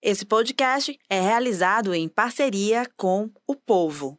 Esse 0.00 0.24
podcast 0.24 0.96
é 1.10 1.20
realizado 1.20 1.92
em 1.92 2.08
parceria 2.08 2.86
com 2.96 3.28
o 3.48 3.56
Povo. 3.56 4.16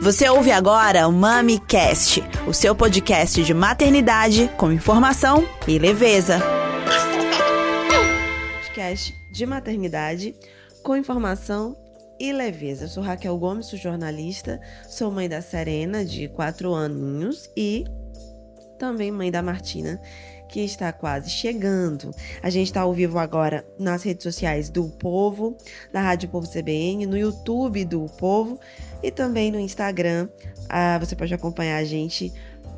Você 0.00 0.26
ouve 0.30 0.50
agora 0.50 1.06
o 1.06 1.12
MamiCast, 1.12 2.22
o 2.48 2.54
seu 2.54 2.74
podcast 2.74 3.44
de 3.44 3.52
maternidade 3.52 4.50
com 4.56 4.72
informação 4.72 5.46
e 5.68 5.78
leveza. 5.78 6.40
Podcast 8.62 9.14
de 9.30 9.44
maternidade 9.44 10.34
com 10.82 10.96
informação 10.96 11.76
e 12.18 12.32
leveza. 12.32 12.86
Eu 12.86 12.88
sou 12.88 13.02
Raquel 13.02 13.36
Gomes, 13.36 13.66
sou 13.66 13.78
jornalista, 13.78 14.58
sou 14.88 15.10
mãe 15.10 15.28
da 15.28 15.42
Serena, 15.42 16.06
de 16.06 16.26
quatro 16.28 16.72
aninhos, 16.72 17.50
e 17.54 17.84
também 18.82 19.12
mãe 19.12 19.30
da 19.30 19.40
Martina, 19.40 20.00
que 20.48 20.58
está 20.58 20.92
quase 20.92 21.30
chegando. 21.30 22.12
A 22.42 22.50
gente 22.50 22.66
está 22.66 22.80
ao 22.80 22.92
vivo 22.92 23.16
agora 23.16 23.64
nas 23.78 24.02
redes 24.02 24.24
sociais 24.24 24.68
do 24.68 24.88
Povo, 24.88 25.56
da 25.92 26.00
Rádio 26.00 26.28
Povo 26.28 26.50
CBN, 26.50 27.06
no 27.06 27.16
YouTube 27.16 27.84
do 27.84 28.06
Povo 28.18 28.58
e 29.00 29.12
também 29.12 29.52
no 29.52 29.60
Instagram. 29.60 30.28
Ah, 30.68 30.98
você 30.98 31.14
pode 31.14 31.32
acompanhar 31.32 31.76
a 31.76 31.84
gente 31.84 32.32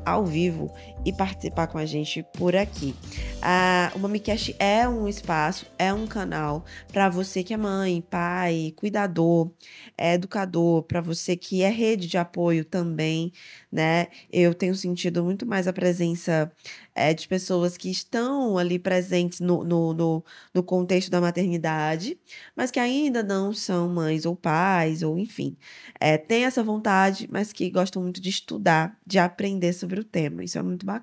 ao 0.04 0.26
vivo 0.26 0.70
e 1.04 1.12
participar 1.12 1.66
com 1.66 1.78
a 1.78 1.84
gente 1.84 2.24
por 2.34 2.56
aqui. 2.56 2.94
Ah, 3.42 3.92
o 3.94 3.98
MamiCast 3.98 4.56
é 4.58 4.88
um 4.88 5.06
espaço, 5.06 5.66
é 5.78 5.92
um 5.92 6.06
canal 6.06 6.64
para 6.92 7.08
você 7.08 7.42
que 7.42 7.52
é 7.52 7.56
mãe, 7.56 8.00
pai, 8.00 8.72
cuidador, 8.74 9.50
é 9.98 10.14
educador, 10.14 10.82
para 10.84 11.00
você 11.00 11.36
que 11.36 11.62
é 11.62 11.68
rede 11.68 12.06
de 12.06 12.16
apoio 12.16 12.64
também, 12.64 13.32
né? 13.70 14.06
Eu 14.32 14.54
tenho 14.54 14.74
sentido 14.74 15.22
muito 15.22 15.44
mais 15.44 15.68
a 15.68 15.72
presença 15.72 16.50
é, 16.94 17.12
de 17.12 17.26
pessoas 17.26 17.76
que 17.76 17.90
estão 17.90 18.56
ali 18.56 18.78
presentes 18.78 19.40
no, 19.40 19.64
no, 19.64 19.92
no, 19.92 20.24
no, 20.54 20.62
contexto 20.62 21.10
da 21.10 21.20
maternidade, 21.20 22.18
mas 22.54 22.70
que 22.70 22.78
ainda 22.78 23.22
não 23.22 23.52
são 23.52 23.88
mães 23.88 24.24
ou 24.24 24.36
pais, 24.36 25.02
ou 25.02 25.18
enfim, 25.18 25.56
é, 26.00 26.16
têm 26.16 26.44
essa 26.44 26.62
vontade, 26.62 27.28
mas 27.30 27.52
que 27.52 27.68
gostam 27.68 28.02
muito 28.02 28.20
de 28.20 28.30
estudar, 28.30 28.96
de 29.06 29.18
aprender 29.18 29.72
sobre 29.72 30.00
o 30.00 30.04
tema. 30.04 30.44
Isso 30.44 30.58
é 30.58 30.62
muito 30.62 30.86
bacana. 30.86 30.93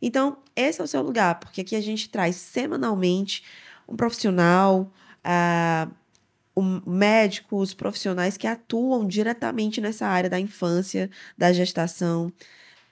Então, 0.00 0.38
esse 0.54 0.80
é 0.80 0.84
o 0.84 0.86
seu 0.86 1.02
lugar, 1.02 1.38
porque 1.40 1.60
aqui 1.60 1.76
a 1.76 1.80
gente 1.80 2.08
traz 2.08 2.36
semanalmente 2.36 3.42
um 3.88 3.96
profissional. 3.96 4.92
Uh, 5.24 5.90
um, 6.56 6.80
médicos, 6.86 7.74
profissionais 7.74 8.36
que 8.36 8.46
atuam 8.46 9.06
diretamente 9.06 9.80
nessa 9.80 10.06
área 10.06 10.30
da 10.30 10.38
infância, 10.38 11.10
da 11.36 11.52
gestação 11.52 12.32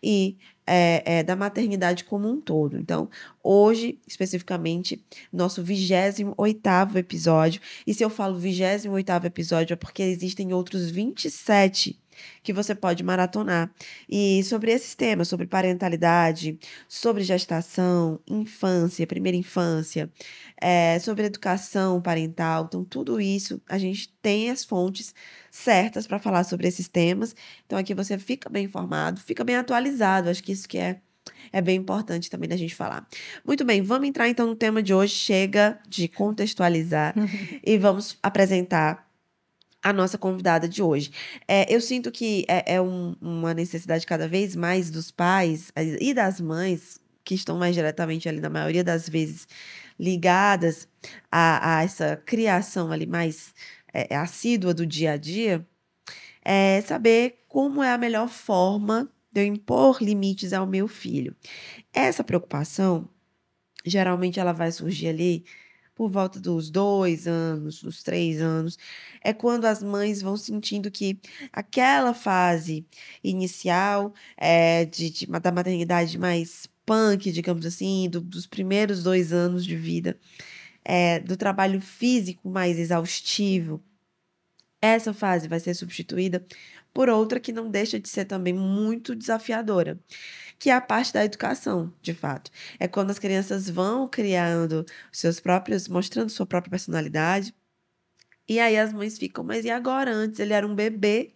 e 0.02 0.36
é, 0.66 1.18
é, 1.18 1.22
da 1.22 1.36
maternidade 1.36 2.04
como 2.04 2.28
um 2.28 2.40
todo. 2.40 2.76
Então, 2.76 3.08
hoje, 3.42 3.98
especificamente, 4.06 5.04
nosso 5.32 5.62
28 5.62 6.98
episódio. 6.98 7.60
E 7.86 7.94
se 7.94 8.04
eu 8.04 8.10
falo 8.10 8.38
28 8.38 9.26
episódio, 9.26 9.74
é 9.74 9.76
porque 9.76 10.02
existem 10.02 10.52
outros 10.52 10.90
27 10.90 11.98
que 12.42 12.52
você 12.52 12.74
pode 12.74 13.02
maratonar. 13.02 13.70
E 14.08 14.42
sobre 14.44 14.72
esses 14.72 14.94
temas, 14.94 15.28
sobre 15.28 15.46
parentalidade, 15.46 16.58
sobre 16.88 17.22
gestação, 17.22 18.20
infância, 18.26 19.06
primeira 19.06 19.36
infância, 19.36 20.10
é, 20.60 20.98
sobre 20.98 21.24
educação 21.24 22.00
parental. 22.00 22.64
Então, 22.68 22.84
tudo 22.84 23.20
isso 23.20 23.60
a 23.68 23.78
gente 23.78 24.12
tem 24.20 24.50
as 24.50 24.64
fontes 24.64 25.14
certas 25.50 26.06
para 26.06 26.18
falar 26.18 26.44
sobre 26.44 26.68
esses 26.68 26.88
temas. 26.88 27.34
Então, 27.66 27.78
aqui 27.78 27.94
você 27.94 28.18
fica 28.18 28.48
bem 28.48 28.64
informado, 28.64 29.20
fica 29.20 29.44
bem 29.44 29.56
atualizado. 29.56 30.28
Acho 30.28 30.42
que 30.42 30.52
isso 30.52 30.68
que 30.68 30.78
é 30.78 31.00
é 31.52 31.60
bem 31.60 31.76
importante 31.76 32.30
também 32.30 32.48
da 32.48 32.56
gente 32.56 32.74
falar. 32.74 33.06
Muito 33.44 33.64
bem, 33.64 33.82
vamos 33.82 34.08
entrar 34.08 34.28
então 34.28 34.46
no 34.46 34.56
tema 34.56 34.82
de 34.82 34.92
hoje. 34.92 35.14
Chega 35.14 35.78
de 35.88 36.08
contextualizar 36.08 37.14
e 37.64 37.78
vamos 37.78 38.18
apresentar 38.22 39.11
a 39.82 39.92
nossa 39.92 40.16
convidada 40.16 40.68
de 40.68 40.82
hoje. 40.82 41.10
É, 41.48 41.72
eu 41.74 41.80
sinto 41.80 42.10
que 42.10 42.44
é, 42.48 42.74
é 42.74 42.80
um, 42.80 43.16
uma 43.20 43.52
necessidade 43.52 44.06
cada 44.06 44.28
vez 44.28 44.54
mais 44.54 44.90
dos 44.90 45.10
pais 45.10 45.72
e 45.76 46.14
das 46.14 46.40
mães, 46.40 47.00
que 47.24 47.34
estão 47.34 47.58
mais 47.58 47.74
diretamente 47.74 48.28
ali, 48.28 48.40
na 48.40 48.50
maioria 48.50 48.84
das 48.84 49.08
vezes, 49.08 49.46
ligadas 49.98 50.88
a, 51.30 51.78
a 51.78 51.82
essa 51.84 52.16
criação 52.16 52.90
ali 52.92 53.06
mais 53.06 53.54
é, 53.92 54.14
assídua 54.14 54.72
do 54.72 54.86
dia 54.86 55.12
a 55.12 55.16
dia, 55.16 55.66
é 56.44 56.80
saber 56.80 57.44
como 57.48 57.82
é 57.82 57.92
a 57.92 57.98
melhor 57.98 58.28
forma 58.28 59.08
de 59.30 59.40
eu 59.40 59.46
impor 59.46 60.02
limites 60.02 60.52
ao 60.52 60.66
meu 60.66 60.86
filho. 60.86 61.34
Essa 61.92 62.22
preocupação, 62.22 63.08
geralmente, 63.84 64.38
ela 64.38 64.52
vai 64.52 64.70
surgir 64.70 65.08
ali 65.08 65.44
por 65.94 66.10
volta 66.10 66.40
dos 66.40 66.70
dois 66.70 67.26
anos, 67.26 67.82
dos 67.82 68.02
três 68.02 68.40
anos, 68.40 68.78
é 69.22 69.32
quando 69.32 69.66
as 69.66 69.82
mães 69.82 70.22
vão 70.22 70.36
sentindo 70.36 70.90
que 70.90 71.20
aquela 71.52 72.14
fase 72.14 72.86
inicial 73.22 74.14
é, 74.36 74.84
de, 74.84 75.10
de, 75.10 75.26
da 75.26 75.52
maternidade 75.52 76.18
mais 76.18 76.68
punk, 76.86 77.30
digamos 77.30 77.66
assim, 77.66 78.08
do, 78.10 78.20
dos 78.20 78.46
primeiros 78.46 79.02
dois 79.02 79.32
anos 79.32 79.64
de 79.64 79.76
vida, 79.76 80.18
é, 80.84 81.20
do 81.20 81.36
trabalho 81.36 81.80
físico 81.80 82.48
mais 82.48 82.78
exaustivo, 82.78 83.82
essa 84.80 85.14
fase 85.14 85.46
vai 85.46 85.60
ser 85.60 85.74
substituída 85.74 86.44
por 86.92 87.08
outra 87.08 87.40
que 87.40 87.52
não 87.52 87.70
deixa 87.70 87.98
de 87.98 88.08
ser 88.08 88.24
também 88.26 88.52
muito 88.52 89.14
desafiadora, 89.14 89.98
que 90.58 90.70
é 90.70 90.74
a 90.74 90.80
parte 90.80 91.12
da 91.12 91.24
educação, 91.24 91.92
de 92.02 92.14
fato. 92.14 92.50
É 92.78 92.86
quando 92.86 93.10
as 93.10 93.18
crianças 93.18 93.68
vão 93.68 94.08
criando 94.08 94.84
seus 95.10 95.40
próprios, 95.40 95.88
mostrando 95.88 96.30
sua 96.30 96.46
própria 96.46 96.70
personalidade. 96.70 97.54
E 98.48 98.60
aí 98.60 98.76
as 98.76 98.92
mães 98.92 99.18
ficam, 99.18 99.44
mas 99.44 99.64
e 99.64 99.70
agora? 99.70 100.12
Antes 100.12 100.40
ele 100.40 100.52
era 100.52 100.66
um 100.66 100.74
bebê 100.74 101.32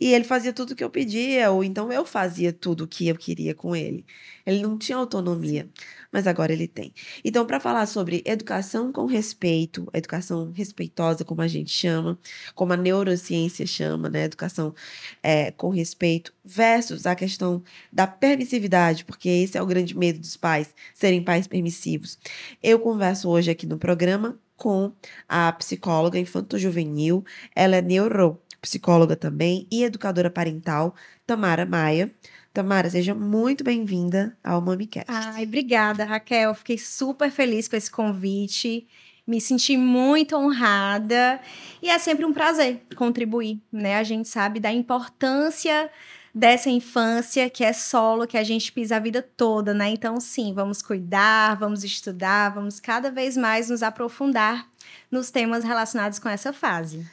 e 0.00 0.12
ele 0.12 0.24
fazia 0.24 0.52
tudo 0.52 0.72
o 0.72 0.76
que 0.76 0.84
eu 0.84 0.90
pedia, 0.90 1.50
ou 1.50 1.62
então 1.62 1.92
eu 1.92 2.04
fazia 2.04 2.52
tudo 2.52 2.84
o 2.84 2.86
que 2.86 3.08
eu 3.08 3.16
queria 3.16 3.54
com 3.54 3.74
ele. 3.74 4.04
Ele 4.46 4.62
não 4.62 4.76
tinha 4.76 4.98
autonomia, 4.98 5.68
mas 6.12 6.26
agora 6.26 6.52
ele 6.52 6.68
tem. 6.68 6.92
Então, 7.24 7.46
para 7.46 7.58
falar 7.58 7.86
sobre 7.86 8.22
educação 8.26 8.92
com 8.92 9.06
respeito, 9.06 9.88
educação 9.92 10.52
respeitosa, 10.52 11.24
como 11.24 11.40
a 11.40 11.48
gente 11.48 11.70
chama, 11.70 12.18
como 12.54 12.72
a 12.72 12.76
neurociência 12.76 13.66
chama, 13.66 14.10
né? 14.10 14.24
Educação 14.24 14.74
é, 15.22 15.50
com 15.50 15.70
respeito, 15.70 16.32
versus 16.44 17.06
a 17.06 17.14
questão 17.14 17.62
da 17.92 18.06
permissividade, 18.06 19.04
porque 19.04 19.28
esse 19.28 19.56
é 19.56 19.62
o 19.62 19.66
grande 19.66 19.96
medo 19.96 20.18
dos 20.18 20.36
pais, 20.36 20.74
serem 20.92 21.22
pais 21.22 21.46
permissivos. 21.46 22.18
Eu 22.62 22.78
converso 22.78 23.28
hoje 23.28 23.50
aqui 23.50 23.66
no 23.66 23.78
programa 23.78 24.38
com 24.56 24.92
a 25.28 25.52
psicóloga 25.52 26.18
infanto-juvenil, 26.18 27.24
ela 27.54 27.76
é 27.76 27.82
neuro 27.82 28.40
psicóloga 28.64 29.14
também 29.14 29.66
e 29.70 29.84
educadora 29.84 30.30
parental, 30.30 30.94
Tamara 31.26 31.66
Maia. 31.66 32.10
Tamara, 32.52 32.88
seja 32.88 33.14
muito 33.14 33.62
bem-vinda 33.62 34.36
ao 34.42 34.60
MamiCast. 34.60 35.06
Ai, 35.08 35.44
obrigada, 35.44 36.04
Raquel. 36.04 36.54
Fiquei 36.54 36.78
super 36.78 37.30
feliz 37.30 37.68
com 37.68 37.76
esse 37.76 37.90
convite. 37.90 38.86
Me 39.26 39.40
senti 39.40 39.76
muito 39.76 40.34
honrada 40.36 41.40
e 41.82 41.90
é 41.90 41.98
sempre 41.98 42.24
um 42.24 42.32
prazer 42.32 42.82
contribuir, 42.96 43.60
né? 43.70 43.96
A 43.96 44.02
gente 44.02 44.28
sabe 44.28 44.60
da 44.60 44.72
importância 44.72 45.90
dessa 46.34 46.70
infância 46.70 47.48
que 47.50 47.64
é 47.64 47.72
solo, 47.72 48.26
que 48.26 48.36
a 48.36 48.44
gente 48.44 48.72
pisa 48.72 48.96
a 48.96 49.00
vida 49.00 49.22
toda, 49.22 49.74
né? 49.74 49.90
Então, 49.90 50.18
sim, 50.20 50.54
vamos 50.54 50.80
cuidar, 50.80 51.56
vamos 51.56 51.84
estudar, 51.84 52.54
vamos 52.54 52.80
cada 52.80 53.10
vez 53.10 53.36
mais 53.36 53.68
nos 53.68 53.82
aprofundar 53.82 54.66
nos 55.10 55.30
temas 55.30 55.64
relacionados 55.64 56.18
com 56.18 56.28
essa 56.28 56.52
fase. 56.52 57.06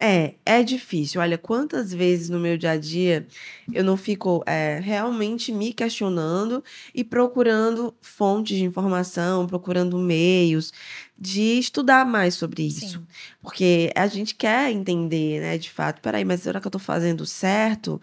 É, 0.00 0.34
é 0.46 0.62
difícil. 0.62 1.20
Olha, 1.20 1.36
quantas 1.36 1.92
vezes 1.92 2.28
no 2.28 2.38
meu 2.38 2.56
dia 2.56 2.70
a 2.70 2.76
dia 2.76 3.26
eu 3.72 3.82
não 3.82 3.96
fico 3.96 4.44
é, 4.46 4.78
realmente 4.78 5.50
me 5.50 5.72
questionando 5.72 6.62
e 6.94 7.02
procurando 7.02 7.92
fontes 8.00 8.56
de 8.56 8.62
informação, 8.62 9.46
procurando 9.48 9.98
meios 9.98 10.72
de 11.18 11.58
estudar 11.58 12.06
mais 12.06 12.34
sobre 12.34 12.62
isso. 12.62 13.00
Sim. 13.00 13.06
Porque 13.42 13.90
a 13.96 14.06
gente 14.06 14.36
quer 14.36 14.70
entender, 14.70 15.40
né, 15.40 15.58
de 15.58 15.68
fato, 15.68 16.00
peraí, 16.00 16.24
mas 16.24 16.42
será 16.42 16.60
que 16.60 16.66
eu 16.66 16.70
estou 16.70 16.80
fazendo 16.80 17.26
certo? 17.26 18.00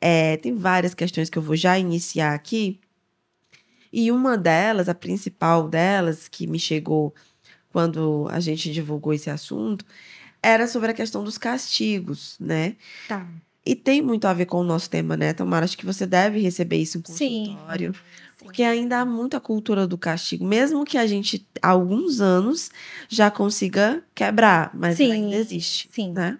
É, 0.00 0.38
tem 0.38 0.54
várias 0.54 0.94
questões 0.94 1.28
que 1.28 1.36
eu 1.36 1.42
vou 1.42 1.56
já 1.56 1.78
iniciar 1.78 2.32
aqui. 2.32 2.80
E 3.92 4.10
uma 4.10 4.38
delas, 4.38 4.88
a 4.88 4.94
principal 4.94 5.68
delas, 5.68 6.26
que 6.26 6.46
me 6.46 6.58
chegou 6.58 7.14
quando 7.70 8.28
a 8.30 8.40
gente 8.40 8.72
divulgou 8.72 9.12
esse 9.12 9.28
assunto, 9.28 9.84
era 10.44 10.68
sobre 10.68 10.90
a 10.90 10.94
questão 10.94 11.24
dos 11.24 11.38
castigos, 11.38 12.36
né? 12.38 12.76
Tá. 13.08 13.26
E 13.64 13.74
tem 13.74 14.02
muito 14.02 14.26
a 14.26 14.34
ver 14.34 14.44
com 14.44 14.58
o 14.58 14.64
nosso 14.64 14.90
tema, 14.90 15.16
né, 15.16 15.32
Tamara? 15.32 15.64
Acho 15.64 15.78
que 15.78 15.86
você 15.86 16.06
deve 16.06 16.38
receber 16.38 16.76
isso 16.76 16.98
em 16.98 17.02
consultório. 17.02 17.94
Sim. 17.94 18.00
Porque 18.38 18.62
ainda 18.62 18.98
há 18.98 19.06
muita 19.06 19.40
cultura 19.40 19.86
do 19.86 19.96
castigo. 19.96 20.44
Mesmo 20.44 20.84
que 20.84 20.98
a 20.98 21.06
gente, 21.06 21.46
há 21.62 21.70
alguns 21.70 22.20
anos, 22.20 22.70
já 23.08 23.30
consiga 23.30 24.04
quebrar. 24.14 24.70
Mas 24.74 24.98
Sim. 24.98 25.12
ainda 25.12 25.36
existe, 25.36 25.88
Sim. 25.90 26.12
né? 26.12 26.38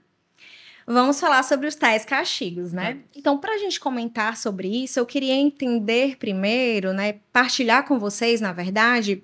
Vamos 0.87 1.19
falar 1.19 1.43
sobre 1.43 1.67
os 1.67 1.75
tais 1.75 2.05
castigos, 2.05 2.75
né? 2.75 2.99
Então, 3.17 3.39
para 3.39 3.55
a 3.55 3.59
gente 3.59 3.81
comentar 3.81 4.37
sobre 4.37 4.69
isso, 4.69 4.99
eu 4.99 5.07
queria 5.07 5.33
entender 5.33 6.19
primeiro, 6.19 6.93
né? 6.93 7.21
Partilhar 7.33 7.87
com 7.87 7.99
vocês, 7.99 8.39
na 8.39 8.53
verdade, 8.53 9.23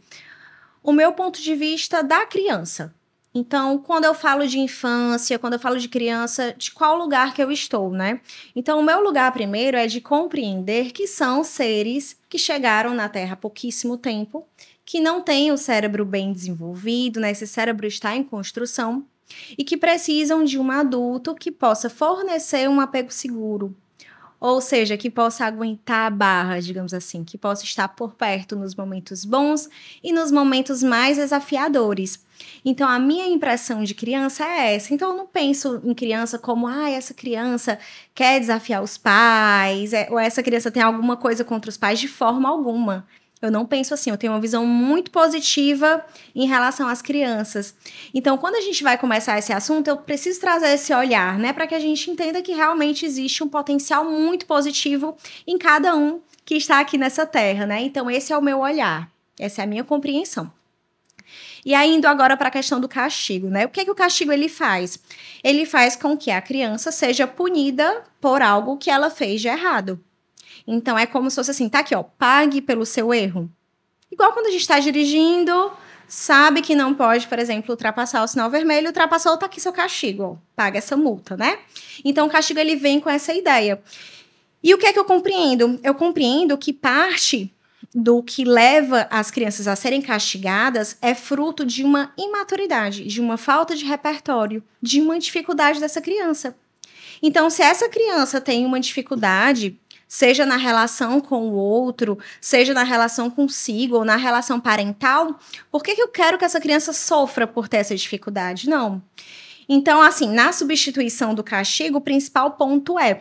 o 0.82 0.90
meu 0.90 1.12
ponto 1.12 1.38
de 1.42 1.54
vista 1.54 2.02
da 2.02 2.24
criança. 2.24 2.94
Então, 3.32 3.78
quando 3.78 4.04
eu 4.04 4.14
falo 4.14 4.46
de 4.46 4.58
infância, 4.58 5.38
quando 5.38 5.52
eu 5.52 5.58
falo 5.58 5.78
de 5.78 5.88
criança, 5.88 6.52
de 6.58 6.72
qual 6.72 6.96
lugar 6.98 7.32
que 7.32 7.42
eu 7.42 7.52
estou, 7.52 7.90
né? 7.90 8.20
Então, 8.56 8.80
o 8.80 8.82
meu 8.82 9.00
lugar 9.02 9.30
primeiro 9.32 9.76
é 9.76 9.86
de 9.86 10.00
compreender 10.00 10.90
que 10.90 11.06
são 11.06 11.44
seres 11.44 12.18
que 12.28 12.38
chegaram 12.38 12.92
na 12.92 13.08
Terra 13.08 13.34
há 13.34 13.36
pouquíssimo 13.36 13.96
tempo, 13.96 14.46
que 14.84 15.00
não 15.00 15.22
têm 15.22 15.52
o 15.52 15.56
cérebro 15.56 16.04
bem 16.04 16.32
desenvolvido, 16.32 17.20
né? 17.20 17.30
Esse 17.30 17.46
cérebro 17.46 17.86
está 17.86 18.16
em 18.16 18.24
construção 18.24 19.06
e 19.56 19.62
que 19.62 19.76
precisam 19.76 20.42
de 20.42 20.58
um 20.58 20.70
adulto 20.70 21.34
que 21.34 21.52
possa 21.52 21.88
fornecer 21.88 22.68
um 22.68 22.80
apego 22.80 23.12
seguro. 23.12 23.76
Ou 24.40 24.60
seja, 24.60 24.96
que 24.96 25.10
possa 25.10 25.44
aguentar 25.44 26.06
a 26.06 26.10
barra, 26.10 26.60
digamos 26.60 26.94
assim, 26.94 27.22
que 27.22 27.36
possa 27.36 27.62
estar 27.64 27.88
por 27.88 28.14
perto 28.14 28.56
nos 28.56 28.74
momentos 28.74 29.24
bons 29.24 29.68
e 30.02 30.12
nos 30.12 30.32
momentos 30.32 30.82
mais 30.82 31.18
desafiadores. 31.18 32.24
Então, 32.64 32.88
a 32.88 32.98
minha 32.98 33.26
impressão 33.26 33.84
de 33.84 33.94
criança 33.94 34.44
é 34.44 34.74
essa. 34.74 34.94
Então, 34.94 35.10
eu 35.10 35.16
não 35.16 35.26
penso 35.26 35.80
em 35.84 35.92
criança 35.92 36.38
como, 36.38 36.66
ah, 36.66 36.88
essa 36.88 37.12
criança 37.12 37.78
quer 38.14 38.40
desafiar 38.40 38.82
os 38.82 38.96
pais, 38.96 39.92
é, 39.92 40.08
ou 40.10 40.18
essa 40.18 40.42
criança 40.42 40.70
tem 40.70 40.82
alguma 40.82 41.16
coisa 41.18 41.44
contra 41.44 41.68
os 41.68 41.76
pais 41.76 42.00
de 42.00 42.08
forma 42.08 42.48
alguma. 42.48 43.06
Eu 43.42 43.50
não 43.50 43.64
penso 43.64 43.94
assim, 43.94 44.10
eu 44.10 44.18
tenho 44.18 44.34
uma 44.34 44.40
visão 44.40 44.66
muito 44.66 45.10
positiva 45.10 46.04
em 46.34 46.46
relação 46.46 46.86
às 46.86 47.00
crianças. 47.00 47.74
Então, 48.12 48.36
quando 48.36 48.56
a 48.56 48.60
gente 48.60 48.82
vai 48.82 48.98
começar 48.98 49.38
esse 49.38 49.52
assunto, 49.52 49.88
eu 49.88 49.96
preciso 49.96 50.38
trazer 50.38 50.74
esse 50.74 50.92
olhar, 50.92 51.38
né, 51.38 51.52
para 51.52 51.66
que 51.66 51.74
a 51.74 51.80
gente 51.80 52.10
entenda 52.10 52.42
que 52.42 52.52
realmente 52.52 53.06
existe 53.06 53.42
um 53.42 53.48
potencial 53.48 54.04
muito 54.04 54.44
positivo 54.44 55.16
em 55.46 55.56
cada 55.56 55.96
um 55.96 56.20
que 56.44 56.54
está 56.54 56.80
aqui 56.80 56.98
nessa 56.98 57.24
terra, 57.24 57.64
né? 57.64 57.80
Então, 57.80 58.10
esse 58.10 58.32
é 58.32 58.36
o 58.36 58.42
meu 58.42 58.58
olhar, 58.58 59.10
essa 59.38 59.62
é 59.62 59.64
a 59.64 59.66
minha 59.66 59.84
compreensão. 59.84 60.52
E 61.64 61.74
aí, 61.74 61.94
indo 61.94 62.06
agora 62.06 62.36
para 62.36 62.48
a 62.48 62.50
questão 62.50 62.80
do 62.80 62.88
castigo, 62.88 63.48
né? 63.48 63.66
O 63.66 63.68
que, 63.68 63.80
é 63.80 63.84
que 63.84 63.90
o 63.90 63.94
castigo 63.94 64.32
ele 64.32 64.48
faz? 64.48 64.98
Ele 65.44 65.64
faz 65.64 65.94
com 65.94 66.16
que 66.16 66.30
a 66.30 66.42
criança 66.42 66.90
seja 66.90 67.26
punida 67.26 68.02
por 68.20 68.42
algo 68.42 68.76
que 68.78 68.90
ela 68.90 69.10
fez 69.10 69.40
de 69.40 69.48
errado. 69.48 70.02
Então 70.66 70.98
é 70.98 71.06
como 71.06 71.30
se 71.30 71.36
fosse 71.36 71.50
assim, 71.50 71.68
tá 71.68 71.80
aqui, 71.80 71.94
ó, 71.94 72.02
pague 72.02 72.60
pelo 72.60 72.84
seu 72.86 73.12
erro. 73.12 73.50
Igual 74.10 74.32
quando 74.32 74.46
a 74.46 74.50
gente 74.50 74.62
está 74.62 74.78
dirigindo, 74.78 75.72
sabe 76.08 76.62
que 76.62 76.74
não 76.74 76.94
pode, 76.94 77.26
por 77.26 77.38
exemplo, 77.38 77.70
ultrapassar 77.70 78.22
o 78.22 78.26
sinal 78.26 78.50
vermelho, 78.50 78.88
ultrapassou, 78.88 79.36
tá 79.36 79.46
aqui 79.46 79.60
seu 79.60 79.72
castigo, 79.72 80.22
ó, 80.22 80.36
paga 80.56 80.78
essa 80.78 80.96
multa, 80.96 81.36
né? 81.36 81.58
Então 82.04 82.26
o 82.26 82.30
castigo 82.30 82.58
ele 82.58 82.76
vem 82.76 83.00
com 83.00 83.08
essa 83.08 83.32
ideia. 83.32 83.80
E 84.62 84.74
o 84.74 84.78
que 84.78 84.86
é 84.86 84.92
que 84.92 84.98
eu 84.98 85.04
compreendo? 85.04 85.80
Eu 85.82 85.94
compreendo 85.94 86.58
que 86.58 86.72
parte 86.72 87.52
do 87.94 88.22
que 88.22 88.44
leva 88.44 89.08
as 89.10 89.30
crianças 89.30 89.66
a 89.66 89.74
serem 89.74 90.02
castigadas 90.02 90.96
é 91.00 91.14
fruto 91.14 91.64
de 91.64 91.82
uma 91.82 92.12
imaturidade, 92.16 93.04
de 93.04 93.20
uma 93.20 93.36
falta 93.36 93.74
de 93.74 93.84
repertório, 93.84 94.62
de 94.80 95.00
uma 95.00 95.18
dificuldade 95.18 95.80
dessa 95.80 96.00
criança. 96.00 96.56
Então, 97.22 97.50
se 97.50 97.62
essa 97.62 97.88
criança 97.88 98.40
tem 98.40 98.64
uma 98.64 98.80
dificuldade 98.80 99.79
seja 100.10 100.44
na 100.44 100.56
relação 100.56 101.20
com 101.20 101.48
o 101.50 101.52
outro, 101.52 102.18
seja 102.40 102.74
na 102.74 102.82
relação 102.82 103.30
consigo 103.30 103.94
ou 103.94 104.04
na 104.04 104.16
relação 104.16 104.58
parental, 104.58 105.38
por 105.70 105.84
que, 105.84 105.94
que 105.94 106.02
eu 106.02 106.08
quero 106.08 106.36
que 106.36 106.44
essa 106.44 106.60
criança 106.60 106.92
sofra 106.92 107.46
por 107.46 107.68
ter 107.68 107.76
essa 107.76 107.94
dificuldade? 107.94 108.68
Não. 108.68 109.00
Então, 109.68 110.02
assim, 110.02 110.28
na 110.28 110.50
substituição 110.50 111.32
do 111.32 111.44
castigo, 111.44 111.98
o 111.98 112.00
principal 112.00 112.50
ponto 112.50 112.98
é, 112.98 113.20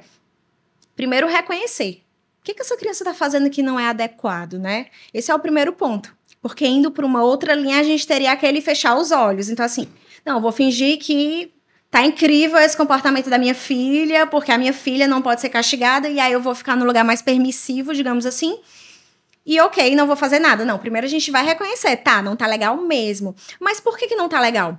primeiro, 0.96 1.28
reconhecer. 1.28 2.02
O 2.42 2.44
que, 2.44 2.56
que 2.56 2.62
essa 2.64 2.76
criança 2.76 3.04
está 3.04 3.14
fazendo 3.14 3.52
que 3.52 3.62
não 3.62 3.80
é 3.80 3.88
adequado, 3.88 4.58
né? 4.58 4.88
Esse 5.14 5.30
é 5.30 5.36
o 5.36 5.40
primeiro 5.40 5.72
ponto. 5.72 6.18
Porque 6.42 6.66
indo 6.66 6.90
para 6.90 7.06
uma 7.06 7.22
outra 7.22 7.54
linha, 7.54 7.80
a 7.80 7.84
gente 7.84 8.08
teria 8.08 8.32
aquele 8.32 8.62
fechar 8.62 8.98
os 8.98 9.12
olhos. 9.12 9.48
Então, 9.48 9.64
assim, 9.64 9.88
não, 10.26 10.42
vou 10.42 10.52
fingir 10.52 10.98
que 10.98 11.54
tá 11.90 12.04
incrível 12.04 12.60
esse 12.60 12.78
comportamento 12.78 13.30
da 13.30 13.38
minha 13.38 13.56
filha, 13.56 14.28
porque 14.28 14.52
a 14.52 14.58
minha 14.58 14.74
filha 14.74 15.08
não 15.08 15.22
pode 15.22 15.42
ser 15.42 15.50
castigada, 15.50 16.08
e 16.08 16.20
aí 16.20 16.32
eu 16.32 16.42
vou 16.42 16.54
ficar 16.54 16.76
no 16.76 16.86
lugar 16.86 17.04
mais 17.04 17.22
permissivo, 17.22 17.94
digamos 17.94 18.26
assim. 18.26 18.60
E 19.46 19.60
ok, 19.62 19.96
não 19.96 20.06
vou 20.06 20.16
fazer 20.16 20.38
nada. 20.38 20.64
Não, 20.64 20.78
primeiro 20.78 21.08
a 21.08 21.10
gente 21.10 21.32
vai 21.32 21.44
reconhecer, 21.44 21.98
tá, 21.98 22.22
não 22.22 22.36
tá 22.36 22.46
legal 22.46 22.78
mesmo. 22.78 23.36
Mas 23.60 23.80
por 23.80 23.98
que, 23.98 24.08
que 24.08 24.16
não 24.16 24.30
tá 24.30 24.40
legal? 24.40 24.78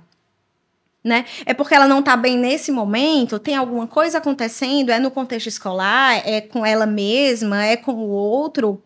Né? 1.03 1.25
É 1.45 1.53
porque 1.53 1.73
ela 1.73 1.87
não 1.87 2.01
tá 2.01 2.15
bem 2.15 2.37
nesse 2.37 2.71
momento, 2.71 3.39
tem 3.39 3.55
alguma 3.55 3.87
coisa 3.87 4.19
acontecendo, 4.19 4.91
é 4.91 4.99
no 4.99 5.09
contexto 5.09 5.47
escolar, 5.47 6.21
é 6.25 6.39
com 6.39 6.65
ela 6.65 6.85
mesma, 6.85 7.65
é 7.65 7.75
com 7.75 7.93
o 7.93 8.09
outro. 8.09 8.81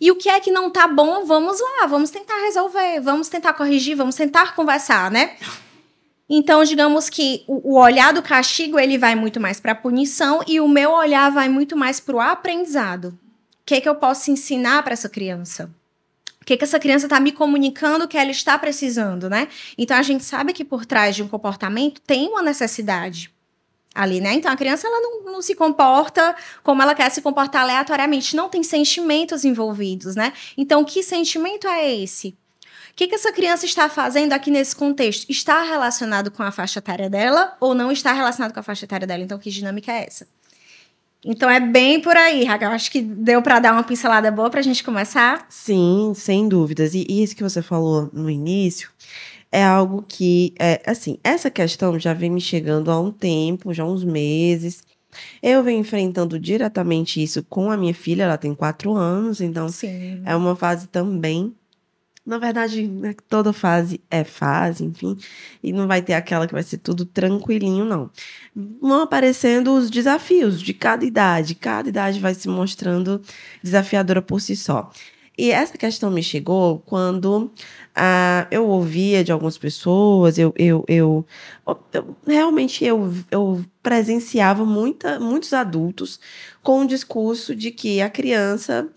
E 0.00 0.10
o 0.10 0.16
que 0.16 0.30
é 0.30 0.40
que 0.40 0.50
não 0.50 0.70
tá 0.70 0.88
bom, 0.88 1.26
vamos 1.26 1.60
lá, 1.60 1.86
vamos 1.86 2.10
tentar 2.10 2.36
resolver, 2.36 3.00
vamos 3.00 3.28
tentar 3.28 3.52
corrigir, 3.52 3.96
vamos 3.96 4.14
tentar 4.14 4.54
conversar, 4.54 5.10
né? 5.10 5.36
Então, 6.32 6.62
digamos 6.62 7.10
que 7.10 7.42
o, 7.48 7.76
olhar 7.76 8.12
do 8.12 8.22
castigo 8.22 8.78
ele 8.78 8.96
vai 8.96 9.16
muito 9.16 9.40
mais 9.40 9.58
para 9.58 9.72
a 9.72 9.74
punição 9.74 10.40
e 10.46 10.60
o 10.60 10.68
meu 10.68 10.92
olhar 10.92 11.28
vai 11.32 11.48
muito 11.48 11.76
mais 11.76 11.98
para 11.98 12.14
o 12.14 12.20
aprendizado. 12.20 13.06
O 13.06 13.64
que, 13.66 13.74
é 13.74 13.80
que 13.80 13.88
eu 13.88 13.96
posso 13.96 14.30
ensinar 14.30 14.84
para 14.84 14.92
essa 14.92 15.08
criança? 15.08 15.68
O 16.40 16.44
que, 16.44 16.52
é 16.52 16.56
que 16.56 16.62
essa 16.62 16.78
criança 16.78 17.06
está 17.06 17.18
me 17.18 17.32
comunicando 17.32 18.06
que 18.06 18.16
ela 18.16 18.30
está 18.30 18.56
precisando, 18.56 19.28
né? 19.28 19.48
Então 19.76 19.96
a 19.96 20.02
gente 20.02 20.22
sabe 20.22 20.52
que 20.52 20.64
por 20.64 20.86
trás 20.86 21.16
de 21.16 21.22
um 21.22 21.28
comportamento 21.28 22.00
tem 22.00 22.28
uma 22.28 22.42
necessidade 22.42 23.32
ali, 23.92 24.20
né? 24.20 24.34
Então 24.34 24.52
a 24.52 24.56
criança 24.56 24.86
ela 24.86 25.00
não, 25.00 25.32
não, 25.32 25.42
se 25.42 25.56
comporta 25.56 26.34
como 26.62 26.80
ela 26.80 26.94
quer 26.94 27.10
se 27.10 27.20
comportar 27.20 27.62
aleatoriamente, 27.62 28.36
não 28.36 28.48
tem 28.48 28.62
sentimentos 28.62 29.44
envolvidos, 29.44 30.14
né? 30.14 30.32
Então 30.56 30.84
que 30.84 31.02
sentimento 31.02 31.66
é 31.66 31.92
esse? 31.92 32.36
O 33.00 33.02
que, 33.02 33.08
que 33.08 33.14
essa 33.14 33.32
criança 33.32 33.64
está 33.64 33.88
fazendo 33.88 34.34
aqui 34.34 34.50
nesse 34.50 34.76
contexto? 34.76 35.24
Está 35.30 35.62
relacionado 35.62 36.30
com 36.30 36.42
a 36.42 36.50
faixa 36.50 36.80
etária 36.80 37.08
dela 37.08 37.56
ou 37.58 37.74
não 37.74 37.90
está 37.90 38.12
relacionado 38.12 38.52
com 38.52 38.60
a 38.60 38.62
faixa 38.62 38.84
etária 38.84 39.06
dela? 39.06 39.22
Então, 39.22 39.38
que 39.38 39.48
dinâmica 39.48 39.90
é 39.90 40.04
essa? 40.04 40.28
Então 41.24 41.48
é 41.48 41.58
bem 41.58 41.98
por 41.98 42.14
aí, 42.14 42.44
Raquel. 42.44 42.70
Acho 42.70 42.90
que 42.90 43.00
deu 43.00 43.40
para 43.40 43.58
dar 43.58 43.72
uma 43.72 43.82
pincelada 43.82 44.30
boa 44.30 44.50
para 44.50 44.60
a 44.60 44.62
gente 44.62 44.84
começar. 44.84 45.46
Sim, 45.48 46.12
sem 46.14 46.46
dúvidas. 46.46 46.92
E, 46.92 47.06
e 47.08 47.22
isso 47.22 47.34
que 47.34 47.42
você 47.42 47.62
falou 47.62 48.10
no 48.12 48.28
início 48.28 48.90
é 49.50 49.64
algo 49.64 50.04
que, 50.06 50.52
é, 50.58 50.82
assim, 50.84 51.18
essa 51.24 51.50
questão 51.50 51.98
já 51.98 52.12
vem 52.12 52.28
me 52.28 52.38
chegando 52.38 52.90
há 52.90 53.00
um 53.00 53.10
tempo, 53.10 53.72
já 53.72 53.82
há 53.82 53.86
uns 53.86 54.04
meses. 54.04 54.82
Eu 55.42 55.62
venho 55.62 55.80
enfrentando 55.80 56.38
diretamente 56.38 57.22
isso 57.22 57.42
com 57.48 57.70
a 57.70 57.78
minha 57.78 57.94
filha, 57.94 58.24
ela 58.24 58.36
tem 58.36 58.54
quatro 58.54 58.94
anos, 58.94 59.40
então 59.40 59.70
Sim. 59.70 60.20
é 60.26 60.36
uma 60.36 60.54
fase 60.54 60.86
também 60.86 61.54
na 62.24 62.38
verdade, 62.38 62.86
né, 62.86 63.14
toda 63.28 63.52
fase 63.52 64.00
é 64.10 64.24
fase, 64.24 64.84
enfim, 64.84 65.16
e 65.62 65.72
não 65.72 65.86
vai 65.88 66.02
ter 66.02 66.14
aquela 66.14 66.46
que 66.46 66.52
vai 66.52 66.62
ser 66.62 66.78
tudo 66.78 67.04
tranquilinho, 67.04 67.84
não. 67.84 68.10
Vão 68.80 69.02
aparecendo 69.02 69.74
os 69.74 69.90
desafios 69.90 70.60
de 70.60 70.74
cada 70.74 71.04
idade, 71.04 71.54
cada 71.54 71.88
idade 71.88 72.20
vai 72.20 72.34
se 72.34 72.48
mostrando 72.48 73.20
desafiadora 73.62 74.22
por 74.22 74.40
si 74.40 74.54
só. 74.54 74.90
E 75.38 75.50
essa 75.50 75.78
questão 75.78 76.10
me 76.10 76.22
chegou 76.22 76.80
quando 76.80 77.50
ah, 77.94 78.46
eu 78.50 78.66
ouvia 78.66 79.24
de 79.24 79.32
algumas 79.32 79.56
pessoas, 79.56 80.36
eu, 80.38 80.52
eu, 80.56 80.84
eu, 80.86 81.26
eu 81.94 82.16
realmente 82.26 82.84
eu, 82.84 83.10
eu 83.30 83.64
presenciava 83.82 84.66
muita, 84.66 85.18
muitos 85.18 85.54
adultos 85.54 86.20
com 86.62 86.82
o 86.82 86.86
discurso 86.86 87.56
de 87.56 87.70
que 87.70 88.02
a 88.02 88.10
criança 88.10 88.88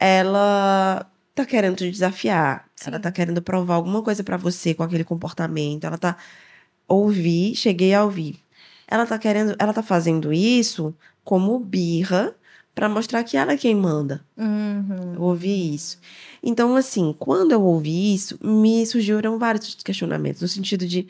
ela 0.00 1.08
tá 1.34 1.44
querendo 1.44 1.76
te 1.76 1.90
desafiar. 1.90 2.68
Sim. 2.76 2.90
Ela 2.90 3.00
tá 3.00 3.10
querendo 3.10 3.42
provar 3.42 3.74
alguma 3.74 4.02
coisa 4.02 4.22
para 4.22 4.36
você 4.36 4.74
com 4.74 4.82
aquele 4.82 5.04
comportamento. 5.04 5.84
Ela 5.84 5.98
tá 5.98 6.16
ouvir, 6.86 7.54
cheguei 7.54 7.94
a 7.94 8.04
ouvir. 8.04 8.38
Ela 8.86 9.06
tá 9.06 9.18
querendo, 9.18 9.56
ela 9.58 9.72
tá 9.72 9.82
fazendo 9.82 10.32
isso 10.32 10.94
como 11.24 11.58
birra 11.58 12.34
para 12.74 12.88
mostrar 12.88 13.22
que 13.24 13.36
ela 13.36 13.52
é 13.52 13.56
quem 13.56 13.74
manda. 13.74 14.24
Uhum. 14.36 15.14
Eu 15.14 15.22
ouvi 15.22 15.74
isso. 15.74 15.98
Então, 16.42 16.76
assim, 16.76 17.14
quando 17.18 17.52
eu 17.52 17.62
ouvi 17.62 18.14
isso, 18.14 18.38
me 18.42 18.84
surgiram 18.84 19.38
vários 19.38 19.74
questionamentos, 19.82 20.42
no 20.42 20.48
sentido 20.48 20.86
de 20.86 21.06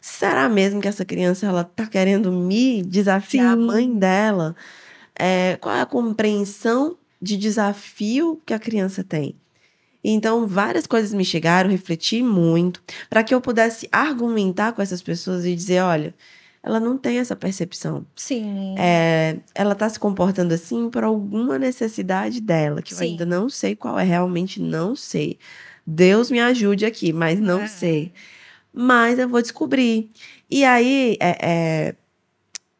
será 0.00 0.48
mesmo 0.48 0.80
que 0.80 0.88
essa 0.88 1.04
criança 1.04 1.46
ela 1.46 1.64
tá 1.64 1.86
querendo 1.86 2.30
me 2.30 2.82
desafiar 2.82 3.56
Sim. 3.56 3.62
a 3.62 3.66
mãe 3.66 3.92
dela? 3.92 4.54
É, 5.18 5.56
qual 5.60 5.74
é 5.74 5.80
a 5.80 5.86
compreensão 5.86 6.96
de 7.20 7.36
desafio 7.36 8.40
que 8.46 8.54
a 8.54 8.58
criança 8.58 9.02
tem? 9.02 9.34
Então, 10.10 10.46
várias 10.46 10.86
coisas 10.86 11.12
me 11.12 11.24
chegaram, 11.24 11.68
refleti 11.68 12.22
muito, 12.22 12.82
para 13.10 13.22
que 13.22 13.34
eu 13.34 13.40
pudesse 13.42 13.86
argumentar 13.92 14.72
com 14.72 14.80
essas 14.80 15.02
pessoas 15.02 15.44
e 15.44 15.54
dizer: 15.54 15.82
olha, 15.82 16.14
ela 16.62 16.80
não 16.80 16.96
tem 16.96 17.18
essa 17.18 17.36
percepção. 17.36 18.06
Sim. 18.16 18.74
É, 18.78 19.36
ela 19.54 19.72
está 19.72 19.86
se 19.88 19.98
comportando 19.98 20.54
assim 20.54 20.88
por 20.88 21.04
alguma 21.04 21.58
necessidade 21.58 22.40
dela, 22.40 22.80
que 22.80 22.94
Sim. 22.94 23.04
eu 23.04 23.10
ainda 23.10 23.26
não 23.26 23.50
sei 23.50 23.76
qual 23.76 23.98
é, 23.98 24.04
realmente 24.04 24.62
não 24.62 24.96
sei. 24.96 25.38
Deus 25.86 26.30
me 26.30 26.40
ajude 26.40 26.86
aqui, 26.86 27.12
mas 27.12 27.38
não 27.38 27.60
é. 27.60 27.66
sei. 27.66 28.12
Mas 28.72 29.18
eu 29.18 29.28
vou 29.28 29.42
descobrir. 29.42 30.08
E 30.50 30.64
aí, 30.64 31.18
é, 31.20 31.38
é, 31.40 31.94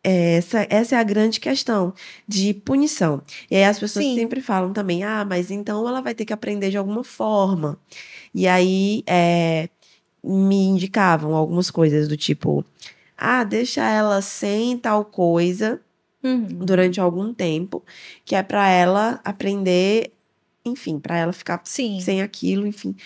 essa, 0.03 0.67
essa 0.71 0.97
é 0.97 0.99
a 0.99 1.03
grande 1.03 1.41
questão 1.41 1.93
de 2.27 2.55
punição. 2.55 3.23
E 3.51 3.57
aí 3.57 3.65
as 3.65 3.79
pessoas 3.79 4.05
Sim. 4.05 4.15
sempre 4.15 4.41
falam 4.41 4.73
também, 4.73 5.03
ah, 5.05 5.25
mas 5.25 5.51
então 5.51 5.87
ela 5.87 6.01
vai 6.01 6.15
ter 6.15 6.25
que 6.25 6.33
aprender 6.33 6.71
de 6.71 6.77
alguma 6.77 7.03
forma. 7.05 7.79
E 8.35 8.47
aí 8.47 9.03
é, 9.07 9.69
me 10.23 10.57
indicavam 10.67 11.35
algumas 11.35 11.71
coisas 11.71 12.09
do 12.09 12.17
tipo, 12.17 12.65
ah, 13.17 13.45
deixa 13.45 13.83
ela 13.89 14.21
sem 14.23 14.77
tal 14.79 15.05
coisa 15.05 15.81
Uhum. 16.21 16.47
durante 16.65 17.01
algum 17.01 17.33
tempo, 17.33 17.81
que 18.25 18.35
é 18.35 18.43
para 18.43 18.69
ela 18.69 19.21
aprender, 19.25 20.11
enfim, 20.65 20.99
para 20.99 21.17
ela 21.17 21.33
ficar 21.33 21.61
Sim. 21.63 22.01
sem 22.01 22.21
aquilo, 22.21 22.67
enfim. 22.67 22.97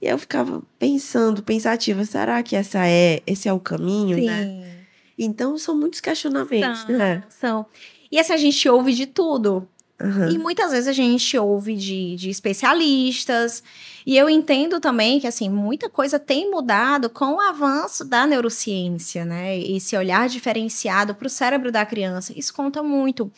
E 0.00 0.06
eu 0.06 0.16
ficava 0.18 0.62
pensando, 0.78 1.42
pensativa, 1.42 2.02
será 2.06 2.42
que 2.42 2.56
essa 2.56 2.86
é, 2.88 3.22
esse 3.26 3.50
é 3.50 3.52
o 3.52 3.60
caminho, 3.60 4.16
Sim. 4.16 4.26
né? 4.26 4.73
Então 5.18 5.56
são 5.56 5.76
muitos 5.76 6.00
questionamentos, 6.00 6.80
São, 6.80 6.96
né? 6.96 7.24
são. 7.28 7.66
E 8.10 8.18
assim, 8.18 8.32
a 8.32 8.36
gente 8.36 8.68
ouve 8.68 8.92
de 8.92 9.06
tudo. 9.06 9.68
Aham. 10.00 10.30
E 10.30 10.38
muitas 10.38 10.72
vezes 10.72 10.88
a 10.88 10.92
gente 10.92 11.38
ouve 11.38 11.76
de, 11.76 12.16
de 12.16 12.30
especialistas. 12.30 13.62
E 14.06 14.16
eu 14.16 14.28
entendo 14.28 14.80
também 14.80 15.18
que, 15.18 15.26
assim, 15.26 15.48
muita 15.48 15.88
coisa 15.88 16.18
tem 16.18 16.50
mudado 16.50 17.08
com 17.08 17.34
o 17.34 17.40
avanço 17.40 18.04
da 18.04 18.26
neurociência, 18.26 19.24
né? 19.24 19.58
Esse 19.58 19.96
olhar 19.96 20.28
diferenciado 20.28 21.14
para 21.14 21.26
o 21.26 21.30
cérebro 21.30 21.72
da 21.72 21.86
criança. 21.86 22.32
Isso 22.36 22.52
conta 22.52 22.82
muito. 22.82 23.30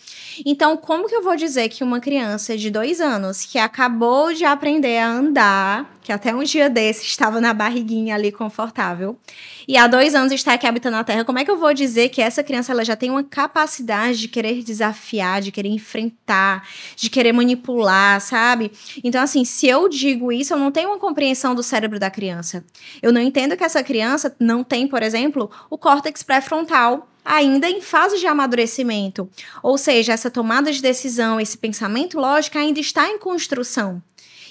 Então, 0.45 0.77
como 0.77 1.09
que 1.09 1.15
eu 1.15 1.23
vou 1.23 1.37
dizer 1.37 1.69
que 1.69 1.85
uma 1.85 2.01
criança 2.01 2.57
de 2.57 2.71
dois 2.71 3.01
anos 3.01 3.45
que 3.45 3.59
acabou 3.59 4.33
de 4.33 4.45
aprender 4.45 4.99
a 4.99 5.09
andar, 5.09 5.97
que 6.03 6.13
até 6.13 6.35
um 6.35 6.43
dia 6.43 6.71
desse 6.71 7.05
estava 7.05 7.41
na 7.41 7.53
barriguinha 7.53 8.15
ali 8.15 8.31
confortável, 8.31 9.19
e 9.67 9.77
há 9.77 9.87
dois 9.87 10.15
anos 10.15 10.33
está 10.33 10.55
aqui 10.55 10.67
habitando 10.67 10.97
a 10.97 11.05
Terra, 11.05 11.25
como 11.25 11.39
é 11.39 11.45
que 11.45 11.51
eu 11.51 11.59
vou 11.59 11.75
dizer 11.75 12.09
que 12.09 12.23
essa 12.23 12.43
criança 12.43 12.73
ela 12.73 12.85
já 12.85 12.95
tem 12.95 13.11
uma 13.11 13.25
capacidade 13.25 14.19
de 14.19 14.29
querer 14.29 14.63
desafiar, 14.63 15.41
de 15.41 15.51
querer 15.51 15.69
enfrentar, 15.69 16.67
de 16.95 17.11
querer 17.11 17.33
manipular, 17.33 18.21
sabe? 18.21 18.71
Então, 19.03 19.21
assim, 19.21 19.45
se 19.45 19.67
eu 19.67 19.89
digo 19.89 20.31
isso, 20.31 20.56
eu 20.57 20.61
não 20.61 20.73
tenho 20.73 20.91
uma 20.91 20.99
compreensão 20.99 21.55
do 21.55 21.63
cérebro 21.63 21.99
da 21.99 22.11
criança. 22.11 22.65
Eu 23.01 23.13
não 23.13 23.21
entendo 23.21 23.57
que 23.57 23.65
essa 23.65 23.83
criança 23.83 24.35
não 24.41 24.65
tem, 24.65 24.89
por 24.89 25.03
exemplo, 25.03 25.51
o 25.71 25.79
córtex 25.79 26.23
pré-frontal 26.23 27.09
ainda 27.25 27.69
em 27.69 27.81
fase 27.81 28.19
de 28.19 28.27
amadurecimento. 28.27 29.29
Ou 29.63 29.77
seja, 29.77 30.13
essa 30.13 30.31
tomada 30.31 30.71
de 30.71 30.81
decisão, 30.81 31.41
esse 31.41 31.59
pensamento 31.59 32.19
lógico 32.19 32.57
ainda 32.57 32.79
está 32.79 33.09
em 33.09 33.19
construção. 33.19 34.01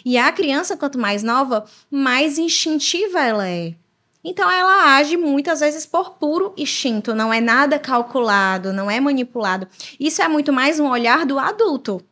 E 0.04 0.18
a 0.18 0.32
criança, 0.32 0.78
quanto 0.78 1.00
mais 1.00 1.24
nova, 1.24 1.66
mais 1.90 2.38
instintiva 2.38 3.22
ela 3.22 3.48
é. 3.48 3.74
Então 4.24 4.50
ela 4.50 4.98
age 4.98 5.18
muitas 5.18 5.60
vezes 5.60 5.86
por 5.86 6.16
puro 6.16 6.54
instinto, 6.58 7.14
não 7.14 7.32
é 7.32 7.40
nada 7.40 7.78
calculado, 7.78 8.74
não 8.74 8.90
é 8.90 9.00
manipulado. 9.00 9.68
Isso 10.00 10.22
é 10.22 10.28
muito 10.28 10.52
mais 10.52 10.80
um 10.80 10.90
olhar 10.90 11.26
do 11.26 11.38
adulto. 11.38 12.04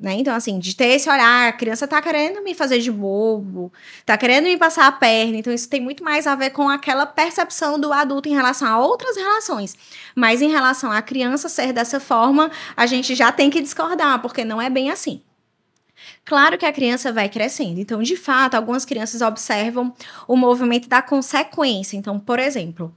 Né? 0.00 0.14
Então, 0.14 0.34
assim, 0.34 0.60
de 0.60 0.76
ter 0.76 0.94
esse 0.94 1.10
olhar, 1.10 1.48
a 1.48 1.52
criança 1.52 1.86
tá 1.88 2.00
querendo 2.00 2.40
me 2.42 2.54
fazer 2.54 2.78
de 2.78 2.90
bobo, 2.90 3.72
tá 4.06 4.16
querendo 4.16 4.44
me 4.44 4.56
passar 4.56 4.86
a 4.86 4.92
perna. 4.92 5.36
Então, 5.36 5.52
isso 5.52 5.68
tem 5.68 5.80
muito 5.80 6.04
mais 6.04 6.26
a 6.26 6.36
ver 6.36 6.50
com 6.50 6.68
aquela 6.68 7.04
percepção 7.04 7.80
do 7.80 7.92
adulto 7.92 8.28
em 8.28 8.34
relação 8.34 8.68
a 8.68 8.78
outras 8.78 9.16
relações. 9.16 9.76
Mas 10.14 10.40
em 10.40 10.50
relação 10.50 10.92
à 10.92 11.02
criança 11.02 11.48
ser 11.48 11.72
dessa 11.72 11.98
forma, 11.98 12.48
a 12.76 12.86
gente 12.86 13.14
já 13.16 13.32
tem 13.32 13.50
que 13.50 13.60
discordar, 13.60 14.22
porque 14.22 14.44
não 14.44 14.62
é 14.62 14.70
bem 14.70 14.90
assim. 14.90 15.20
Claro 16.24 16.56
que 16.56 16.66
a 16.66 16.72
criança 16.72 17.12
vai 17.12 17.28
crescendo. 17.28 17.80
Então, 17.80 18.00
de 18.00 18.16
fato, 18.16 18.54
algumas 18.54 18.84
crianças 18.84 19.20
observam 19.20 19.92
o 20.28 20.36
movimento 20.36 20.88
da 20.88 21.02
consequência. 21.02 21.96
Então, 21.96 22.20
por 22.20 22.38
exemplo, 22.38 22.94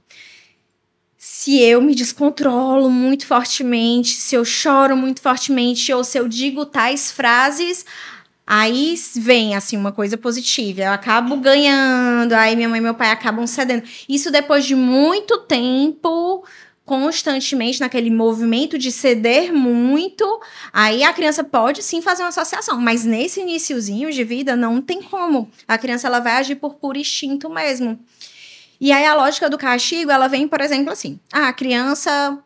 se 1.24 1.60
eu 1.60 1.80
me 1.80 1.94
descontrolo 1.94 2.90
muito 2.90 3.28
fortemente, 3.28 4.08
se 4.08 4.34
eu 4.34 4.44
choro 4.44 4.96
muito 4.96 5.22
fortemente, 5.22 5.92
ou 5.92 6.02
se 6.02 6.18
eu 6.18 6.26
digo 6.26 6.66
tais 6.66 7.12
frases, 7.12 7.86
aí 8.44 8.96
vem 9.14 9.54
assim 9.54 9.76
uma 9.76 9.92
coisa 9.92 10.18
positiva. 10.18 10.80
Eu 10.80 10.90
acabo 10.90 11.36
ganhando, 11.36 12.32
aí 12.32 12.56
minha 12.56 12.68
mãe 12.68 12.80
e 12.80 12.82
meu 12.82 12.94
pai 12.94 13.12
acabam 13.12 13.46
cedendo. 13.46 13.84
Isso 14.08 14.32
depois 14.32 14.64
de 14.64 14.74
muito 14.74 15.38
tempo 15.42 16.44
constantemente 16.84 17.78
naquele 17.78 18.10
movimento 18.10 18.76
de 18.76 18.90
ceder 18.90 19.52
muito, 19.52 20.40
aí 20.72 21.04
a 21.04 21.12
criança 21.12 21.44
pode 21.44 21.84
sim 21.84 22.02
fazer 22.02 22.24
uma 22.24 22.30
associação, 22.30 22.80
mas 22.80 23.04
nesse 23.04 23.42
iniciozinho 23.42 24.10
de 24.10 24.24
vida 24.24 24.56
não 24.56 24.82
tem 24.82 25.00
como. 25.00 25.48
A 25.68 25.78
criança 25.78 26.08
ela 26.08 26.18
vai 26.18 26.32
agir 26.32 26.56
por 26.56 26.74
puro 26.74 26.98
instinto 26.98 27.48
mesmo. 27.48 27.96
E 28.82 28.90
aí 28.90 29.06
a 29.06 29.14
lógica 29.14 29.48
do 29.48 29.56
castigo, 29.56 30.10
ela 30.10 30.26
vem, 30.26 30.48
por 30.48 30.60
exemplo, 30.60 30.92
assim: 30.92 31.20
ah, 31.32 31.46
a 31.46 31.52
criança 31.52 32.36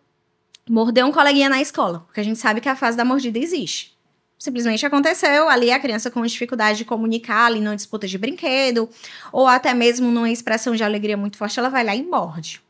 mordeu 0.68 1.06
um 1.06 1.10
coleguinha 1.10 1.48
na 1.48 1.62
escola, 1.62 2.00
porque 2.00 2.20
a 2.20 2.22
gente 2.22 2.38
sabe 2.38 2.60
que 2.60 2.68
a 2.68 2.76
fase 2.76 2.94
da 2.94 3.06
mordida 3.06 3.38
existe. 3.38 3.96
Simplesmente 4.38 4.84
aconteceu 4.84 5.48
ali 5.48 5.70
a 5.70 5.80
criança 5.80 6.10
com 6.10 6.20
dificuldade 6.26 6.76
de 6.76 6.84
comunicar 6.84 7.46
ali 7.46 7.58
numa 7.58 7.74
disputa 7.74 8.06
de 8.06 8.18
brinquedo, 8.18 8.86
ou 9.32 9.46
até 9.46 9.72
mesmo 9.72 10.10
numa 10.10 10.30
expressão 10.30 10.76
de 10.76 10.84
alegria 10.84 11.16
muito 11.16 11.38
forte, 11.38 11.58
ela 11.58 11.70
vai 11.70 11.82
lá 11.82 11.96
e 11.96 12.02
morde. 12.02 12.60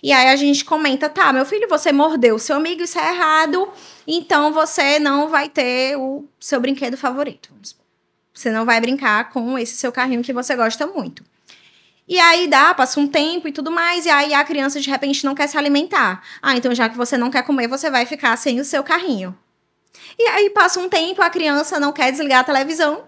E 0.00 0.12
aí 0.12 0.28
a 0.28 0.36
gente 0.36 0.64
comenta, 0.64 1.08
tá, 1.08 1.32
meu 1.32 1.44
filho, 1.44 1.68
você 1.68 1.90
mordeu 1.90 2.36
o 2.36 2.38
seu 2.38 2.54
amigo, 2.54 2.82
isso 2.82 2.96
é 3.00 3.12
errado, 3.12 3.68
então 4.06 4.52
você 4.52 5.00
não 5.00 5.28
vai 5.28 5.48
ter 5.48 5.96
o 5.96 6.28
seu 6.38 6.60
brinquedo 6.60 6.96
favorito. 6.96 7.50
Você 8.32 8.52
não 8.52 8.64
vai 8.64 8.80
brincar 8.80 9.30
com 9.30 9.58
esse 9.58 9.74
seu 9.74 9.90
carrinho 9.90 10.22
que 10.22 10.32
você 10.32 10.54
gosta 10.54 10.86
muito. 10.86 11.24
E 12.06 12.20
aí 12.20 12.46
dá, 12.46 12.74
passa 12.74 13.00
um 13.00 13.06
tempo 13.06 13.48
e 13.48 13.52
tudo 13.52 13.70
mais, 13.70 14.04
e 14.04 14.10
aí 14.10 14.34
a 14.34 14.44
criança 14.44 14.78
de 14.78 14.90
repente 14.90 15.24
não 15.24 15.34
quer 15.34 15.46
se 15.46 15.56
alimentar. 15.56 16.22
Ah, 16.42 16.54
então 16.54 16.74
já 16.74 16.88
que 16.88 16.96
você 16.96 17.16
não 17.16 17.30
quer 17.30 17.42
comer, 17.42 17.66
você 17.66 17.90
vai 17.90 18.04
ficar 18.04 18.36
sem 18.36 18.60
o 18.60 18.64
seu 18.64 18.82
carrinho. 18.82 19.36
E 20.18 20.22
aí 20.28 20.50
passa 20.50 20.80
um 20.80 20.88
tempo, 20.88 21.22
a 21.22 21.30
criança 21.30 21.80
não 21.80 21.92
quer 21.92 22.10
desligar 22.10 22.40
a 22.40 22.44
televisão. 22.44 23.04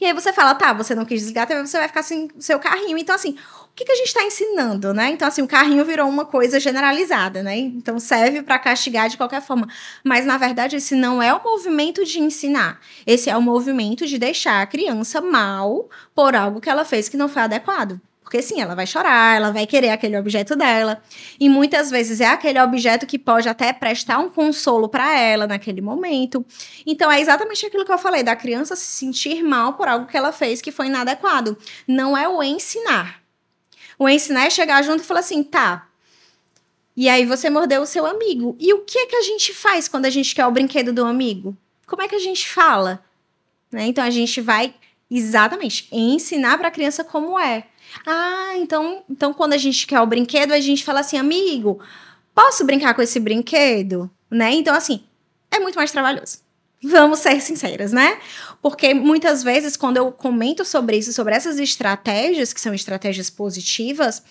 E 0.00 0.04
aí 0.04 0.12
você 0.12 0.32
fala, 0.32 0.54
tá, 0.54 0.72
você 0.72 0.94
não 0.94 1.04
quis 1.04 1.20
desligar 1.20 1.44
a 1.44 1.46
TV, 1.46 1.66
você 1.66 1.78
vai 1.78 1.88
ficar 1.88 2.02
sem 2.02 2.28
o 2.36 2.42
seu 2.42 2.58
carrinho. 2.58 2.98
Então, 2.98 3.14
assim, 3.14 3.36
o 3.72 3.74
que, 3.74 3.86
que 3.86 3.92
a 3.92 3.96
gente 3.96 4.08
está 4.08 4.22
ensinando, 4.22 4.92
né? 4.92 5.08
Então, 5.08 5.26
assim, 5.26 5.40
o 5.40 5.48
carrinho 5.48 5.82
virou 5.82 6.06
uma 6.06 6.26
coisa 6.26 6.60
generalizada, 6.60 7.42
né? 7.42 7.56
Então, 7.56 7.98
serve 7.98 8.42
para 8.42 8.58
castigar 8.58 9.08
de 9.08 9.16
qualquer 9.16 9.40
forma. 9.40 9.66
Mas, 10.04 10.26
na 10.26 10.36
verdade, 10.36 10.76
esse 10.76 10.94
não 10.94 11.22
é 11.22 11.32
o 11.32 11.42
movimento 11.42 12.04
de 12.04 12.20
ensinar. 12.20 12.78
Esse 13.06 13.30
é 13.30 13.36
o 13.36 13.40
movimento 13.40 14.06
de 14.06 14.18
deixar 14.18 14.60
a 14.60 14.66
criança 14.66 15.22
mal 15.22 15.88
por 16.14 16.36
algo 16.36 16.60
que 16.60 16.68
ela 16.68 16.84
fez 16.84 17.08
que 17.08 17.16
não 17.16 17.30
foi 17.30 17.40
adequado. 17.40 17.98
Porque 18.22 18.42
sim, 18.42 18.60
ela 18.60 18.74
vai 18.74 18.86
chorar, 18.86 19.36
ela 19.36 19.50
vai 19.50 19.66
querer 19.66 19.88
aquele 19.88 20.18
objeto 20.18 20.54
dela. 20.54 21.02
E 21.40 21.48
muitas 21.48 21.90
vezes 21.90 22.20
é 22.20 22.26
aquele 22.26 22.60
objeto 22.60 23.06
que 23.06 23.18
pode 23.18 23.48
até 23.48 23.72
prestar 23.72 24.18
um 24.18 24.28
consolo 24.28 24.86
para 24.86 25.18
ela 25.18 25.46
naquele 25.46 25.80
momento. 25.80 26.44
Então 26.86 27.10
é 27.10 27.20
exatamente 27.20 27.64
aquilo 27.64 27.84
que 27.86 27.92
eu 27.92 27.98
falei, 27.98 28.22
da 28.22 28.36
criança 28.36 28.76
se 28.76 28.86
sentir 28.86 29.42
mal 29.42 29.74
por 29.74 29.88
algo 29.88 30.06
que 30.06 30.16
ela 30.16 30.32
fez 30.32 30.60
que 30.60 30.72
foi 30.72 30.86
inadequado. 30.86 31.56
Não 31.86 32.16
é 32.16 32.28
o 32.28 32.42
ensinar. 32.42 33.21
O 33.98 34.08
ensinar 34.08 34.46
é 34.46 34.50
chegar 34.50 34.82
junto 34.82 35.02
e 35.02 35.06
falar 35.06 35.20
assim, 35.20 35.42
tá. 35.42 35.88
E 36.96 37.08
aí 37.08 37.24
você 37.24 37.48
mordeu 37.48 37.82
o 37.82 37.86
seu 37.86 38.04
amigo. 38.04 38.56
E 38.60 38.72
o 38.74 38.80
que 38.80 38.98
é 38.98 39.06
que 39.06 39.16
a 39.16 39.22
gente 39.22 39.54
faz 39.54 39.88
quando 39.88 40.06
a 40.06 40.10
gente 40.10 40.34
quer 40.34 40.46
o 40.46 40.50
brinquedo 40.50 40.92
do 40.92 41.04
amigo? 41.04 41.56
Como 41.86 42.02
é 42.02 42.08
que 42.08 42.14
a 42.14 42.20
gente 42.20 42.48
fala? 42.48 43.02
Né? 43.70 43.86
Então 43.86 44.04
a 44.04 44.10
gente 44.10 44.40
vai 44.40 44.74
exatamente 45.10 45.88
ensinar 45.90 46.58
para 46.58 46.68
a 46.68 46.70
criança 46.70 47.02
como 47.04 47.38
é. 47.38 47.66
Ah, 48.06 48.52
então, 48.56 49.02
então 49.08 49.32
quando 49.32 49.52
a 49.54 49.58
gente 49.58 49.86
quer 49.86 50.00
o 50.00 50.06
brinquedo, 50.06 50.52
a 50.52 50.60
gente 50.60 50.84
fala 50.84 51.00
assim, 51.00 51.18
amigo, 51.18 51.80
posso 52.34 52.64
brincar 52.64 52.94
com 52.94 53.02
esse 53.02 53.18
brinquedo? 53.20 54.10
Né? 54.30 54.52
Então, 54.52 54.74
assim, 54.74 55.04
é 55.50 55.58
muito 55.58 55.76
mais 55.76 55.92
trabalhoso. 55.92 56.38
Vamos 56.84 57.20
ser 57.20 57.40
sinceras, 57.40 57.92
né? 57.92 58.18
Porque 58.60 58.92
muitas 58.92 59.42
vezes, 59.42 59.76
quando 59.76 59.98
eu 59.98 60.10
comento 60.10 60.64
sobre 60.64 60.96
isso, 60.96 61.12
sobre 61.12 61.34
essas 61.34 61.58
estratégias, 61.60 62.52
que 62.52 62.60
são 62.60 62.74
estratégias 62.74 63.30
positivas, 63.30 64.22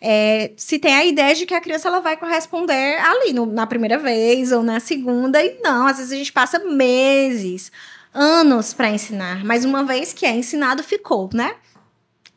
é, 0.00 0.52
se 0.56 0.78
tem 0.78 0.94
a 0.94 1.04
ideia 1.04 1.34
de 1.34 1.46
que 1.46 1.54
a 1.54 1.60
criança 1.60 1.88
ela 1.88 2.00
vai 2.00 2.16
corresponder 2.16 2.98
ali 3.00 3.32
no, 3.32 3.46
na 3.46 3.66
primeira 3.66 3.98
vez 3.98 4.50
ou 4.50 4.62
na 4.62 4.80
segunda, 4.80 5.42
e 5.44 5.60
não, 5.62 5.86
às 5.86 5.98
vezes 5.98 6.12
a 6.12 6.16
gente 6.16 6.32
passa 6.32 6.58
meses, 6.58 7.70
anos 8.12 8.74
para 8.74 8.90
ensinar, 8.90 9.44
mas 9.44 9.64
uma 9.64 9.84
vez 9.84 10.12
que 10.12 10.26
é 10.26 10.34
ensinado, 10.34 10.82
ficou, 10.82 11.30
né? 11.32 11.54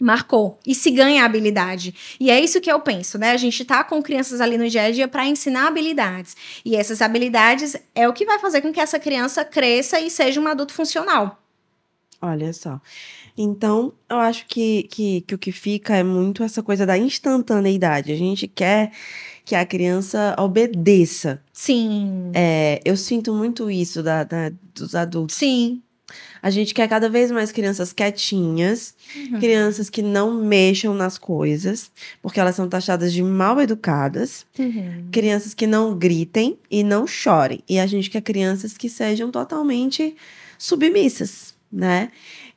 Marcou 0.04 0.60
e 0.68 0.76
se 0.76 0.92
ganha 0.92 1.24
habilidade. 1.24 1.96
E 2.20 2.30
é 2.30 2.40
isso 2.40 2.60
que 2.60 2.72
eu 2.72 2.80
penso, 2.80 3.18
né? 3.18 3.32
A 3.32 3.38
gente 3.38 3.64
tá 3.64 3.84
com 3.84 4.02
crianças 4.04 4.42
ali 4.42 4.58
no 4.58 4.70
dia 4.70 4.84
a 4.84 4.92
dia 4.92 5.08
para 5.08 5.26
ensinar 5.26 5.68
habilidades. 5.68 6.36
E 6.66 6.76
essas 6.76 7.02
habilidades 7.02 7.76
é 7.96 8.08
o 8.08 8.14
que 8.14 8.26
vai 8.26 8.38
fazer 8.40 8.62
com 8.62 8.72
que 8.74 8.80
essa 8.82 9.00
criança 9.00 9.46
cresça 9.46 10.00
e 10.00 10.10
seja 10.10 10.42
um 10.42 10.48
adulto 10.48 10.74
funcional. 10.74 11.40
Olha 12.22 12.52
só. 12.54 12.80
Então, 13.38 13.94
eu 14.10 14.18
acho 14.18 14.46
que, 14.48 14.84
que, 14.84 15.22
que 15.22 15.36
o 15.36 15.38
que 15.38 15.52
fica 15.52 15.96
é 15.96 16.04
muito 16.04 16.44
essa 16.44 16.62
coisa 16.62 16.86
da 16.86 16.98
instantaneidade. 16.98 18.12
A 18.12 18.16
gente 18.16 18.48
quer 18.48 18.92
que 19.44 19.56
a 19.56 19.66
criança 19.66 20.36
obedeça. 20.40 21.42
Sim. 21.52 22.32
É, 22.34 22.80
eu 22.86 22.96
sinto 22.96 23.34
muito 23.34 23.70
isso 23.72 24.02
da, 24.04 24.24
da- 24.24 24.52
dos 24.74 24.96
adultos. 24.96 25.36
Sim. 25.36 25.82
A 26.42 26.50
gente 26.50 26.74
quer 26.74 26.88
cada 26.88 27.10
vez 27.10 27.32
mais 27.32 27.52
crianças 27.52 27.94
quietinhas, 27.94 28.94
Uhum. 29.16 29.40
crianças 29.40 29.90
que 29.90 30.02
não 30.02 30.34
mexam 30.44 30.94
nas 30.94 31.18
coisas, 31.18 31.90
porque 32.22 32.40
elas 32.40 32.56
são 32.56 32.68
taxadas 32.68 33.14
de 33.14 33.22
mal 33.24 33.60
educadas, 33.62 34.46
Uhum. 34.60 35.08
crianças 35.12 35.54
que 35.54 35.66
não 35.68 35.98
gritem 35.98 36.58
e 36.70 36.84
não 36.84 37.08
chorem. 37.08 37.64
E 37.70 37.80
a 37.80 37.88
gente 37.88 38.10
quer 38.10 38.22
crianças 38.22 38.78
que 38.78 38.90
sejam 38.90 39.32
totalmente 39.32 40.16
submissas, 40.58 41.54
né? 41.72 42.10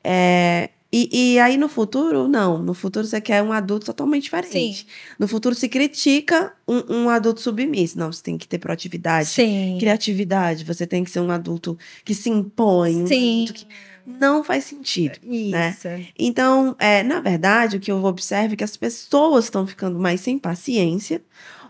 É, 0.03 0.71
e, 0.93 1.35
e 1.35 1.39
aí 1.39 1.57
no 1.57 1.69
futuro, 1.69 2.29
não. 2.29 2.63
No 2.63 2.73
futuro 2.73 3.07
você 3.07 3.21
quer 3.21 3.43
um 3.43 3.53
adulto 3.53 3.87
totalmente 3.87 4.25
diferente. 4.25 4.79
Sim. 4.79 4.87
No 5.19 5.27
futuro 5.27 5.55
se 5.55 5.69
critica 5.69 6.53
um, 6.67 7.03
um 7.05 7.11
adulto 7.11 7.41
submisso. 7.41 7.99
Não, 7.99 8.13
você 8.13 8.23
tem 8.23 8.39
que 8.39 8.47
ter 8.47 8.59
proatividade, 8.59 9.29
Sim. 9.29 9.77
criatividade. 9.79 10.65
Você 10.65 10.87
tem 10.87 11.03
que 11.03 11.11
ser 11.11 11.21
um 11.21 11.31
adulto 11.31 11.77
que 12.05 12.15
se 12.15 12.31
impõe. 12.31 13.03
um 13.03 13.07
Sim. 13.07 13.47
que 13.53 13.67
não 14.07 14.45
faz 14.45 14.65
sentido. 14.65 15.19
né? 15.25 15.71
Isso. 15.71 15.89
Então, 16.17 16.77
é, 16.79 17.03
na 17.03 17.21
verdade, 17.21 17.77
o 17.77 17.81
que 17.81 17.91
eu 17.91 18.03
observo 18.05 18.55
é 18.55 18.57
que 18.57 18.65
as 18.65 18.77
pessoas 18.77 19.47
estão 19.47 19.67
ficando 19.67 19.99
mais 19.99 20.21
sem 20.21 20.39
paciência. 20.39 21.21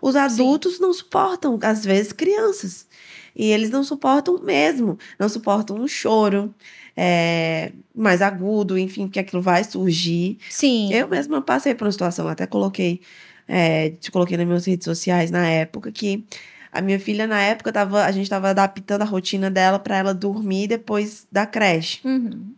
Os 0.02 0.14
adultos 0.14 0.78
não 0.78 0.92
suportam, 0.92 1.58
às 1.62 1.85
vezes, 1.85 2.12
crianças. 2.12 2.87
E 3.35 3.46
eles 3.46 3.70
não 3.70 3.82
suportam 3.82 4.38
mesmo. 4.42 4.99
Não 5.18 5.28
suportam 5.28 5.76
um 5.76 5.88
choro 5.88 6.54
é, 6.97 7.73
mais 7.95 8.23
agudo, 8.23 8.79
enfim, 8.79 9.07
que 9.07 9.19
aquilo 9.19 9.43
vai 9.43 9.62
surgir. 9.62 10.38
Sim. 10.49 10.93
Eu 10.93 11.09
mesma 11.09 11.43
passei 11.43 11.75
por 11.75 11.85
uma 11.85 11.93
situação, 11.93 12.26
até 12.26 12.47
coloquei, 12.47 13.00
é, 13.47 13.91
te 13.91 14.11
coloquei 14.11 14.37
nas 14.37 14.47
minhas 14.47 14.65
redes 14.65 14.85
sociais 14.85 15.31
na 15.31 15.47
época, 15.47 15.93
que 15.93 16.25
a 16.73 16.81
minha 16.81 16.99
filha, 16.99 17.26
na 17.26 17.41
época, 17.41 17.73
tava, 17.73 18.05
a 18.05 18.12
gente 18.12 18.25
estava 18.25 18.50
adaptando 18.50 19.03
a 19.03 19.07
rotina 19.07 19.50
dela 19.50 19.79
para 19.79 19.97
ela 19.97 20.15
dormir 20.15 20.69
depois 20.69 21.26
da 21.31 21.47
creche. 21.47 22.00
Uhum. 22.05 22.55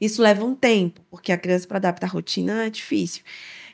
Isso 0.00 0.22
leva 0.22 0.44
um 0.44 0.54
tempo, 0.54 1.00
porque 1.10 1.32
a 1.32 1.38
criança 1.38 1.66
para 1.66 1.76
adaptar 1.76 2.06
a 2.06 2.10
rotina 2.10 2.66
é 2.66 2.70
difícil. 2.70 3.22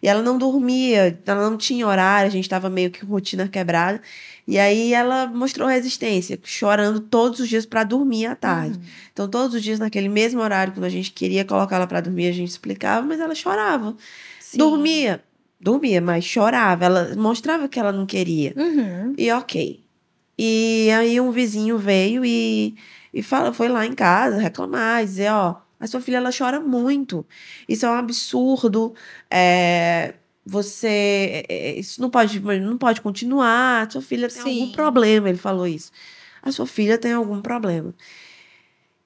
E 0.02 0.08
ela 0.08 0.22
não 0.22 0.38
dormia, 0.38 1.18
ela 1.26 1.50
não 1.50 1.56
tinha 1.56 1.86
horário, 1.86 2.28
a 2.28 2.30
gente 2.30 2.44
estava 2.44 2.68
meio 2.68 2.90
que 2.90 3.00
com 3.00 3.06
rotina 3.06 3.48
quebrada. 3.48 4.00
E 4.46 4.58
aí 4.58 4.94
ela 4.94 5.26
mostrou 5.26 5.68
resistência, 5.68 6.38
chorando 6.44 7.00
todos 7.00 7.40
os 7.40 7.48
dias 7.48 7.66
para 7.66 7.82
dormir 7.82 8.26
à 8.26 8.36
tarde. 8.36 8.78
Então, 9.12 9.28
todos 9.28 9.56
os 9.56 9.62
dias, 9.62 9.80
naquele 9.80 10.08
mesmo 10.08 10.40
horário, 10.40 10.72
quando 10.72 10.84
a 10.84 10.88
gente 10.88 11.10
queria 11.10 11.44
colocar 11.44 11.76
ela 11.76 11.86
para 11.86 12.00
dormir, 12.00 12.28
a 12.28 12.32
gente 12.32 12.50
explicava, 12.50 13.04
mas 13.04 13.18
ela 13.18 13.34
chorava. 13.34 13.96
Sim. 14.38 14.58
Dormia, 14.58 15.20
dormia, 15.60 16.00
mas 16.00 16.24
chorava. 16.24 16.84
Ela 16.84 17.16
mostrava 17.16 17.68
que 17.68 17.80
ela 17.80 17.90
não 17.90 18.06
queria. 18.06 18.54
Uhum. 18.56 19.14
E 19.18 19.32
ok. 19.32 19.80
E 20.38 20.90
aí 20.96 21.20
um 21.20 21.32
vizinho 21.32 21.76
veio 21.76 22.24
e, 22.24 22.76
e 23.12 23.22
fala, 23.22 23.52
foi 23.52 23.68
lá 23.68 23.84
em 23.84 23.94
casa 23.94 24.38
reclamar, 24.38 25.04
dizer, 25.04 25.32
ó, 25.32 25.56
a 25.80 25.86
sua 25.86 26.00
filha 26.00 26.18
ela 26.18 26.30
chora 26.36 26.60
muito. 26.60 27.26
Isso 27.68 27.84
é 27.84 27.90
um 27.90 27.94
absurdo. 27.94 28.94
É, 29.30 30.14
você. 30.46 31.44
é, 31.48 31.70
é, 31.70 31.78
Isso 31.78 32.00
não 32.00 32.08
pode, 32.08 32.38
não 32.40 32.78
pode 32.78 33.00
continuar. 33.00 33.90
Sua 33.90 34.00
filha 34.00 34.28
tem 34.28 34.42
Sim. 34.42 34.60
algum 34.60 34.72
problema. 34.72 35.28
Ele 35.28 35.38
falou 35.38 35.66
isso. 35.66 35.90
A 36.42 36.52
sua 36.52 36.66
filha 36.66 36.96
tem 36.96 37.12
algum 37.12 37.40
problema. 37.42 37.92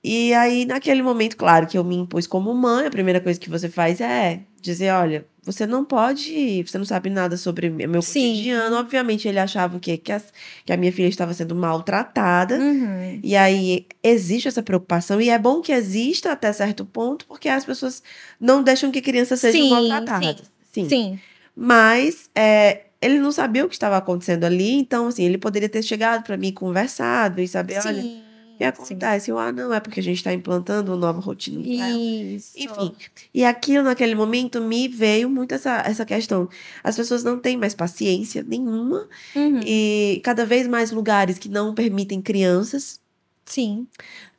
E 0.02 0.32
aí, 0.32 0.64
naquele 0.64 1.02
momento, 1.02 1.36
claro 1.36 1.66
que 1.66 1.76
eu 1.76 1.84
me 1.84 1.94
impus 1.94 2.26
como 2.26 2.54
mãe, 2.54 2.86
a 2.86 2.90
primeira 2.90 3.20
coisa 3.20 3.38
que 3.38 3.50
você 3.50 3.68
faz 3.68 4.00
é 4.00 4.40
dizer: 4.60 4.90
olha, 4.92 5.26
você 5.42 5.66
não 5.66 5.84
pode, 5.84 6.62
você 6.66 6.78
não 6.78 6.86
sabe 6.86 7.10
nada 7.10 7.36
sobre 7.36 7.68
meu 7.68 8.00
Sim. 8.00 8.30
cotidiano. 8.30 8.76
Obviamente, 8.76 9.28
ele 9.28 9.38
achava 9.38 9.76
o 9.76 9.80
quê? 9.80 9.98
Que, 9.98 10.12
as- 10.12 10.32
que 10.64 10.72
a 10.72 10.76
minha 10.76 10.90
filha 10.90 11.06
estava 11.06 11.34
sendo 11.34 11.54
maltratada. 11.54 12.56
Uhum. 12.58 13.20
E 13.22 13.36
aí 13.36 13.86
existe 14.02 14.48
essa 14.48 14.62
preocupação, 14.62 15.20
e 15.20 15.28
é 15.28 15.38
bom 15.38 15.60
que 15.60 15.70
exista 15.72 16.32
até 16.32 16.50
certo 16.50 16.86
ponto, 16.86 17.26
porque 17.26 17.48
as 17.50 17.66
pessoas 17.66 18.02
não 18.40 18.62
deixam 18.62 18.90
que 18.90 19.02
crianças 19.02 19.40
sejam 19.40 19.60
Sim, 19.60 19.70
maltratadas. 19.70 20.50
Sim. 20.72 20.88
Sim. 20.88 21.18
Mas 21.62 22.30
é, 22.34 22.84
ele 23.02 23.18
não 23.18 23.30
sabia 23.30 23.66
o 23.66 23.68
que 23.68 23.74
estava 23.74 23.98
acontecendo 23.98 24.44
ali, 24.44 24.72
então 24.76 25.08
assim, 25.08 25.24
ele 25.24 25.36
poderia 25.36 25.68
ter 25.68 25.82
chegado 25.82 26.24
para 26.24 26.38
mim 26.38 26.48
e 26.48 26.52
conversado 26.52 27.38
e 27.38 27.46
saber, 27.46 27.78
olha, 27.84 28.00
Sim. 28.00 28.22
o 28.54 28.56
que 28.56 28.64
acontece? 28.64 29.30
Eu, 29.30 29.38
ah, 29.38 29.52
não, 29.52 29.74
é 29.74 29.78
porque 29.78 30.00
a 30.00 30.02
gente 30.02 30.16
está 30.16 30.32
implantando 30.32 30.90
uma 30.90 30.96
nova 30.96 31.20
rotina. 31.20 31.60
Isso. 31.62 32.54
Enfim, 32.56 32.94
e 33.34 33.44
aquilo 33.44 33.84
naquele 33.84 34.14
momento 34.14 34.58
me 34.58 34.88
veio 34.88 35.28
muito 35.28 35.54
essa, 35.54 35.82
essa 35.84 36.06
questão. 36.06 36.48
As 36.82 36.96
pessoas 36.96 37.22
não 37.22 37.38
têm 37.38 37.58
mais 37.58 37.74
paciência 37.74 38.42
nenhuma 38.42 39.06
Uhum. 39.36 39.60
e 39.62 40.18
cada 40.24 40.46
vez 40.46 40.66
mais 40.66 40.90
lugares 40.90 41.38
que 41.38 41.50
não 41.50 41.74
permitem 41.74 42.22
crianças. 42.22 42.98
Sim. 43.44 43.86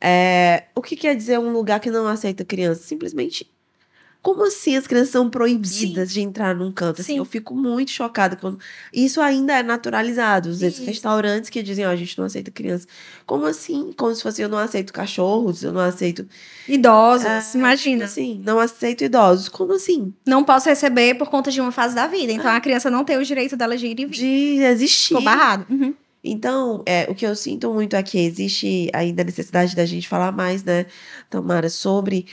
É, 0.00 0.64
o 0.74 0.82
que 0.82 0.96
quer 0.96 1.14
dizer 1.14 1.38
um 1.38 1.52
lugar 1.52 1.78
que 1.78 1.90
não 1.90 2.08
aceita 2.08 2.44
crianças? 2.44 2.84
Simplesmente. 2.86 3.48
Como 4.22 4.44
assim 4.46 4.76
as 4.76 4.86
crianças 4.86 5.10
são 5.10 5.28
proibidas 5.28 6.12
de 6.12 6.20
entrar 6.20 6.54
num 6.54 6.70
canto? 6.70 7.00
Assim, 7.00 7.14
Sim. 7.14 7.18
eu 7.18 7.24
fico 7.24 7.56
muito 7.56 7.90
chocada 7.90 8.36
quando. 8.36 8.56
Isso 8.92 9.20
ainda 9.20 9.58
é 9.58 9.62
naturalizado. 9.64 10.48
Os 10.48 10.62
Isso. 10.62 10.84
restaurantes 10.84 11.50
que 11.50 11.60
dizem, 11.60 11.84
ó, 11.84 11.90
a 11.90 11.96
gente 11.96 12.16
não 12.16 12.26
aceita 12.26 12.48
criança. 12.50 12.86
Como 13.26 13.44
assim? 13.46 13.92
Como 13.96 14.14
se 14.14 14.22
fosse 14.22 14.40
eu 14.40 14.48
não 14.48 14.58
aceito 14.58 14.92
cachorros, 14.92 15.64
eu 15.64 15.72
não 15.72 15.80
aceito. 15.80 16.24
Idosos, 16.68 17.26
Ah, 17.26 17.42
imagina. 17.56 18.04
Assim, 18.04 18.40
não 18.44 18.60
aceito 18.60 19.02
idosos. 19.02 19.48
Como 19.48 19.72
assim? 19.72 20.14
Não 20.24 20.44
posso 20.44 20.68
receber 20.68 21.14
por 21.14 21.28
conta 21.28 21.50
de 21.50 21.60
uma 21.60 21.72
fase 21.72 21.94
da 21.94 22.06
vida. 22.06 22.32
Então 22.32 22.48
a 22.50 22.60
criança 22.60 22.88
não 22.88 23.04
tem 23.04 23.18
o 23.18 23.24
direito 23.24 23.56
dela 23.56 23.76
de 23.76 23.86
ir 23.88 23.98
e 23.98 24.06
vir. 24.06 24.10
De 24.12 24.62
existir. 24.62 25.08
Ficou 25.08 25.22
barrado. 25.22 25.66
Uhum. 25.68 25.94
Então, 26.24 26.84
é, 26.86 27.06
o 27.10 27.16
que 27.16 27.26
eu 27.26 27.34
sinto 27.34 27.72
muito 27.74 27.96
é 27.96 28.02
que 28.04 28.16
existe 28.16 28.88
ainda 28.94 29.22
a 29.22 29.24
necessidade 29.24 29.74
da 29.74 29.84
gente 29.84 30.06
falar 30.06 30.30
mais, 30.30 30.62
né, 30.62 30.86
Tamara, 31.28 31.68
sobre. 31.68 32.26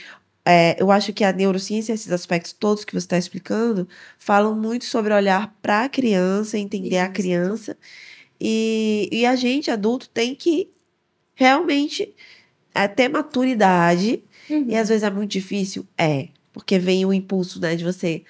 É, 0.44 0.80
eu 0.80 0.90
acho 0.90 1.12
que 1.12 1.22
a 1.22 1.32
neurociência, 1.32 1.92
esses 1.92 2.10
aspectos 2.10 2.52
todos 2.52 2.84
que 2.84 2.92
você 2.92 3.04
está 3.04 3.18
explicando, 3.18 3.88
falam 4.18 4.54
muito 4.54 4.84
sobre 4.84 5.12
olhar 5.12 5.54
para 5.60 5.84
a 5.84 5.88
criança, 5.88 6.58
entender 6.58 6.98
a 6.98 7.04
Isso. 7.04 7.12
criança. 7.12 7.76
E, 8.40 9.08
e 9.12 9.26
a 9.26 9.36
gente, 9.36 9.70
adulto, 9.70 10.08
tem 10.08 10.34
que 10.34 10.70
realmente 11.34 12.14
é, 12.74 12.88
ter 12.88 13.08
maturidade. 13.08 14.22
Uhum. 14.48 14.66
E 14.68 14.76
às 14.76 14.88
vezes 14.88 15.02
é 15.02 15.10
muito 15.10 15.30
difícil? 15.30 15.86
É. 15.96 16.28
Porque 16.52 16.78
vem 16.78 17.04
o 17.04 17.12
impulso, 17.12 17.60
né, 17.60 17.76
de 17.76 17.84
você 17.84 18.24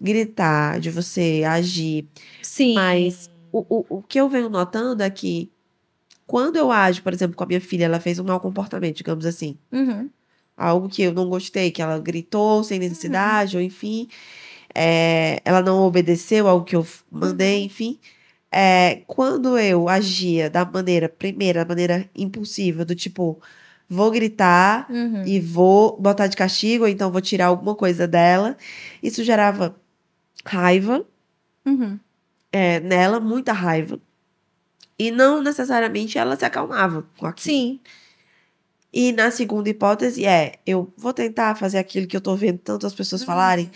gritar, 0.00 0.78
de 0.78 0.90
você 0.90 1.42
agir. 1.46 2.06
Sim. 2.42 2.74
Mas 2.74 3.30
o, 3.50 3.64
o, 3.68 3.98
o 3.98 4.02
que 4.02 4.20
eu 4.20 4.28
venho 4.28 4.48
notando 4.48 5.02
é 5.02 5.10
que 5.10 5.50
quando 6.26 6.56
eu 6.56 6.70
ajo, 6.70 7.02
por 7.02 7.12
exemplo, 7.12 7.36
com 7.36 7.44
a 7.44 7.46
minha 7.46 7.60
filha, 7.60 7.84
ela 7.84 8.00
fez 8.00 8.18
um 8.18 8.24
mau 8.24 8.40
comportamento, 8.40 8.96
digamos 8.96 9.26
assim. 9.26 9.58
Uhum. 9.72 10.08
Algo 10.56 10.88
que 10.88 11.02
eu 11.02 11.12
não 11.12 11.28
gostei, 11.28 11.70
que 11.70 11.82
ela 11.82 11.98
gritou 11.98 12.62
sem 12.62 12.78
necessidade, 12.78 13.56
ou 13.56 13.62
enfim, 13.62 14.08
é, 14.74 15.40
ela 15.44 15.60
não 15.60 15.82
obedeceu 15.82 16.46
algo 16.48 16.64
que 16.64 16.76
eu 16.76 16.86
mandei, 17.10 17.64
enfim. 17.64 17.98
É, 18.50 19.02
quando 19.06 19.58
eu 19.58 19.88
agia 19.88 20.48
da 20.48 20.64
maneira, 20.64 21.08
primeira, 21.08 21.64
da 21.64 21.68
maneira 21.68 22.08
impulsiva, 22.14 22.84
do 22.84 22.94
tipo, 22.94 23.40
vou 23.88 24.10
gritar 24.12 24.86
Uhum. 24.88 25.24
e 25.26 25.40
vou 25.40 25.96
botar 26.00 26.28
de 26.28 26.36
castigo, 26.36 26.84
ou 26.84 26.88
então 26.90 27.10
vou 27.10 27.20
tirar 27.20 27.46
alguma 27.46 27.74
coisa 27.74 28.06
dela, 28.06 28.56
isso 29.02 29.24
gerava 29.24 29.74
raiva, 30.46 31.04
Uhum. 31.66 31.98
é, 32.52 32.78
nela, 32.78 33.18
muita 33.18 33.52
raiva. 33.52 33.98
E 34.96 35.10
não 35.10 35.42
necessariamente 35.42 36.16
ela 36.18 36.36
se 36.36 36.44
acalmava 36.44 37.04
com 37.18 37.26
aquilo. 37.26 37.56
Sim. 37.56 37.80
E 38.96 39.10
na 39.10 39.28
segunda 39.32 39.68
hipótese 39.68 40.24
é, 40.24 40.52
eu 40.64 40.92
vou 40.96 41.12
tentar 41.12 41.56
fazer 41.56 41.78
aquilo 41.78 42.06
que 42.06 42.16
eu 42.16 42.20
tô 42.20 42.36
vendo 42.36 42.58
tantas 42.58 42.94
pessoas 42.94 43.24
falarem, 43.24 43.68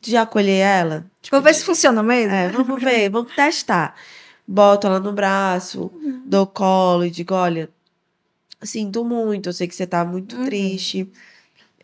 de 0.00 0.16
acolher 0.16 0.60
ela. 0.64 1.10
Tipo, 1.20 1.34
Vou 1.36 1.42
ver 1.42 1.54
se 1.54 1.64
funciona 1.64 2.04
mesmo. 2.04 2.32
é, 2.32 2.48
vamos 2.50 2.80
ver, 2.80 3.10
vamos 3.10 3.34
testar. 3.34 3.96
Boto 4.46 4.86
ela 4.86 5.00
no 5.00 5.12
braço, 5.12 5.90
dou 6.24 6.46
colo 6.46 7.04
e 7.04 7.10
digo, 7.10 7.34
olha, 7.34 7.68
sinto 8.62 9.04
muito, 9.04 9.48
eu 9.48 9.52
sei 9.52 9.66
que 9.66 9.74
você 9.74 9.86
tá 9.88 10.04
muito 10.04 10.36
Uhum. 10.36 10.44
triste. 10.44 11.10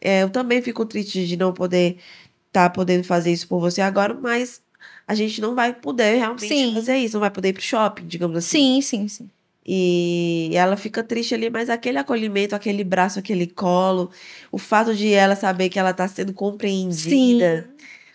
É, 0.00 0.22
eu 0.22 0.30
também 0.30 0.62
fico 0.62 0.86
triste 0.86 1.26
de 1.26 1.36
não 1.36 1.52
poder 1.52 1.98
estar 2.46 2.70
podendo 2.70 3.02
fazer 3.02 3.32
isso 3.32 3.48
por 3.48 3.58
você 3.58 3.80
agora, 3.80 4.14
mas 4.14 4.62
a 5.08 5.14
gente 5.14 5.40
não 5.40 5.56
vai 5.56 5.72
poder 5.72 6.16
realmente 6.18 6.46
Sim. 6.46 6.72
fazer 6.74 6.98
isso, 6.98 7.14
não 7.14 7.20
vai 7.20 7.30
poder 7.30 7.48
ir 7.48 7.52
pro 7.54 7.62
shopping, 7.62 8.06
digamos 8.06 8.36
assim. 8.36 8.80
Sim, 8.80 8.80
sim, 8.80 9.08
sim. 9.08 9.30
E 9.68 10.50
ela 10.54 10.76
fica 10.76 11.02
triste 11.02 11.34
ali, 11.34 11.50
mas 11.50 11.68
aquele 11.68 11.98
acolhimento, 11.98 12.54
aquele 12.54 12.84
braço, 12.84 13.18
aquele 13.18 13.48
colo, 13.48 14.10
o 14.52 14.58
fato 14.58 14.94
de 14.94 15.12
ela 15.12 15.34
saber 15.34 15.68
que 15.68 15.78
ela 15.78 15.92
tá 15.92 16.06
sendo 16.06 16.32
compreendida. 16.32 17.68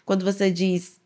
Quando 0.06 0.24
você 0.24 0.50
diz, 0.50 0.98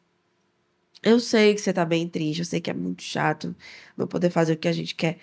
eu 1.01 1.19
sei 1.19 1.55
que 1.55 1.61
você 1.61 1.73
tá 1.73 1.83
bem 1.83 2.07
triste, 2.07 2.39
eu 2.39 2.45
sei 2.45 2.61
que 2.61 2.69
é 2.69 2.73
muito 2.75 3.01
chato 3.01 3.55
não 3.97 4.05
poder 4.05 4.29
fazer 4.29 4.53
o 4.53 4.57
que 4.57 4.67
a 4.67 4.71
gente 4.71 4.93
quer. 4.93 5.17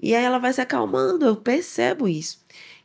E 0.00 0.14
aí 0.14 0.22
ela 0.22 0.38
vai 0.38 0.52
se 0.52 0.60
acalmando, 0.60 1.24
eu 1.24 1.36
percebo 1.36 2.06
isso. 2.06 2.38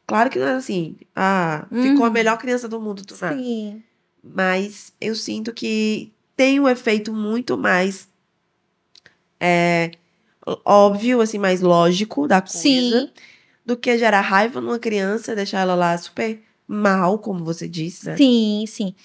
Claro 0.08 0.30
que 0.30 0.40
não 0.40 0.48
é 0.48 0.54
assim, 0.54 0.96
ah, 1.16 1.68
ficou 1.70 2.06
a 2.06 2.08
Uhum. 2.08 2.14
melhor 2.14 2.38
criança 2.38 2.68
do 2.70 2.80
mundo, 2.80 3.06
tu 3.06 3.16
nada. 3.22 3.36
Sim. 3.38 3.84
Mas 4.24 4.94
eu 5.02 5.16
sinto 5.16 5.54
que 5.54 6.12
tem 6.36 6.60
um 6.62 6.68
efeito 6.68 7.14
muito 7.14 7.58
mais 7.58 8.08
é, 9.40 9.92
óbvio, 10.66 11.22
assim, 11.22 11.38
mais 11.38 11.62
lógico 11.62 12.28
da 12.28 12.42
coisa. 12.42 12.58
Sim. 12.58 13.10
do 13.66 13.78
que 13.78 13.98
gerar 13.98 14.22
raiva 14.22 14.60
numa 14.60 14.78
criança, 14.78 15.36
deixar 15.36 15.62
ela 15.62 15.76
lá 15.76 15.98
super 15.98 16.42
mal, 16.68 17.18
como 17.20 17.44
você 17.46 17.68
disse, 17.68 18.06
né? 18.06 18.18
Sim, 18.18 18.66
sim. 18.68 18.96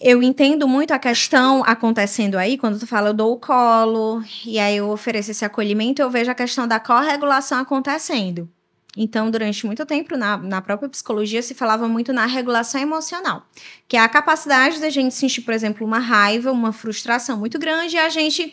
Eu 0.00 0.22
entendo 0.22 0.68
muito 0.68 0.92
a 0.92 0.98
questão 0.98 1.64
acontecendo 1.64 2.36
aí, 2.36 2.56
quando 2.56 2.78
tu 2.78 2.86
fala 2.86 3.08
eu 3.08 3.14
dou 3.14 3.32
o 3.32 3.36
colo, 3.36 4.22
e 4.46 4.58
aí 4.58 4.76
eu 4.76 4.88
ofereço 4.90 5.32
esse 5.32 5.44
acolhimento, 5.44 6.00
eu 6.00 6.08
vejo 6.08 6.30
a 6.30 6.34
questão 6.34 6.68
da 6.68 6.78
corregulação 6.78 7.58
acontecendo. 7.58 8.48
Então, 8.96 9.30
durante 9.30 9.66
muito 9.66 9.84
tempo, 9.84 10.16
na, 10.16 10.36
na 10.36 10.62
própria 10.62 10.88
psicologia, 10.88 11.42
se 11.42 11.54
falava 11.54 11.88
muito 11.88 12.12
na 12.12 12.26
regulação 12.26 12.80
emocional, 12.80 13.44
que 13.88 13.96
é 13.96 14.00
a 14.00 14.08
capacidade 14.08 14.80
da 14.80 14.88
gente 14.88 15.14
sentir, 15.14 15.42
por 15.42 15.52
exemplo, 15.52 15.86
uma 15.86 15.98
raiva, 15.98 16.52
uma 16.52 16.72
frustração 16.72 17.36
muito 17.36 17.58
grande, 17.58 17.96
e 17.96 17.98
a 17.98 18.08
gente 18.08 18.52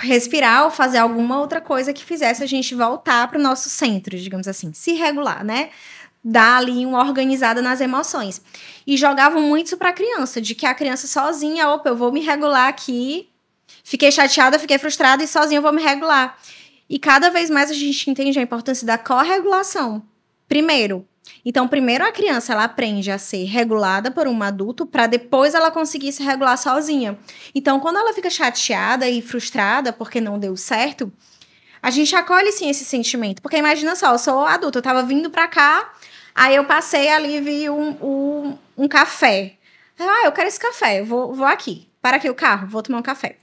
respirar 0.00 0.64
ou 0.64 0.70
fazer 0.70 0.98
alguma 0.98 1.40
outra 1.40 1.60
coisa 1.60 1.92
que 1.92 2.04
fizesse 2.04 2.42
a 2.42 2.46
gente 2.46 2.74
voltar 2.74 3.26
para 3.28 3.38
o 3.38 3.42
nosso 3.42 3.68
centro, 3.68 4.16
digamos 4.16 4.46
assim, 4.46 4.72
se 4.72 4.92
regular, 4.92 5.44
né? 5.44 5.70
dar 6.24 6.56
ali 6.56 6.86
uma 6.86 7.00
organizada 7.00 7.60
nas 7.60 7.82
emoções. 7.82 8.40
E 8.86 8.96
jogavam 8.96 9.42
muito 9.42 9.66
isso 9.66 9.76
para 9.76 9.90
a 9.90 9.92
criança, 9.92 10.40
de 10.40 10.54
que 10.54 10.64
a 10.64 10.74
criança 10.74 11.06
sozinha, 11.06 11.68
opa, 11.68 11.90
eu 11.90 11.96
vou 11.96 12.10
me 12.10 12.20
regular 12.20 12.68
aqui. 12.68 13.28
Fiquei 13.82 14.10
chateada, 14.10 14.58
fiquei 14.58 14.78
frustrada 14.78 15.22
e 15.22 15.28
sozinha 15.28 15.58
eu 15.58 15.62
vou 15.62 15.72
me 15.72 15.82
regular. 15.82 16.38
E 16.88 16.98
cada 16.98 17.28
vez 17.28 17.50
mais 17.50 17.70
a 17.70 17.74
gente 17.74 18.10
entende 18.10 18.38
a 18.38 18.42
importância 18.42 18.86
da 18.86 18.96
corregulação. 18.96 20.02
Primeiro, 20.48 21.06
então, 21.44 21.68
primeiro 21.68 22.04
a 22.04 22.12
criança 22.12 22.52
ela 22.52 22.64
aprende 22.64 23.10
a 23.10 23.18
ser 23.18 23.44
regulada 23.44 24.10
por 24.10 24.26
um 24.26 24.42
adulto 24.42 24.86
para 24.86 25.06
depois 25.06 25.54
ela 25.54 25.70
conseguir 25.70 26.12
se 26.12 26.22
regular 26.22 26.56
sozinha. 26.56 27.18
Então, 27.54 27.80
quando 27.80 27.98
ela 27.98 28.12
fica 28.12 28.30
chateada 28.30 29.08
e 29.08 29.22
frustrada 29.22 29.92
porque 29.92 30.20
não 30.20 30.38
deu 30.38 30.56
certo, 30.56 31.12
a 31.82 31.90
gente 31.90 32.14
acolhe 32.16 32.50
sim 32.52 32.68
esse 32.68 32.84
sentimento. 32.84 33.42
Porque 33.42 33.56
imagina 33.56 33.94
só, 33.94 34.12
eu 34.12 34.18
sou 34.18 34.44
adulta, 34.44 34.78
eu 34.78 34.82
tava 34.82 35.02
vindo 35.02 35.30
pra 35.30 35.48
cá, 35.48 35.90
Aí 36.34 36.56
eu 36.56 36.64
passei 36.64 37.08
ali 37.10 37.36
e 37.36 37.40
vi 37.40 37.70
um, 37.70 37.90
um, 38.02 38.58
um 38.76 38.88
café. 38.88 39.56
Ah, 39.98 40.22
eu 40.24 40.32
quero 40.32 40.48
esse 40.48 40.58
café, 40.58 41.02
vou, 41.02 41.32
vou 41.32 41.46
aqui. 41.46 41.88
Para 42.02 42.16
aqui 42.16 42.28
o 42.28 42.34
carro, 42.34 42.66
vou 42.66 42.82
tomar 42.82 42.98
um 42.98 43.02
café. 43.02 43.38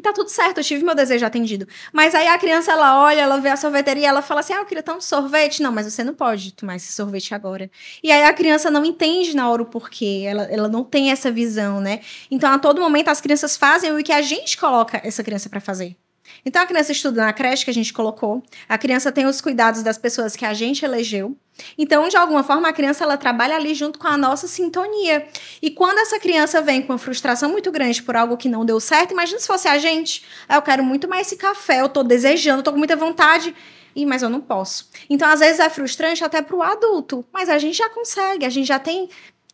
E 0.00 0.02
tá 0.02 0.14
tudo 0.14 0.30
certo, 0.30 0.56
eu 0.56 0.64
tive 0.64 0.82
meu 0.82 0.94
desejo 0.94 1.26
atendido. 1.26 1.68
Mas 1.92 2.14
aí 2.14 2.26
a 2.26 2.38
criança, 2.38 2.72
ela 2.72 3.02
olha, 3.02 3.20
ela 3.20 3.38
vê 3.38 3.50
a 3.50 3.56
sorveteria, 3.56 4.08
ela 4.08 4.22
fala 4.22 4.40
assim: 4.40 4.54
ah, 4.54 4.60
eu 4.60 4.64
queria 4.64 4.82
tanto 4.82 5.04
sorvete. 5.04 5.62
Não, 5.62 5.70
mas 5.70 5.84
você 5.92 6.02
não 6.02 6.14
pode 6.14 6.54
tomar 6.54 6.76
esse 6.76 6.90
sorvete 6.90 7.34
agora. 7.34 7.70
E 8.02 8.10
aí 8.10 8.24
a 8.24 8.32
criança 8.32 8.70
não 8.70 8.82
entende 8.82 9.36
na 9.36 9.50
hora 9.50 9.60
o 9.60 9.66
porquê, 9.66 10.24
ela, 10.26 10.44
ela 10.44 10.68
não 10.68 10.82
tem 10.82 11.10
essa 11.10 11.30
visão, 11.30 11.82
né? 11.82 12.00
Então, 12.30 12.50
a 12.50 12.58
todo 12.58 12.80
momento, 12.80 13.08
as 13.08 13.20
crianças 13.20 13.58
fazem 13.58 13.92
o 13.92 14.02
que 14.02 14.10
a 14.10 14.22
gente 14.22 14.56
coloca 14.56 14.98
essa 15.04 15.22
criança 15.22 15.50
para 15.50 15.60
fazer. 15.60 15.94
Então, 16.44 16.62
a 16.62 16.66
criança 16.66 16.92
estuda 16.92 17.24
na 17.24 17.32
creche 17.32 17.64
que 17.64 17.70
a 17.70 17.74
gente 17.74 17.92
colocou, 17.92 18.42
a 18.68 18.78
criança 18.78 19.12
tem 19.12 19.26
os 19.26 19.40
cuidados 19.40 19.82
das 19.82 19.98
pessoas 19.98 20.36
que 20.36 20.44
a 20.44 20.54
gente 20.54 20.84
elegeu. 20.84 21.36
Então, 21.76 22.08
de 22.08 22.16
alguma 22.16 22.42
forma, 22.42 22.68
a 22.68 22.72
criança 22.72 23.04
ela 23.04 23.16
trabalha 23.16 23.56
ali 23.56 23.74
junto 23.74 23.98
com 23.98 24.06
a 24.06 24.16
nossa 24.16 24.46
sintonia. 24.46 25.26
E 25.60 25.70
quando 25.70 25.98
essa 25.98 26.18
criança 26.18 26.62
vem 26.62 26.82
com 26.82 26.92
uma 26.92 26.98
frustração 26.98 27.50
muito 27.50 27.70
grande 27.70 28.02
por 28.02 28.16
algo 28.16 28.36
que 28.36 28.48
não 28.48 28.64
deu 28.64 28.80
certo, 28.80 29.12
imagina 29.12 29.38
se 29.38 29.46
fosse 29.46 29.68
a 29.68 29.78
gente. 29.78 30.24
Ah, 30.48 30.56
eu 30.56 30.62
quero 30.62 30.82
muito 30.82 31.08
mais 31.08 31.26
esse 31.26 31.36
café, 31.36 31.80
eu 31.80 31.88
tô 31.88 32.02
desejando, 32.02 32.62
tô 32.62 32.72
com 32.72 32.78
muita 32.78 32.96
vontade. 32.96 33.54
Ih, 33.94 34.06
mas 34.06 34.22
eu 34.22 34.30
não 34.30 34.40
posso. 34.40 34.88
Então, 35.08 35.28
às 35.28 35.40
vezes 35.40 35.58
é 35.58 35.68
frustrante 35.68 36.22
até 36.22 36.40
para 36.40 36.54
o 36.54 36.62
adulto, 36.62 37.24
mas 37.32 37.48
a 37.48 37.58
gente 37.58 37.76
já 37.76 37.88
consegue, 37.88 38.44
a 38.44 38.48
gente 38.48 38.66
já 38.66 38.78
tem 38.78 39.08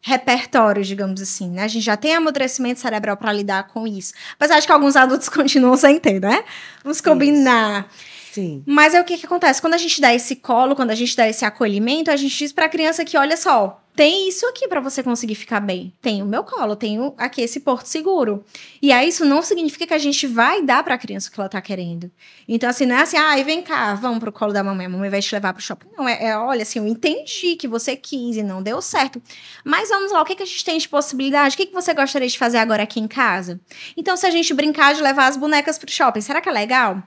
repertório, 0.06 0.84
digamos 0.84 1.20
assim, 1.20 1.50
né? 1.50 1.64
A 1.64 1.68
gente 1.68 1.82
já 1.82 1.96
tem 1.96 2.14
amadurecimento 2.14 2.78
cerebral 2.78 3.16
para 3.16 3.32
lidar 3.32 3.66
com 3.66 3.88
isso. 3.88 4.14
Apesar 4.34 4.60
de 4.60 4.66
que 4.66 4.72
alguns 4.72 4.94
adultos 4.94 5.26
continuam 5.28 5.76
sem 5.76 5.98
ter, 5.98 6.20
né? 6.20 6.44
Vamos 6.84 7.00
combinar. 7.00 7.88
Isso. 7.90 8.34
Sim. 8.34 8.62
Mas 8.64 8.94
é 8.94 9.00
o 9.00 9.04
que, 9.04 9.18
que 9.18 9.26
acontece? 9.26 9.60
Quando 9.60 9.74
a 9.74 9.78
gente 9.78 10.00
dá 10.00 10.14
esse 10.14 10.36
colo, 10.36 10.76
quando 10.76 10.92
a 10.92 10.94
gente 10.94 11.16
dá 11.16 11.28
esse 11.28 11.44
acolhimento, 11.44 12.08
a 12.12 12.16
gente 12.16 12.38
diz 12.38 12.52
para 12.52 12.66
a 12.66 12.68
criança 12.68 13.04
que, 13.04 13.18
olha 13.18 13.36
só, 13.36 13.82
tem 13.96 14.28
isso 14.28 14.46
aqui 14.46 14.68
para 14.68 14.78
você 14.78 15.02
conseguir 15.02 15.34
ficar 15.34 15.58
bem. 15.58 15.90
Tem 16.02 16.22
o 16.22 16.26
meu 16.26 16.44
colo, 16.44 16.76
tenho 16.76 17.14
aqui 17.16 17.40
esse 17.40 17.60
porto 17.60 17.86
seguro. 17.86 18.44
E 18.82 18.92
aí 18.92 19.08
isso 19.08 19.24
não 19.24 19.40
significa 19.40 19.86
que 19.86 19.94
a 19.94 19.98
gente 19.98 20.26
vai 20.26 20.62
dar 20.62 20.84
para 20.84 20.94
a 20.94 20.98
criança 20.98 21.30
o 21.30 21.32
que 21.32 21.40
ela 21.40 21.48
tá 21.48 21.60
querendo. 21.62 22.10
Então 22.46 22.68
assim, 22.68 22.84
não 22.84 22.94
é 22.94 23.00
assim, 23.00 23.16
ai, 23.16 23.40
ah, 23.40 23.44
vem 23.44 23.62
cá, 23.62 23.94
vamos 23.94 24.18
pro 24.18 24.30
colo 24.30 24.52
da 24.52 24.62
mamãe, 24.62 24.84
a 24.84 24.88
mamãe 24.88 25.08
vai 25.08 25.22
te 25.22 25.34
levar 25.34 25.54
pro 25.54 25.62
shopping. 25.62 25.88
Não, 25.96 26.06
é, 26.06 26.26
é, 26.26 26.36
olha 26.36 26.62
assim, 26.62 26.78
eu 26.78 26.86
entendi 26.86 27.56
que 27.56 27.66
você 27.66 27.96
quis 27.96 28.36
e 28.36 28.42
não 28.42 28.62
deu 28.62 28.82
certo. 28.82 29.20
Mas 29.64 29.88
vamos 29.88 30.12
lá, 30.12 30.20
o 30.20 30.24
que, 30.26 30.36
que 30.36 30.42
a 30.42 30.46
gente 30.46 30.64
tem 30.64 30.76
de 30.76 30.88
possibilidade? 30.88 31.54
O 31.54 31.56
que, 31.56 31.66
que 31.66 31.74
você 31.74 31.94
gostaria 31.94 32.28
de 32.28 32.38
fazer 32.38 32.58
agora 32.58 32.82
aqui 32.82 33.00
em 33.00 33.08
casa? 33.08 33.58
Então 33.96 34.14
se 34.14 34.26
a 34.26 34.30
gente 34.30 34.52
brincar 34.52 34.94
de 34.94 35.02
levar 35.02 35.26
as 35.26 35.38
bonecas 35.38 35.78
pro 35.78 35.90
shopping, 35.90 36.20
será 36.20 36.42
que 36.42 36.50
é 36.50 36.52
legal? 36.52 37.02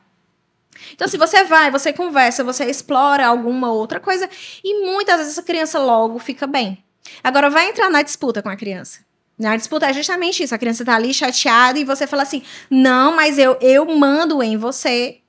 Então, 0.93 1.07
se 1.07 1.17
você 1.17 1.43
vai, 1.43 1.71
você 1.71 1.93
conversa, 1.93 2.43
você 2.43 2.65
explora 2.65 3.27
alguma 3.27 3.71
outra 3.71 3.99
coisa, 3.99 4.29
e 4.63 4.85
muitas 4.85 5.17
vezes 5.17 5.33
essa 5.33 5.43
criança 5.43 5.79
logo 5.79 6.19
fica 6.19 6.45
bem. 6.45 6.83
Agora, 7.23 7.49
vai 7.49 7.69
entrar 7.69 7.89
na 7.89 8.01
disputa 8.01 8.41
com 8.41 8.49
a 8.49 8.55
criança. 8.55 8.99
Na 9.39 9.55
disputa 9.55 9.89
é 9.89 9.93
justamente 9.93 10.43
isso. 10.43 10.53
A 10.53 10.57
criança 10.57 10.83
tá 10.83 10.95
ali 10.95 11.13
chateada 11.13 11.79
e 11.79 11.85
você 11.85 12.05
fala 12.05 12.23
assim: 12.23 12.43
não, 12.69 13.15
mas 13.15 13.37
eu, 13.37 13.57
eu 13.61 13.85
mando 13.85 14.43
em 14.43 14.57
você. 14.57 15.19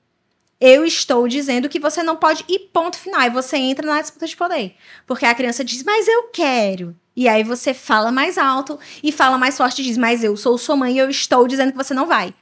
Eu 0.61 0.85
estou 0.85 1.27
dizendo 1.27 1.71
que 1.71 1.81
você 1.81 2.03
não 2.03 2.17
pode 2.17 2.45
ir, 2.47 2.71
ponto 2.73 2.99
final. 2.99 3.23
E 3.23 3.31
você 3.31 3.57
entra 3.57 3.87
na 3.87 4.01
disputa 4.03 4.27
de 4.27 4.37
poder. 4.37 4.75
Porque 5.07 5.25
a 5.25 5.35
criança 5.35 5.65
diz, 5.65 5.83
mas 5.83 6.07
eu 6.07 6.25
quero. 6.25 6.95
E 7.17 7.29
aí 7.29 7.43
você 7.43 7.73
fala 7.73 8.13
mais 8.13 8.37
alto 8.37 8.79
e 9.03 9.11
fala 9.11 9.39
mais 9.39 9.57
forte 9.57 9.81
e 9.81 9.85
diz, 9.85 9.97
mas 9.97 10.23
eu 10.23 10.37
sou 10.37 10.59
sua 10.59 10.77
mãe 10.77 10.95
e 10.95 10.99
eu 10.99 11.09
estou 11.09 11.47
dizendo 11.49 11.73
que 11.73 11.79
você 11.79 11.95
não 11.95 12.07
vai. 12.07 12.35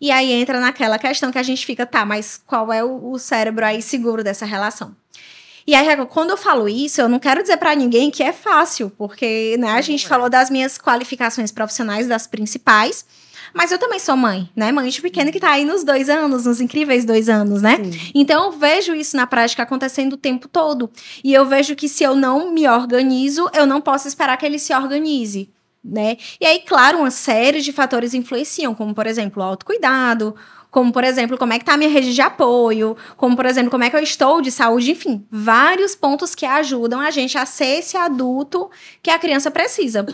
E 0.00 0.10
aí 0.10 0.32
entra 0.32 0.58
naquela 0.58 0.98
questão 0.98 1.30
que 1.30 1.38
a 1.38 1.42
gente 1.42 1.66
fica, 1.66 1.84
tá, 1.84 2.04
mas 2.06 2.40
qual 2.46 2.72
é 2.72 2.82
o, 2.82 3.10
o 3.12 3.18
cérebro 3.18 3.64
aí 3.64 3.82
seguro 3.82 4.24
dessa 4.24 4.46
relação? 4.46 4.96
E 5.66 5.74
aí, 5.74 5.86
quando 6.06 6.30
eu 6.30 6.36
falo 6.36 6.68
isso, 6.68 7.00
eu 7.00 7.08
não 7.08 7.18
quero 7.18 7.42
dizer 7.42 7.58
para 7.58 7.74
ninguém 7.74 8.10
que 8.10 8.22
é 8.22 8.32
fácil, 8.32 8.90
porque 8.96 9.56
né, 9.58 9.72
a 9.72 9.80
gente 9.80 10.08
falou 10.08 10.30
das 10.30 10.48
minhas 10.48 10.78
qualificações 10.78 11.52
profissionais, 11.52 12.08
das 12.08 12.26
principais. 12.26 13.04
Mas 13.52 13.72
eu 13.72 13.78
também 13.78 13.98
sou 13.98 14.16
mãe, 14.16 14.48
né? 14.54 14.70
Mãe 14.70 14.88
de 14.88 15.02
pequena 15.02 15.32
que 15.32 15.40
tá 15.40 15.50
aí 15.50 15.64
nos 15.64 15.82
dois 15.82 16.08
anos, 16.08 16.44
nos 16.44 16.60
incríveis 16.60 17.04
dois 17.04 17.28
anos, 17.28 17.60
né? 17.62 17.76
Sim. 17.76 18.10
Então 18.14 18.44
eu 18.44 18.52
vejo 18.52 18.94
isso 18.94 19.16
na 19.16 19.26
prática 19.26 19.62
acontecendo 19.62 20.12
o 20.12 20.16
tempo 20.16 20.46
todo. 20.46 20.88
E 21.24 21.34
eu 21.34 21.44
vejo 21.44 21.74
que 21.74 21.88
se 21.88 22.04
eu 22.04 22.14
não 22.14 22.52
me 22.52 22.68
organizo, 22.68 23.50
eu 23.52 23.66
não 23.66 23.80
posso 23.80 24.06
esperar 24.06 24.36
que 24.36 24.46
ele 24.46 24.58
se 24.58 24.72
organize 24.72 25.50
né? 25.84 26.16
E 26.40 26.46
aí, 26.46 26.60
claro, 26.60 26.98
uma 26.98 27.10
série 27.10 27.60
de 27.60 27.72
fatores 27.72 28.14
influenciam, 28.14 28.74
como 28.74 28.94
por 28.94 29.06
exemplo, 29.06 29.42
o 29.42 29.46
autocuidado, 29.46 30.34
como 30.70 30.92
por 30.92 31.02
exemplo, 31.04 31.36
como 31.36 31.52
é 31.52 31.58
que 31.58 31.64
tá 31.64 31.74
a 31.74 31.76
minha 31.76 31.90
rede 31.90 32.14
de 32.14 32.20
apoio, 32.20 32.96
como 33.16 33.34
por 33.34 33.46
exemplo, 33.46 33.70
como 33.70 33.84
é 33.84 33.90
que 33.90 33.96
eu 33.96 34.02
estou 34.02 34.40
de 34.40 34.50
saúde, 34.50 34.92
enfim, 34.92 35.26
vários 35.30 35.96
pontos 35.96 36.34
que 36.34 36.46
ajudam 36.46 37.00
a 37.00 37.10
gente 37.10 37.36
a 37.36 37.44
ser 37.44 37.78
esse 37.78 37.96
adulto 37.96 38.70
que 39.02 39.10
a 39.10 39.18
criança 39.18 39.50
precisa. 39.50 40.06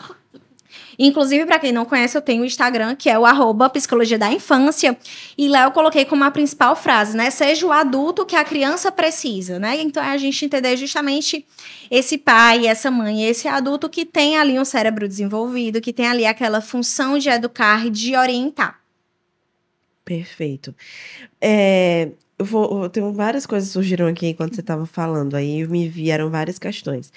Inclusive, 0.99 1.47
para 1.47 1.59
quem 1.59 1.73
não 1.73 1.85
conhece, 1.85 2.17
eu 2.17 2.23
tenho 2.23 2.43
o 2.43 2.45
Instagram, 2.47 2.95
que 2.95 3.09
é 3.09 3.19
o 3.19 3.27
arroba 3.27 3.69
Psicologia 3.69 4.19
da 4.19 4.33
Infância. 4.33 4.97
E 5.37 5.49
lá 5.49 5.65
eu 5.65 5.71
coloquei 5.71 6.05
como 6.05 6.25
a 6.25 6.31
principal 6.31 6.75
frase, 6.75 7.17
né? 7.17 7.31
Seja 7.31 7.67
o 7.67 7.73
adulto 7.73 8.25
que 8.25 8.37
a 8.37 8.45
criança 8.45 8.91
precisa, 8.91 9.59
né? 9.59 9.81
Então 9.81 10.03
é 10.03 10.11
a 10.11 10.17
gente 10.17 10.45
entender 10.45 10.77
justamente 10.77 11.45
esse 11.91 12.19
pai, 12.19 12.67
essa 12.67 12.91
mãe, 12.91 13.25
esse 13.25 13.47
adulto 13.49 13.89
que 13.89 14.05
tem 14.05 14.37
ali 14.37 14.59
um 14.59 14.65
cérebro 14.65 15.07
desenvolvido, 15.07 15.81
que 15.81 15.93
tem 15.93 16.07
ali 16.07 16.27
aquela 16.27 16.61
função 16.61 17.19
de 17.19 17.29
educar 17.29 17.87
e 17.87 17.91
de 17.91 18.17
orientar. 18.17 18.81
Perfeito. 20.05 20.75
É, 21.41 22.11
eu 22.39 22.45
vou, 22.45 22.85
eu 22.85 22.89
tenho 22.89 23.13
várias 23.13 23.47
coisas 23.47 23.71
surgiram 23.71 24.07
aqui 24.07 24.29
enquanto 24.29 24.55
você 24.55 24.61
estava 24.61 24.87
falando, 24.87 25.35
aí 25.35 25.67
me 25.67 25.89
vieram 25.89 26.31
várias 26.31 26.59
questões. 26.59 27.13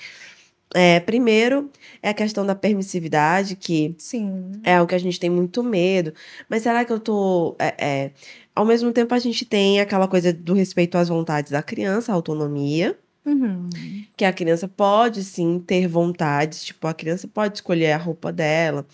É, 0.74 1.00
primeiro, 1.00 1.72
é 2.02 2.10
a 2.10 2.14
questão 2.14 2.46
da 2.46 2.54
permissividade, 2.54 3.56
que 3.56 3.96
Sim. 3.98 4.62
é 4.64 4.80
o 4.80 4.86
que 4.86 4.94
a 4.94 5.00
gente 5.00 5.20
tem 5.20 5.30
muito 5.30 5.64
medo. 5.64 6.14
Mas 6.48 6.64
será 6.64 6.86
que 6.86 6.94
eu 6.94 7.00
tô. 7.00 7.56
É, 7.58 7.76
é, 7.80 8.12
ao 8.56 8.66
mesmo 8.66 8.92
tempo, 8.92 9.14
a 9.16 9.20
gente 9.20 9.46
tem 9.46 9.80
aquela 9.80 10.08
coisa 10.08 10.32
do 10.32 10.54
respeito 10.54 10.98
às 10.98 11.10
vontades 11.10 11.52
da 11.52 11.64
criança, 11.64 12.12
a 12.12 12.16
autonomia. 12.16 12.98
Uhum. 13.26 13.70
Que 14.16 14.26
a 14.26 14.34
criança 14.34 14.68
pode 14.68 15.24
sim 15.24 15.60
ter 15.60 15.88
vontades, 15.88 16.64
tipo, 16.64 16.88
a 16.88 16.94
criança 16.94 17.28
pode 17.28 17.58
escolher 17.58 17.92
a 17.92 17.98
roupa 17.98 18.32
dela, 18.32 18.86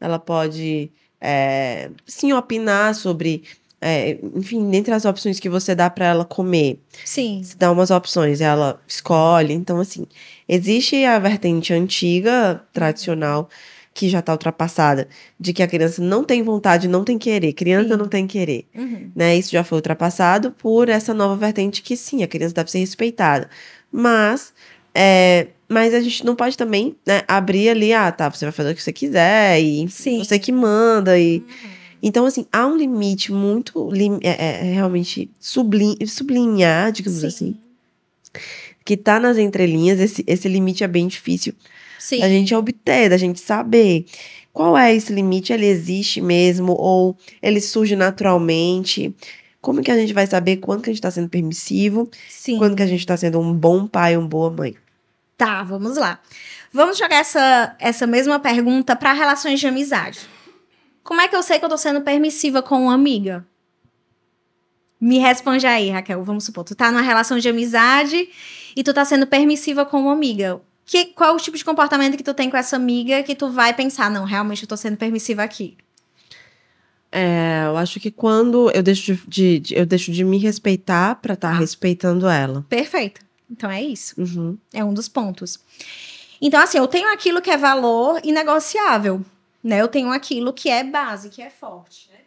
ela 0.00 0.18
pode 0.18 0.90
é, 1.20 1.90
sim 2.06 2.32
opinar 2.32 2.94
sobre 2.94 3.44
é, 3.80 4.18
enfim, 4.34 4.68
dentre 4.70 4.92
as 4.92 5.06
opções 5.06 5.40
que 5.40 5.48
você 5.48 5.74
dá 5.74 5.88
para 5.88 6.04
ela 6.04 6.24
comer. 6.24 6.78
Sim. 7.04 7.40
Você 7.42 7.56
dá 7.56 7.72
umas 7.72 7.90
opções, 7.90 8.40
ela 8.40 8.80
escolhe. 8.86 9.54
Então, 9.54 9.80
assim, 9.80 10.06
existe 10.46 11.02
a 11.04 11.18
vertente 11.18 11.72
antiga, 11.72 12.62
tradicional, 12.74 13.48
que 13.94 14.08
já 14.08 14.18
está 14.18 14.32
ultrapassada, 14.32 15.08
de 15.38 15.54
que 15.54 15.62
a 15.62 15.66
criança 15.66 16.02
não 16.02 16.22
tem 16.22 16.42
vontade, 16.42 16.88
não 16.88 17.04
tem 17.04 17.16
querer. 17.18 17.54
Criança 17.54 17.94
sim. 17.94 17.96
não 17.96 18.06
tem 18.06 18.26
querer. 18.26 18.66
Uhum. 18.74 19.10
Né? 19.16 19.36
Isso 19.36 19.50
já 19.50 19.64
foi 19.64 19.78
ultrapassado 19.78 20.50
por 20.52 20.90
essa 20.90 21.14
nova 21.14 21.34
vertente 21.36 21.80
que 21.80 21.96
sim, 21.96 22.22
a 22.22 22.28
criança 22.28 22.54
deve 22.54 22.70
ser 22.70 22.80
respeitada. 22.80 23.48
Mas. 23.90 24.52
É, 24.94 25.46
mas 25.68 25.94
a 25.94 26.00
gente 26.00 26.26
não 26.26 26.34
pode 26.34 26.58
também 26.58 26.96
né, 27.06 27.22
abrir 27.28 27.68
ali, 27.68 27.92
ah, 27.92 28.10
tá, 28.10 28.28
você 28.28 28.44
vai 28.44 28.50
fazer 28.50 28.72
o 28.72 28.74
que 28.74 28.82
você 28.82 28.92
quiser, 28.92 29.60
e 29.60 29.88
sim. 29.88 30.18
você 30.18 30.36
que 30.38 30.50
manda, 30.50 31.16
e. 31.16 31.38
Uhum 31.38 31.69
então, 32.02 32.26
assim, 32.26 32.46
há 32.52 32.66
um 32.66 32.76
limite 32.76 33.32
muito 33.32 33.90
lim 33.90 34.18
é, 34.22 34.30
é, 34.30 34.72
realmente 34.72 35.30
sublim 35.38 35.96
sublinhar, 36.06 36.92
digamos 36.92 37.20
Sim. 37.20 37.26
assim, 37.26 37.56
que 38.84 38.96
tá 38.96 39.20
nas 39.20 39.38
entrelinhas, 39.38 40.00
esse, 40.00 40.24
esse 40.26 40.48
limite 40.48 40.82
é 40.82 40.88
bem 40.88 41.06
difícil 41.06 41.54
Sim. 41.98 42.20
da 42.20 42.28
gente 42.28 42.54
obter, 42.54 43.10
da 43.10 43.16
gente 43.16 43.40
saber. 43.40 44.06
Qual 44.52 44.76
é 44.76 44.94
esse 44.94 45.12
limite? 45.12 45.52
Ele 45.52 45.66
existe 45.66 46.20
mesmo? 46.20 46.72
Ou 46.72 47.16
ele 47.40 47.60
surge 47.60 47.94
naturalmente? 47.94 49.14
Como 49.60 49.82
que 49.82 49.90
a 49.90 49.96
gente 49.96 50.12
vai 50.12 50.26
saber 50.26 50.56
quando 50.56 50.82
que 50.82 50.90
a 50.90 50.92
gente 50.92 51.02
tá 51.02 51.10
sendo 51.10 51.28
permissivo? 51.28 52.10
Sim. 52.28 52.58
Quando 52.58 52.74
que 52.74 52.82
a 52.82 52.86
gente 52.86 53.06
tá 53.06 53.16
sendo 53.16 53.38
um 53.38 53.52
bom 53.52 53.86
pai, 53.86 54.16
uma 54.16 54.26
boa 54.26 54.50
mãe? 54.50 54.74
Tá, 55.36 55.62
vamos 55.62 55.96
lá. 55.96 56.20
Vamos 56.72 56.98
jogar 56.98 57.16
essa, 57.16 57.76
essa 57.78 58.06
mesma 58.06 58.38
pergunta 58.38 58.96
para 58.96 59.12
relações 59.12 59.60
de 59.60 59.66
amizade. 59.66 60.20
Como 61.02 61.20
é 61.20 61.28
que 61.28 61.34
eu 61.36 61.42
sei 61.42 61.58
que 61.58 61.64
eu 61.64 61.68
tô 61.68 61.76
sendo 61.76 62.00
permissiva 62.02 62.62
com 62.62 62.82
uma 62.84 62.94
amiga? 62.94 63.46
Me 65.00 65.18
responde 65.18 65.66
aí, 65.66 65.90
Raquel. 65.90 66.22
Vamos 66.22 66.44
supor, 66.44 66.64
tu 66.64 66.74
tá 66.74 66.90
numa 66.90 67.00
relação 67.02 67.38
de 67.38 67.48
amizade 67.48 68.28
e 68.76 68.82
tu 68.84 68.92
tá 68.92 69.04
sendo 69.04 69.26
permissiva 69.26 69.84
com 69.86 70.00
uma 70.02 70.12
amiga. 70.12 70.60
Que, 70.84 71.06
qual 71.06 71.30
é 71.30 71.32
o 71.32 71.38
tipo 71.38 71.56
de 71.56 71.64
comportamento 71.64 72.16
que 72.16 72.22
tu 72.22 72.34
tem 72.34 72.50
com 72.50 72.56
essa 72.56 72.76
amiga 72.76 73.22
que 73.22 73.34
tu 73.34 73.48
vai 73.50 73.72
pensar, 73.72 74.10
não, 74.10 74.24
realmente 74.24 74.62
eu 74.62 74.68
tô 74.68 74.76
sendo 74.76 74.96
permissiva 74.96 75.42
aqui? 75.42 75.76
É, 77.12 77.62
eu 77.66 77.76
acho 77.76 77.98
que 77.98 78.10
quando 78.10 78.70
eu 78.72 78.82
deixo 78.82 79.14
de, 79.14 79.26
de- 79.26 79.58
de- 79.60 79.74
eu 79.74 79.86
deixo 79.86 80.12
de 80.12 80.22
me 80.22 80.38
respeitar 80.38 81.16
pra 81.16 81.34
estar 81.34 81.50
Ah. 81.50 81.58
respeitando 81.58 82.28
ela. 82.28 82.64
Perfeito. 82.68 83.20
Então 83.50 83.68
é 83.70 83.82
isso. 83.82 84.14
Uhum. 84.20 84.56
É 84.72 84.84
um 84.84 84.94
dos 84.94 85.08
pontos. 85.08 85.58
Então, 86.40 86.60
assim, 86.60 86.78
eu 86.78 86.86
tenho 86.86 87.12
aquilo 87.12 87.40
que 87.42 87.50
é 87.50 87.56
valor 87.56 88.20
inegociável, 88.22 89.24
né? 89.62 89.80
Eu 89.80 89.88
tenho 89.88 90.10
aquilo 90.10 90.52
que 90.52 90.68
é 90.68 90.82
base, 90.82 91.30
que 91.30 91.42
é 91.42 91.50
forte, 91.50 92.08
né? 92.12 92.20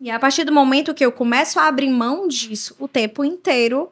E 0.00 0.10
a 0.10 0.18
partir 0.18 0.44
do 0.44 0.52
momento 0.52 0.94
que 0.94 1.04
eu 1.04 1.10
começo 1.10 1.58
a 1.58 1.66
abrir 1.66 1.88
mão 1.88 2.28
disso 2.28 2.76
o 2.78 2.86
tempo 2.86 3.24
inteiro, 3.24 3.90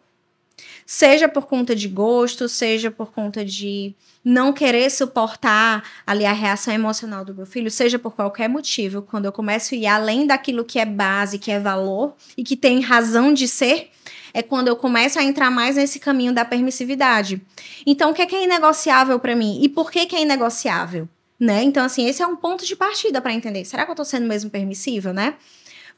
seja 0.85 1.29
por 1.29 1.47
conta 1.47 1.75
de 1.75 1.89
gosto, 1.89 2.47
seja 2.49 2.91
por 2.91 3.11
conta 3.11 3.45
de 3.45 3.95
não 4.23 4.53
querer 4.53 4.91
suportar 4.91 5.83
ali 6.07 6.27
a 6.27 6.33
reação 6.33 6.75
emocional 6.75 7.25
do 7.25 7.35
meu 7.35 7.47
filho, 7.47 7.71
seja 7.71 7.99
por 7.99 8.15
qualquer 8.15 8.49
motivo, 8.49 9.03
quando 9.03 9.25
eu 9.25 9.33
começo 9.33 9.75
a 9.75 9.79
ir 9.79 9.87
além 9.87 10.27
daquilo 10.27 10.65
que 10.65 10.79
é 10.79 10.85
base, 10.85 11.39
que 11.39 11.51
é 11.51 11.59
valor 11.59 12.15
e 12.37 12.45
que 12.45 12.57
tem 12.57 12.81
razão 12.81 13.33
de 13.33 13.49
ser, 13.49 13.91
é 14.33 14.43
quando 14.43 14.69
eu 14.69 14.77
começo 14.77 15.19
a 15.19 15.23
entrar 15.23 15.51
mais 15.51 15.77
nesse 15.77 15.99
caminho 15.99 16.35
da 16.35 16.45
permissividade. 16.45 17.41
Então, 17.87 18.11
o 18.11 18.15
que 18.15 18.23
é, 18.23 18.27
que 18.27 18.35
é 18.35 18.45
inegociável 18.45 19.19
para 19.19 19.37
mim? 19.37 19.61
E 19.63 19.69
por 19.69 19.91
que, 19.91 20.07
que 20.07 20.17
é 20.17 20.23
inegociável? 20.23 21.09
Né? 21.39 21.65
Então, 21.65 21.85
assim, 21.85 22.07
esse 22.09 22.23
é 22.23 22.27
um 22.27 22.37
ponto 22.37 22.65
de 22.65 22.77
partida 22.77 23.21
para 23.21 23.33
entender. 23.33 23.65
Será 23.65 23.85
que 23.85 23.91
eu 23.91 23.97
tô 23.97 24.05
sendo 24.05 24.27
mesmo 24.27 24.51
permissível, 24.51 25.13
né? 25.13 25.35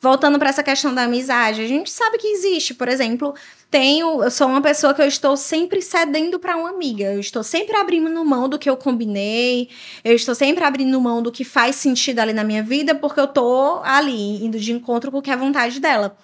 Voltando 0.01 0.39
para 0.39 0.51
essa 0.51 0.63
questão 0.63 0.95
da 0.95 1.05
amizade, 1.05 1.63
a 1.63 1.67
gente 1.67 1.91
sabe 1.91 2.19
que 2.19 2.29
existe, 2.29 2.75
por 2.75 2.87
exemplo, 2.87 3.35
tenho, 3.71 4.23
eu 4.23 4.31
sou 4.31 4.47
uma 4.47 4.61
pessoa 4.61 4.93
que 4.93 5.01
eu 5.01 5.07
estou 5.07 5.37
sempre 5.39 5.81
cedendo 5.81 6.39
para 6.39 6.55
uma 6.55 6.69
amiga, 6.69 7.05
eu 7.15 7.19
estou 7.19 7.43
sempre 7.43 7.75
abrindo 7.77 8.23
mão 8.23 8.47
do 8.47 8.59
que 8.59 8.69
eu 8.69 8.77
combinei, 8.77 9.71
eu 10.05 10.15
estou 10.15 10.35
sempre 10.35 10.65
abrindo 10.65 11.01
mão 11.01 11.23
do 11.23 11.33
que 11.33 11.45
faz 11.45 11.77
sentido 11.77 12.19
ali 12.19 12.35
na 12.35 12.45
minha 12.45 12.63
vida, 12.63 12.95
porque 12.95 13.19
eu 13.19 13.27
tô 13.27 13.81
ali 13.85 14.45
indo 14.45 14.59
de 14.59 14.71
encontro 14.71 15.11
com 15.11 15.19
o 15.19 15.23
que 15.23 15.31
é 15.31 15.37
vontade 15.37 15.81
dela. 15.81 16.15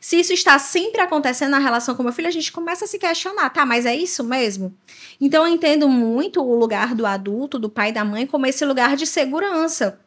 Se 0.00 0.18
isso 0.18 0.32
está 0.32 0.58
sempre 0.58 1.00
acontecendo 1.00 1.50
na 1.50 1.58
relação 1.58 1.94
com 1.94 2.02
meu 2.02 2.12
filho, 2.12 2.28
a 2.28 2.32
gente 2.32 2.52
começa 2.52 2.84
a 2.84 2.88
se 2.88 2.98
questionar, 2.98 3.50
tá, 3.50 3.64
mas 3.64 3.86
é 3.86 3.94
isso 3.94 4.24
mesmo? 4.24 4.74
Então 5.20 5.46
eu 5.46 5.52
entendo 5.52 5.88
muito 5.88 6.42
o 6.42 6.54
lugar 6.54 6.94
do 6.94 7.06
adulto, 7.06 7.58
do 7.58 7.70
pai 7.70 7.90
e 7.90 7.92
da 7.92 8.04
mãe, 8.04 8.26
como 8.26 8.46
esse 8.46 8.64
lugar 8.64 8.96
de 8.96 9.06
segurança. 9.06 10.00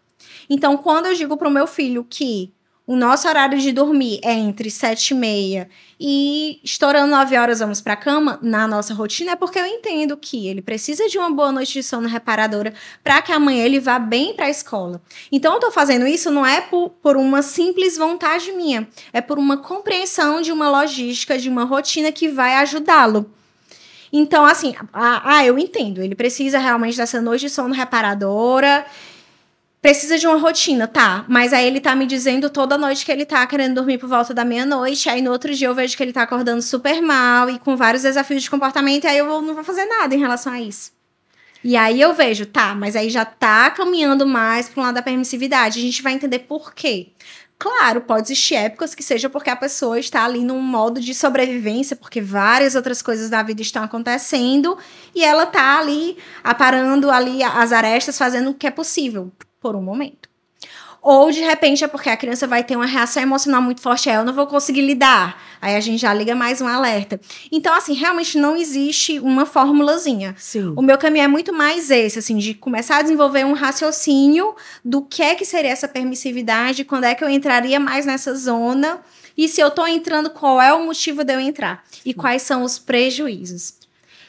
Então, 0.50 0.78
quando 0.78 1.06
eu 1.06 1.14
digo 1.14 1.38
pro 1.38 1.50
meu 1.50 1.68
filho 1.68 2.06
que 2.08 2.54
o 2.90 2.96
nosso 2.96 3.28
horário 3.28 3.60
de 3.60 3.72
dormir 3.72 4.20
é 4.24 4.34
entre 4.34 4.72
sete 4.72 5.12
e 5.12 5.14
meia 5.14 5.70
e 6.00 6.60
estourando 6.64 7.16
nove 7.16 7.38
horas 7.38 7.60
vamos 7.60 7.80
para 7.80 7.96
cama, 7.96 8.40
na 8.42 8.68
nossa 8.68 8.96
rotina, 8.96 9.34
é 9.34 9.36
porque 9.36 9.60
eu 9.60 9.66
entendo 9.68 10.18
que 10.18 10.48
ele 10.48 10.60
precisa 10.60 11.08
de 11.08 11.16
uma 11.20 11.30
boa 11.30 11.52
noite 11.52 11.74
de 11.74 11.84
sono 11.84 12.08
reparadora 12.08 12.74
para 13.04 13.22
que 13.22 13.32
amanhã 13.32 13.64
ele 13.64 13.80
vá 13.80 14.00
bem 14.00 14.34
para 14.34 14.48
a 14.48 14.50
escola. 14.50 15.00
Então, 15.32 15.54
eu 15.54 15.60
tô 15.60 15.70
fazendo 15.70 16.08
isso 16.08 16.32
não 16.32 16.44
é 16.44 16.62
por, 16.62 16.90
por 16.90 17.16
uma 17.16 17.44
simples 17.44 17.96
vontade 17.96 18.52
minha, 18.54 18.88
é 19.14 19.22
por 19.22 19.38
uma 19.38 19.58
compreensão 19.58 20.42
de 20.42 20.52
uma 20.52 20.68
logística, 20.68 21.38
de 21.38 21.48
uma 21.48 21.66
rotina 21.66 22.12
que 22.12 22.28
vai 22.28 22.56
ajudá-lo. 22.56 23.32
Então, 24.12 24.44
assim, 24.44 24.74
ah, 24.92 25.46
eu 25.46 25.60
entendo, 25.60 26.02
ele 26.02 26.16
precisa 26.16 26.58
realmente 26.58 26.98
dessa 26.98 27.22
noite 27.22 27.42
de 27.42 27.50
sono 27.52 27.72
reparadora, 27.72 28.84
precisa 29.82 30.18
de 30.18 30.28
uma 30.28 30.38
rotina, 30.38 30.88
tá? 30.88 31.26
Mas 31.28 31.54
aí 31.54 31.66
ele 31.66 31.80
tá 31.80 31.96
me 31.96 32.06
dizendo 32.06 32.50
toda 32.50 32.78
noite 32.78 33.06
que 33.06 33.12
ele 33.12 33.26
tá 33.26 33.46
querendo 33.48 33.76
dormir 33.76 33.98
por 33.98 34.10
volta 34.10 34.34
da 34.34 34.44
meia-noite, 34.44 35.10
aí 35.10 35.22
no 35.22 35.32
outro 35.32 35.54
dia 35.54 35.68
eu 35.68 35.76
vejo 35.76 35.96
que 35.96 36.04
ele 36.04 36.14
tá 36.14 36.24
acordando 36.24 36.62
super 36.62 37.02
mal 37.02 37.50
e 37.50 37.60
com 37.60 37.76
vários 37.76 38.04
desafios 38.04 38.44
de 38.44 38.50
comportamento, 38.50 39.06
e 39.06 39.08
aí 39.08 39.18
eu 39.18 39.26
vou- 39.26 39.42
não 39.42 39.56
vou 39.56 39.64
fazer 39.64 39.86
nada 39.86 40.14
em 40.14 40.20
relação 40.20 40.52
a 40.54 40.60
isso. 40.60 40.92
E 41.64 41.76
aí 41.76 42.00
eu 42.00 42.14
vejo, 42.14 42.46
tá, 42.46 42.74
mas 42.74 42.96
aí 42.96 43.10
já 43.10 43.26
tá 43.26 43.70
caminhando 43.72 44.26
mais 44.26 44.72
um 44.78 44.82
lado 44.82 44.96
da 44.96 45.02
permissividade. 45.02 45.80
A 45.80 45.82
gente 45.82 46.02
vai 46.02 46.14
entender 46.14 46.40
por 46.40 46.74
quê. 46.74 47.10
Claro, 47.58 48.00
pode 48.00 48.28
existir 48.28 48.56
épocas 48.56 48.96
que 48.96 49.04
seja 49.04 49.30
porque 49.30 49.50
a 49.50 49.56
pessoa 49.58 50.00
está 50.00 50.24
ali 50.24 50.40
num 50.46 50.62
modo 50.62 51.02
de 51.02 51.14
sobrevivência, 51.14 51.98
porque 51.98 52.22
várias 52.22 52.76
outras 52.76 53.02
coisas 53.02 53.30
da 53.30 53.44
vida 53.44 53.62
estão 53.62 53.84
acontecendo 53.84 54.78
e 55.14 55.22
ela 55.22 55.46
tá 55.46 55.78
ali 55.80 56.18
aparando 56.42 57.12
ali 57.12 57.44
as 57.44 57.74
arestas, 57.74 58.18
fazendo 58.18 58.52
o 58.52 58.54
que 58.54 58.66
é 58.66 58.72
possível 58.72 59.30
por 59.60 59.76
um 59.76 59.82
momento. 59.82 60.30
Ou 61.02 61.32
de 61.32 61.40
repente 61.40 61.84
é 61.84 61.88
porque 61.88 62.10
a 62.10 62.18
criança 62.18 62.46
vai 62.46 62.64
ter 62.64 62.76
uma 62.76 62.86
reação 62.86 63.24
emocional 63.24 63.62
muito 63.62 63.82
forte, 63.82 64.10
aí 64.10 64.18
eu 64.18 64.26
não 64.26 64.34
vou 64.34 64.46
conseguir 64.48 64.82
lidar. 64.82 65.42
Aí 65.62 65.76
a 65.76 65.80
gente 65.80 66.02
já 66.02 66.14
liga 66.14 66.36
mais 66.36 66.60
um 66.62 66.68
alerta. 66.68 67.20
Então, 67.52 67.74
assim, 67.74 67.94
realmente 67.94 68.38
não 68.38 68.56
existe 68.56 69.20
uma 69.20 69.46
formulazinha. 69.46 70.36
Sim. 70.38 70.74
O 70.76 70.82
meu 70.82 70.98
caminho 70.98 71.24
é 71.24 71.28
muito 71.28 71.54
mais 71.54 71.90
esse, 71.90 72.20
assim, 72.20 72.38
de 72.38 72.54
começar 72.54 72.98
a 72.98 73.02
desenvolver 73.02 73.46
um 73.46 73.54
raciocínio 73.54 74.56
do 74.84 75.02
que 75.02 75.22
é 75.22 75.36
que 75.36 75.46
seria 75.46 75.72
essa 75.72 75.88
permissividade, 75.88 76.84
quando 76.84 77.06
é 77.06 77.16
que 77.16 77.24
eu 77.24 77.30
entraria 77.30 77.80
mais 77.80 78.06
nessa 78.06 78.36
zona, 78.36 79.00
e 79.38 79.48
se 79.48 79.62
eu 79.62 79.72
tô 79.72 79.88
entrando, 79.88 80.30
qual 80.30 80.62
é 80.62 80.74
o 80.74 80.86
motivo 80.86 81.24
de 81.24 81.34
eu 81.34 81.40
entrar? 81.40 81.84
E 82.06 82.14
quais 82.14 82.42
são 82.42 82.64
os 82.64 82.78
prejuízos? 82.78 83.79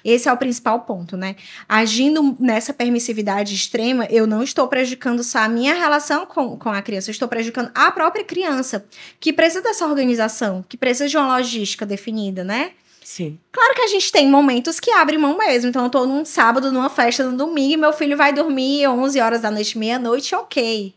Esse 0.04 0.28
é 0.28 0.32
o 0.32 0.36
principal 0.36 0.80
ponto, 0.80 1.16
né? 1.16 1.36
Agindo 1.68 2.36
nessa 2.38 2.72
permissividade 2.72 3.54
extrema, 3.54 4.06
eu 4.10 4.26
não 4.26 4.42
estou 4.42 4.66
prejudicando 4.68 5.22
só 5.22 5.40
a 5.40 5.48
minha 5.48 5.74
relação 5.74 6.26
com, 6.26 6.56
com 6.56 6.68
a 6.70 6.82
criança, 6.82 7.10
eu 7.10 7.12
estou 7.12 7.28
prejudicando 7.28 7.70
a 7.74 7.90
própria 7.90 8.24
criança, 8.24 8.84
que 9.18 9.32
precisa 9.32 9.62
dessa 9.62 9.86
organização, 9.86 10.64
que 10.68 10.76
precisa 10.76 11.08
de 11.08 11.16
uma 11.16 11.36
logística 11.36 11.84
definida, 11.84 12.44
né? 12.44 12.72
Sim. 13.02 13.38
Claro 13.50 13.74
que 13.74 13.82
a 13.82 13.88
gente 13.88 14.12
tem 14.12 14.28
momentos 14.28 14.78
que 14.78 14.90
abre 14.92 15.18
mão 15.18 15.36
mesmo. 15.36 15.68
Então, 15.68 15.82
eu 15.82 15.90
tô 15.90 16.06
num 16.06 16.24
sábado, 16.24 16.70
numa 16.70 16.88
festa, 16.88 17.24
no 17.24 17.36
domingo, 17.36 17.74
e 17.74 17.76
meu 17.76 17.92
filho 17.92 18.16
vai 18.16 18.32
dormir 18.32 18.86
11 18.86 19.20
horas 19.20 19.40
da 19.40 19.50
noite, 19.50 19.76
meia-noite, 19.76 20.32
ok. 20.34 20.94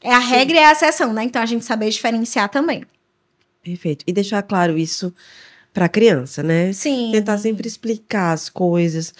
É 0.00 0.14
a 0.14 0.20
Sim. 0.20 0.28
regra 0.28 0.56
e 0.56 0.60
a 0.60 0.72
exceção, 0.72 1.12
né? 1.12 1.24
Então, 1.24 1.42
a 1.42 1.46
gente 1.46 1.64
saber 1.64 1.90
diferenciar 1.90 2.48
também. 2.48 2.84
Perfeito. 3.64 4.04
E 4.06 4.12
deixar 4.12 4.42
claro 4.42 4.78
isso 4.78 5.12
pra 5.72 5.88
criança, 5.88 6.42
né? 6.42 6.72
Sim. 6.72 7.10
Tentar 7.12 7.38
sempre 7.38 7.66
explicar 7.68 8.32
as 8.32 8.48
coisas. 8.48 9.14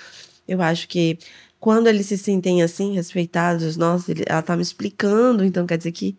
Eu 0.48 0.60
acho 0.62 0.88
que 0.88 1.18
quando 1.58 1.86
eles 1.88 2.06
se 2.06 2.16
sentem 2.18 2.62
assim, 2.62 2.94
respeitados, 2.94 3.76
nossa, 3.76 4.10
ele- 4.10 4.24
ela 4.26 4.42
tá 4.42 4.56
me 4.56 4.62
explicando, 4.62 5.44
então 5.44 5.66
quer 5.66 5.76
dizer 5.78 5.92
que 5.92 6.16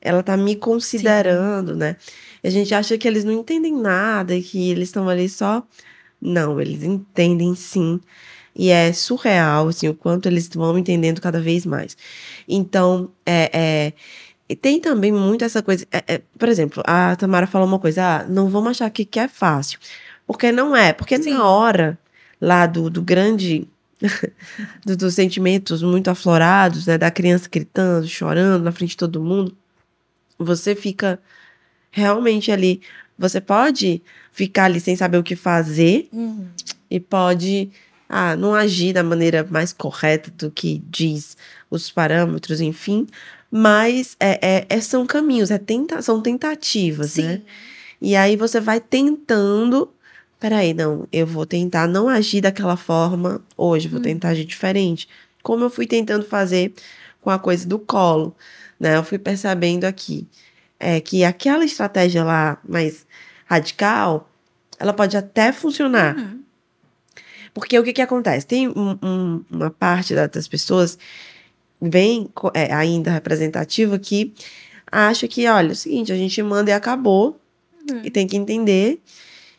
ela 0.00 0.22
tá 0.22 0.36
me 0.36 0.56
considerando, 0.56 1.76
né? 1.76 1.96
E 2.42 2.48
a 2.48 2.50
gente 2.50 2.74
acha 2.74 2.98
que 2.98 3.06
eles 3.08 3.24
não 3.24 3.32
entendem 3.32 3.74
nada, 3.76 4.40
que 4.40 4.70
eles 4.70 4.88
estão 4.88 5.08
ali 5.08 5.28
só. 5.28 5.62
Não, 6.20 6.60
eles 6.60 6.82
entendem 6.82 7.54
sim. 7.54 8.00
E 8.54 8.70
é 8.70 8.92
surreal, 8.92 9.68
assim, 9.68 9.88
o 9.88 9.94
quanto 9.94 10.26
eles 10.28 10.48
vão 10.48 10.78
entendendo 10.78 11.20
cada 11.20 11.40
vez 11.40 11.64
mais. 11.66 11.96
Então, 12.48 13.10
é, 13.26 13.50
é, 13.54 13.92
e 14.52 14.56
tem 14.56 14.80
também 14.80 15.10
muito 15.12 15.44
essa 15.44 15.62
coisa. 15.62 15.86
é, 15.90 16.04
é, 16.14 16.22
por 16.38 16.48
exemplo, 16.48 16.82
a 16.86 17.16
Tamara 17.16 17.46
falou 17.46 17.66
uma 17.66 17.78
coisa: 17.78 18.02
ah, 18.20 18.24
não 18.28 18.48
vamos 18.48 18.70
achar 18.72 18.90
que, 18.90 19.04
que 19.04 19.18
é 19.18 19.28
fácil. 19.28 19.78
Porque 20.26 20.52
não 20.52 20.76
é. 20.76 20.92
Porque 20.92 21.16
Sim. 21.20 21.30
na 21.34 21.44
hora 21.46 21.98
lá 22.40 22.66
do, 22.66 22.88
do 22.90 23.02
grande. 23.02 23.66
do- 24.84 24.96
dos 24.96 25.14
sentimentos 25.14 25.82
muito 25.82 26.08
aflorados, 26.08 26.86
né? 26.86 26.98
Da 26.98 27.10
criança 27.10 27.48
gritando, 27.50 28.06
chorando 28.08 28.62
na 28.64 28.72
frente 28.72 28.90
de 28.90 28.96
todo 28.96 29.20
mundo. 29.22 29.56
Você 30.38 30.74
fica 30.74 31.18
realmente 31.90 32.50
ali. 32.50 32.80
Você 33.18 33.40
pode 33.40 34.02
ficar 34.32 34.64
ali 34.64 34.80
sem 34.80 34.96
saber 34.96 35.18
o 35.18 35.22
que 35.22 35.36
fazer 35.36 36.08
Uhum. 36.12 36.46
e 36.90 36.98
pode 36.98 37.70
ah, 38.08 38.34
não 38.36 38.54
agir 38.54 38.92
da 38.92 39.02
maneira 39.02 39.46
mais 39.48 39.72
correta 39.72 40.30
do 40.36 40.50
que 40.50 40.82
diz 40.90 41.36
os 41.70 41.90
parâmetros, 41.90 42.60
enfim. 42.60 43.06
Mas 43.54 44.16
é, 44.18 44.38
é- 44.40 44.66
é- 44.66 44.80
são 44.80 45.04
caminhos, 45.04 45.50
é 45.50 45.58
tenta, 45.58 46.00
são 46.00 46.22
tentativas, 46.22 47.10
Sim. 47.12 47.22
né? 47.24 47.42
E 48.00 48.16
aí 48.16 48.34
você 48.34 48.58
vai 48.58 48.80
tentando. 48.80 49.90
Peraí, 50.40 50.72
não, 50.72 51.06
eu 51.12 51.26
vou 51.26 51.44
tentar 51.44 51.86
não 51.86 52.08
agir 52.08 52.40
daquela 52.40 52.78
forma 52.78 53.42
hoje, 53.56 53.88
vou 53.88 54.00
tentar 54.00 54.30
agir 54.30 54.46
diferente. 54.46 55.06
Como 55.42 55.64
eu 55.64 55.70
fui 55.70 55.86
tentando 55.86 56.24
fazer 56.24 56.72
com 57.20 57.28
a 57.28 57.38
coisa 57.38 57.68
do 57.68 57.78
colo, 57.78 58.34
né? 58.80 58.96
Eu 58.96 59.04
fui 59.04 59.18
percebendo 59.18 59.84
aqui 59.84 60.26
é, 60.80 60.98
que 60.98 61.22
aquela 61.22 61.64
estratégia 61.64 62.24
lá 62.24 62.58
mais 62.66 63.06
radical, 63.46 64.28
ela 64.78 64.94
pode 64.94 65.14
até 65.16 65.52
funcionar. 65.52 66.16
Uhum. 66.16 66.40
Porque 67.54 67.78
o 67.78 67.84
que 67.84 67.92
que 67.92 68.02
acontece? 68.02 68.46
Tem 68.46 68.66
um- 68.68 68.98
um- 69.02 69.44
uma 69.50 69.70
parte 69.70 70.14
da- 70.14 70.26
das 70.26 70.48
pessoas 70.48 70.98
bem 71.82 72.28
é, 72.54 72.72
ainda 72.72 73.10
representativa 73.10 73.98
que 73.98 74.32
acha 74.90 75.26
que, 75.26 75.46
olha, 75.48 75.68
é 75.68 75.72
o 75.72 75.76
seguinte, 75.76 76.12
a 76.12 76.16
gente 76.16 76.40
manda 76.42 76.70
e 76.70 76.74
acabou, 76.74 77.38
Uhum. 77.90 78.00
e 78.04 78.10
tem 78.10 78.26
que 78.28 78.36
entender, 78.36 79.00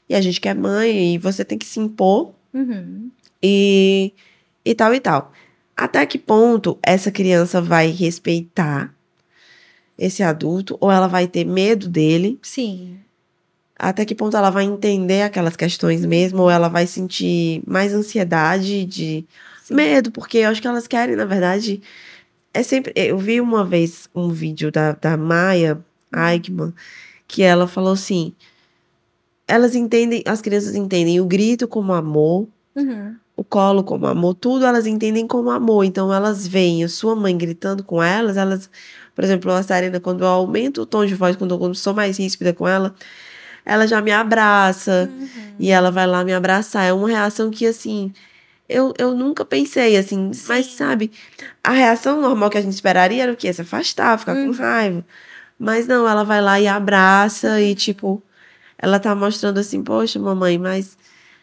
e 0.08 0.16
a 0.16 0.22
gente 0.22 0.40
quer 0.40 0.56
mãe, 0.56 1.16
e 1.16 1.18
você 1.18 1.44
tem 1.44 1.58
que 1.58 1.66
se 1.66 1.80
impor, 1.80 2.34
Uhum. 2.54 3.10
e, 3.42 4.14
e 4.64 4.74
tal 4.74 4.94
e 4.96 5.00
tal. 5.02 5.34
Até 5.76 6.06
que 6.06 6.18
ponto 6.18 6.78
essa 6.82 7.12
criança 7.12 7.62
vai 7.62 7.90
respeitar 7.90 8.94
esse 9.98 10.24
adulto, 10.24 10.78
ou 10.80 10.90
ela 10.92 11.08
vai 11.08 11.28
ter 11.28 11.44
medo 11.46 11.90
dele, 11.90 12.40
Sim. 12.42 12.98
até 13.78 14.06
que 14.06 14.16
ponto 14.16 14.38
ela 14.38 14.50
vai 14.50 14.64
entender 14.64 15.24
aquelas 15.24 15.56
questões 15.58 16.06
mesmo, 16.06 16.44
ou 16.44 16.50
ela 16.50 16.70
vai 16.70 16.88
sentir 16.88 17.62
mais 17.68 17.94
ansiedade 17.94 18.86
de 18.86 19.26
Sim. 19.64 19.74
medo, 19.76 20.12
porque 20.12 20.38
eu 20.40 20.50
acho 20.50 20.62
que 20.62 20.68
elas 20.68 20.88
querem, 20.88 21.16
na 21.16 21.26
verdade. 21.26 21.82
É 22.54 22.62
sempre. 22.64 22.94
Eu 22.96 23.18
vi 23.18 23.42
uma 23.42 23.64
vez 23.66 24.08
um 24.14 24.30
vídeo 24.30 24.72
da, 24.72 24.92
da 24.94 25.18
Maya 25.18 25.80
Eichmann, 26.16 26.74
que 27.28 27.42
ela 27.42 27.68
falou 27.68 27.94
assim: 27.94 28.34
elas 29.48 29.76
entendem, 29.76 30.24
as 30.26 30.42
crianças 30.42 30.76
entendem 30.76 31.20
o 31.20 31.26
grito 31.26 31.68
como 31.68 31.94
amor, 31.94 32.48
Uhum. 32.76 33.16
o 33.36 33.44
colo 33.44 33.84
como 33.84 34.08
amor, 34.08 34.34
tudo 34.36 34.66
elas 34.66 34.86
entendem 34.88 35.28
como 35.28 35.50
amor. 35.52 35.84
Então 35.84 36.14
elas 36.14 36.48
veem 36.48 36.84
a 36.84 36.90
sua 36.90 37.16
mãe 37.16 37.38
gritando 37.38 37.84
com 37.84 38.02
elas, 38.02 38.38
elas, 38.38 38.70
por 39.16 39.24
exemplo, 39.24 39.52
a 39.52 39.62
Sarena, 39.64 40.00
quando 40.00 40.22
eu 40.24 40.28
aumento 40.28 40.82
o 40.82 40.86
tom 40.86 41.06
de 41.06 41.16
voz, 41.16 41.36
quando 41.36 41.52
eu 41.56 41.60
quando 41.60 41.76
sou 41.76 41.94
mais 41.94 42.18
ríspida 42.18 42.54
com 42.54 42.68
ela, 42.68 42.94
ela 43.66 43.88
já 43.88 44.02
me 44.02 44.12
abraça 44.12 45.10
Uhum. 45.12 45.28
e 45.60 45.70
ela 45.72 45.90
vai 45.92 46.06
lá 46.08 46.24
me 46.24 46.34
abraçar. 46.34 46.86
É 46.86 46.94
uma 46.94 47.08
reação 47.10 47.50
que, 47.50 47.66
assim, 47.66 48.12
eu, 48.74 48.94
eu 48.98 49.14
nunca 49.16 49.46
pensei, 49.46 49.96
assim, 49.96 50.32
mas 50.48 50.66
Sim. 50.66 50.78
sabe, 50.78 51.12
a 51.64 51.72
reação 51.72 52.20
normal 52.20 52.50
que 52.50 52.58
a 52.58 52.62
gente 52.62 52.74
esperaria 52.74 53.24
era 53.24 53.32
o 53.32 53.36
quê? 53.36 53.52
Se 53.54 53.62
afastar, 53.62 54.18
ficar 54.18 54.36
Uhum. 54.36 54.48
com 54.48 54.58
raiva. 54.58 55.06
Mas 55.58 55.88
não, 55.88 56.08
ela 56.10 56.24
vai 56.24 56.42
lá 56.42 56.60
e 56.60 56.68
abraça 56.68 57.62
e, 57.62 57.76
tipo, 57.76 58.22
ela 58.78 59.00
tá 59.00 59.16
mostrando 59.16 59.60
assim, 59.60 59.84
poxa, 59.84 60.20
mamãe, 60.20 60.58
mas 60.58 60.98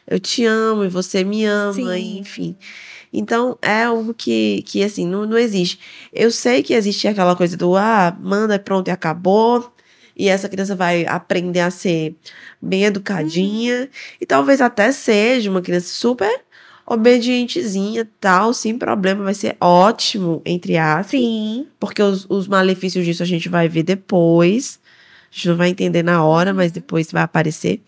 eu 0.07 0.19
te 0.19 0.45
amo 0.45 0.85
e 0.85 0.89
você 0.89 1.25
me 1.25 1.45
ama, 1.45 1.99
e, 1.99 2.19
enfim. 2.19 2.57
Então, 3.13 3.59
é 3.63 3.85
algo 3.85 4.13
que, 4.15 4.63
que 4.67 4.83
assim, 4.85 5.07
não, 5.07 5.25
não 5.27 5.39
existe. 5.39 5.81
Eu 6.13 6.31
sei 6.31 6.63
que 6.63 6.75
existe 6.75 7.09
aquela 7.09 7.35
coisa 7.35 7.57
do, 7.57 7.77
ah, 7.77 8.17
manda, 8.21 8.59
pronto, 8.59 8.89
e 8.89 8.91
acabou. 8.91 9.73
E 10.17 10.29
essa 10.29 10.49
criança 10.49 10.77
vai 10.77 11.07
aprender 11.07 11.61
a 11.61 11.71
ser 11.71 12.15
bem 12.61 12.85
educadinha. 12.85 13.89
E 14.21 14.27
talvez 14.27 14.61
até 14.61 14.93
seja 14.93 15.51
uma 15.51 15.63
criança 15.63 15.89
super 15.89 16.45
obedientezinha, 16.91 18.11
tal, 18.21 18.53
sem 18.53 18.77
problema, 18.77 19.23
vai 19.23 19.35
ser 19.35 19.57
ótimo, 19.61 20.43
entre 20.45 20.77
aspas. 20.77 21.21
Sim. 21.21 21.69
Porque 21.79 22.03
os, 22.03 22.27
os 22.29 22.49
malefícios 22.49 23.05
disso 23.05 23.23
a 23.23 23.27
gente 23.27 23.49
vai 23.49 23.69
ver 23.69 23.85
depois. 23.85 24.81
A 25.31 25.35
gente 25.35 25.49
não 25.51 25.57
vai 25.57 25.69
entender 25.69 26.03
na 26.03 26.25
hora, 26.25 26.53
mas 26.53 26.73
depois 26.73 27.13
vai 27.13 27.23
aparecer. 27.23 27.81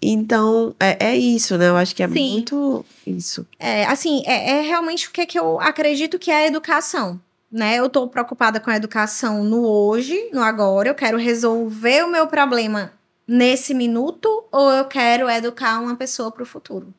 Então, 0.00 0.74
é, 0.80 1.08
é 1.10 1.16
isso, 1.16 1.58
né? 1.58 1.68
Eu 1.68 1.76
acho 1.76 1.94
que 1.94 2.02
é 2.02 2.08
Sim. 2.08 2.32
muito 2.32 2.84
isso. 3.06 3.46
É, 3.58 3.84
assim, 3.84 4.22
é, 4.24 4.52
é 4.52 4.60
realmente 4.62 5.06
o 5.08 5.10
que, 5.10 5.20
é 5.20 5.26
que 5.26 5.38
eu 5.38 5.60
acredito 5.60 6.18
que 6.18 6.30
é 6.30 6.44
a 6.44 6.46
educação. 6.46 7.20
Né? 7.52 7.76
Eu 7.76 7.90
tô 7.90 8.08
preocupada 8.08 8.58
com 8.58 8.70
a 8.70 8.76
educação 8.76 9.44
no 9.44 9.66
hoje, 9.66 10.30
no 10.32 10.42
agora. 10.42 10.88
Eu 10.88 10.94
quero 10.94 11.18
resolver 11.18 12.02
o 12.04 12.10
meu 12.10 12.26
problema 12.26 12.90
nesse 13.28 13.74
minuto 13.74 14.44
ou 14.50 14.70
eu 14.72 14.86
quero 14.86 15.28
educar 15.28 15.78
uma 15.78 15.94
pessoa 15.94 16.32
para 16.32 16.42
o 16.42 16.46
futuro. 16.46 16.92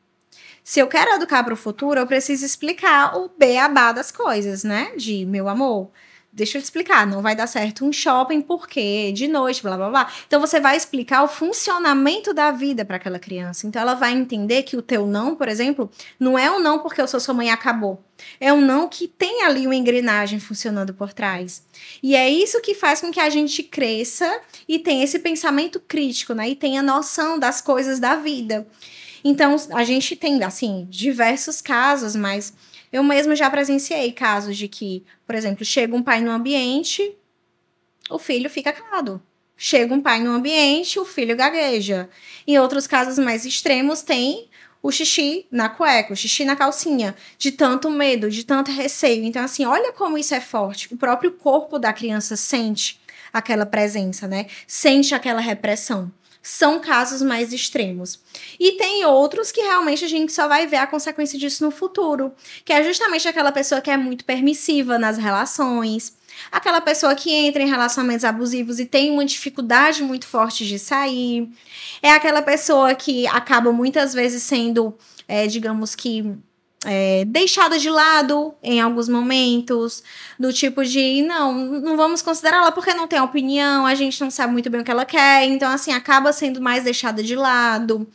Se 0.68 0.80
eu 0.80 0.88
quero 0.88 1.12
educar 1.12 1.44
para 1.44 1.54
o 1.54 1.56
futuro, 1.56 2.00
eu 2.00 2.08
preciso 2.08 2.44
explicar 2.44 3.16
o 3.16 3.30
beabá 3.38 3.92
das 3.92 4.10
coisas, 4.10 4.64
né? 4.64 4.90
De 4.96 5.24
meu 5.24 5.48
amor, 5.48 5.92
deixa 6.32 6.58
eu 6.58 6.60
te 6.60 6.64
explicar, 6.64 7.06
não 7.06 7.22
vai 7.22 7.36
dar 7.36 7.46
certo 7.46 7.84
um 7.84 7.92
shopping 7.92 8.40
porque 8.40 9.12
de 9.12 9.28
noite, 9.28 9.62
blá 9.62 9.76
blá 9.76 9.88
blá. 9.88 10.12
Então 10.26 10.40
você 10.40 10.58
vai 10.58 10.76
explicar 10.76 11.22
o 11.22 11.28
funcionamento 11.28 12.34
da 12.34 12.50
vida 12.50 12.84
para 12.84 12.96
aquela 12.96 13.20
criança. 13.20 13.64
Então 13.64 13.80
ela 13.80 13.94
vai 13.94 14.12
entender 14.12 14.64
que 14.64 14.76
o 14.76 14.82
teu 14.82 15.06
não, 15.06 15.36
por 15.36 15.46
exemplo, 15.46 15.88
não 16.18 16.36
é 16.36 16.50
um 16.50 16.58
não 16.58 16.80
porque 16.80 17.00
eu 17.00 17.06
sou 17.06 17.20
sua 17.20 17.32
mãe 17.32 17.48
acabou. 17.48 18.02
É 18.40 18.52
um 18.52 18.60
não 18.60 18.88
que 18.88 19.06
tem 19.06 19.44
ali 19.44 19.68
uma 19.68 19.76
engrenagem 19.76 20.40
funcionando 20.40 20.92
por 20.92 21.12
trás. 21.12 21.64
E 22.02 22.16
é 22.16 22.28
isso 22.28 22.60
que 22.60 22.74
faz 22.74 23.00
com 23.00 23.12
que 23.12 23.20
a 23.20 23.30
gente 23.30 23.62
cresça 23.62 24.40
e 24.66 24.80
tenha 24.80 25.04
esse 25.04 25.20
pensamento 25.20 25.78
crítico, 25.78 26.34
né? 26.34 26.48
E 26.48 26.56
tenha 26.56 26.82
noção 26.82 27.38
das 27.38 27.60
coisas 27.60 28.00
da 28.00 28.16
vida. 28.16 28.66
Então, 29.28 29.56
a 29.72 29.82
gente 29.82 30.14
tem, 30.14 30.40
assim, 30.44 30.86
diversos 30.88 31.60
casos, 31.60 32.14
mas 32.14 32.52
eu 32.92 33.02
mesma 33.02 33.34
já 33.34 33.50
presenciei 33.50 34.12
casos 34.12 34.56
de 34.56 34.68
que, 34.68 35.02
por 35.26 35.34
exemplo, 35.34 35.64
chega 35.64 35.96
um 35.96 36.02
pai 36.02 36.20
no 36.20 36.30
ambiente, 36.30 37.12
o 38.08 38.20
filho 38.20 38.48
fica 38.48 38.72
calado. 38.72 39.20
Chega 39.56 39.92
um 39.92 40.00
pai 40.00 40.20
no 40.20 40.30
ambiente, 40.30 41.00
o 41.00 41.04
filho 41.04 41.36
gagueja. 41.36 42.08
Em 42.46 42.56
outros 42.60 42.86
casos 42.86 43.18
mais 43.18 43.44
extremos, 43.44 44.00
tem 44.00 44.48
o 44.80 44.92
xixi 44.92 45.44
na 45.50 45.68
cueca, 45.68 46.12
o 46.12 46.16
xixi 46.16 46.44
na 46.44 46.54
calcinha, 46.54 47.16
de 47.36 47.50
tanto 47.50 47.90
medo, 47.90 48.30
de 48.30 48.44
tanto 48.44 48.70
receio. 48.70 49.24
Então, 49.24 49.42
assim, 49.42 49.64
olha 49.64 49.92
como 49.92 50.16
isso 50.16 50.36
é 50.36 50.40
forte. 50.40 50.94
O 50.94 50.96
próprio 50.96 51.32
corpo 51.32 51.80
da 51.80 51.92
criança 51.92 52.36
sente 52.36 53.00
aquela 53.32 53.66
presença, 53.66 54.28
né? 54.28 54.46
Sente 54.68 55.16
aquela 55.16 55.40
repressão. 55.40 56.12
São 56.48 56.78
casos 56.78 57.22
mais 57.22 57.52
extremos. 57.52 58.20
E 58.56 58.72
tem 58.78 59.04
outros 59.04 59.50
que 59.50 59.60
realmente 59.60 60.04
a 60.04 60.08
gente 60.08 60.32
só 60.32 60.46
vai 60.46 60.64
ver 60.64 60.76
a 60.76 60.86
consequência 60.86 61.36
disso 61.36 61.64
no 61.64 61.72
futuro, 61.72 62.32
que 62.64 62.72
é 62.72 62.84
justamente 62.84 63.26
aquela 63.26 63.50
pessoa 63.50 63.80
que 63.80 63.90
é 63.90 63.96
muito 63.96 64.24
permissiva 64.24 64.96
nas 64.96 65.18
relações, 65.18 66.16
aquela 66.52 66.80
pessoa 66.80 67.16
que 67.16 67.32
entra 67.32 67.64
em 67.64 67.68
relacionamentos 67.68 68.24
abusivos 68.24 68.78
e 68.78 68.86
tem 68.86 69.10
uma 69.10 69.24
dificuldade 69.24 70.04
muito 70.04 70.28
forte 70.28 70.64
de 70.64 70.78
sair, 70.78 71.50
é 72.00 72.12
aquela 72.12 72.40
pessoa 72.40 72.94
que 72.94 73.26
acaba 73.26 73.72
muitas 73.72 74.14
vezes 74.14 74.44
sendo, 74.44 74.96
é, 75.26 75.48
digamos 75.48 75.96
que, 75.96 76.32
é, 76.86 77.24
deixada 77.24 77.78
de 77.78 77.90
lado 77.90 78.54
em 78.62 78.80
alguns 78.80 79.08
momentos, 79.08 80.02
do 80.38 80.52
tipo 80.52 80.84
de 80.84 81.22
não, 81.22 81.52
não 81.52 81.96
vamos 81.96 82.22
considerá-la 82.22 82.70
porque 82.70 82.94
não 82.94 83.08
tem 83.08 83.20
opinião, 83.20 83.84
a 83.84 83.94
gente 83.94 84.20
não 84.20 84.30
sabe 84.30 84.52
muito 84.52 84.70
bem 84.70 84.80
o 84.80 84.84
que 84.84 84.90
ela 84.90 85.04
quer, 85.04 85.44
então 85.44 85.68
assim 85.70 85.92
acaba 85.92 86.32
sendo 86.32 86.60
mais 86.60 86.84
deixada 86.84 87.22
de 87.22 87.34
lado. 87.34 88.06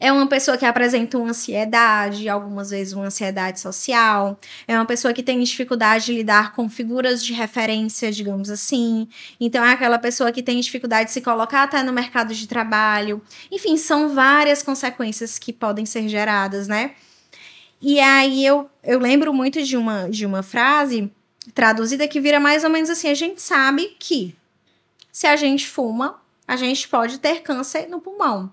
É 0.00 0.10
uma 0.12 0.26
pessoa 0.26 0.56
que 0.56 0.64
apresenta 0.64 1.18
uma 1.18 1.30
ansiedade, 1.30 2.28
algumas 2.28 2.70
vezes 2.70 2.92
uma 2.92 3.06
ansiedade 3.06 3.60
social. 3.60 4.38
É 4.66 4.74
uma 4.74 4.84
pessoa 4.84 5.12
que 5.12 5.22
tem 5.22 5.42
dificuldade 5.42 6.06
de 6.06 6.14
lidar 6.14 6.52
com 6.52 6.68
figuras 6.68 7.24
de 7.24 7.32
referência, 7.32 8.12
digamos 8.12 8.50
assim. 8.50 9.08
Então, 9.40 9.64
é 9.64 9.72
aquela 9.72 9.98
pessoa 9.98 10.32
que 10.32 10.42
tem 10.42 10.60
dificuldade 10.60 11.08
de 11.08 11.12
se 11.12 11.20
colocar 11.20 11.62
até 11.62 11.82
no 11.82 11.92
mercado 11.92 12.34
de 12.34 12.46
trabalho. 12.46 13.22
Enfim, 13.50 13.76
são 13.76 14.10
várias 14.10 14.62
consequências 14.62 15.38
que 15.38 15.52
podem 15.52 15.86
ser 15.86 16.08
geradas, 16.08 16.68
né? 16.68 16.92
E 17.80 18.00
aí 18.00 18.44
eu, 18.44 18.70
eu 18.82 18.98
lembro 18.98 19.32
muito 19.32 19.62
de 19.62 19.76
uma, 19.76 20.08
de 20.08 20.24
uma 20.24 20.42
frase 20.42 21.10
traduzida 21.54 22.08
que 22.08 22.20
vira 22.20 22.40
mais 22.40 22.64
ou 22.64 22.70
menos 22.70 22.90
assim: 22.90 23.08
a 23.08 23.14
gente 23.14 23.40
sabe 23.40 23.96
que 23.98 24.34
se 25.12 25.26
a 25.26 25.36
gente 25.36 25.68
fuma, 25.68 26.20
a 26.46 26.56
gente 26.56 26.88
pode 26.88 27.18
ter 27.18 27.42
câncer 27.42 27.88
no 27.88 28.00
pulmão. 28.00 28.52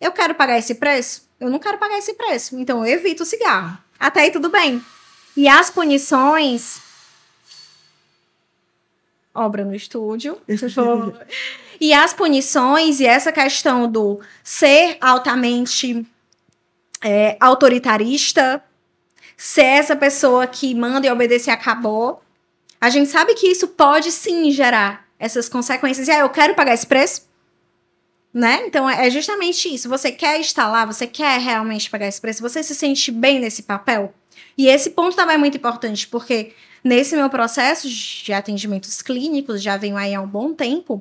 Eu 0.00 0.12
quero 0.12 0.34
pagar 0.34 0.58
esse 0.58 0.74
preço? 0.74 1.28
Eu 1.40 1.50
não 1.50 1.58
quero 1.58 1.78
pagar 1.78 1.98
esse 1.98 2.14
preço. 2.14 2.58
Então 2.58 2.84
eu 2.84 2.94
evito 2.94 3.22
o 3.22 3.26
cigarro. 3.26 3.78
Até 3.98 4.22
aí 4.22 4.30
tudo 4.30 4.48
bem. 4.48 4.84
E 5.36 5.48
as 5.48 5.70
punições. 5.70 6.80
Obra 9.34 9.64
no 9.64 9.74
estúdio. 9.74 10.40
e 11.80 11.92
as 11.92 12.12
punições 12.12 13.00
e 13.00 13.06
essa 13.06 13.32
questão 13.32 13.90
do 13.90 14.20
ser 14.42 14.96
altamente 15.00 16.06
é, 17.04 17.36
autoritarista, 17.38 18.64
ser 19.36 19.64
essa 19.64 19.94
pessoa 19.94 20.46
que 20.46 20.74
manda 20.74 21.06
e 21.06 21.10
obedecer 21.10 21.50
acabou. 21.50 22.22
A 22.80 22.88
gente 22.88 23.10
sabe 23.10 23.34
que 23.34 23.46
isso 23.46 23.68
pode 23.68 24.10
sim 24.10 24.50
gerar 24.50 25.06
essas 25.18 25.46
consequências. 25.48 26.08
E 26.08 26.10
aí, 26.10 26.20
eu 26.20 26.30
quero 26.30 26.54
pagar 26.54 26.72
esse 26.72 26.86
preço? 26.86 27.28
Né? 28.32 28.64
Então 28.66 28.90
é 28.90 29.08
justamente 29.10 29.72
isso. 29.72 29.88
Você 29.88 30.10
quer 30.10 30.40
estar 30.40 30.66
lá, 30.66 30.84
você 30.84 31.06
quer 31.06 31.38
realmente 31.38 31.88
pagar 31.88 32.08
esse 32.08 32.20
preço, 32.20 32.42
você 32.42 32.64
se 32.64 32.74
sente 32.74 33.12
bem 33.12 33.38
nesse 33.38 33.62
papel. 33.62 34.12
E 34.58 34.66
esse 34.66 34.90
ponto 34.90 35.14
também 35.14 35.36
é 35.36 35.38
muito 35.38 35.56
importante, 35.56 36.08
porque 36.08 36.52
nesse 36.82 37.14
meu 37.14 37.30
processo 37.30 37.88
de 37.88 38.32
atendimentos 38.32 39.00
clínicos, 39.02 39.62
já 39.62 39.76
venho 39.76 39.96
aí 39.96 40.12
há 40.14 40.20
um 40.20 40.26
bom 40.26 40.52
tempo, 40.52 41.00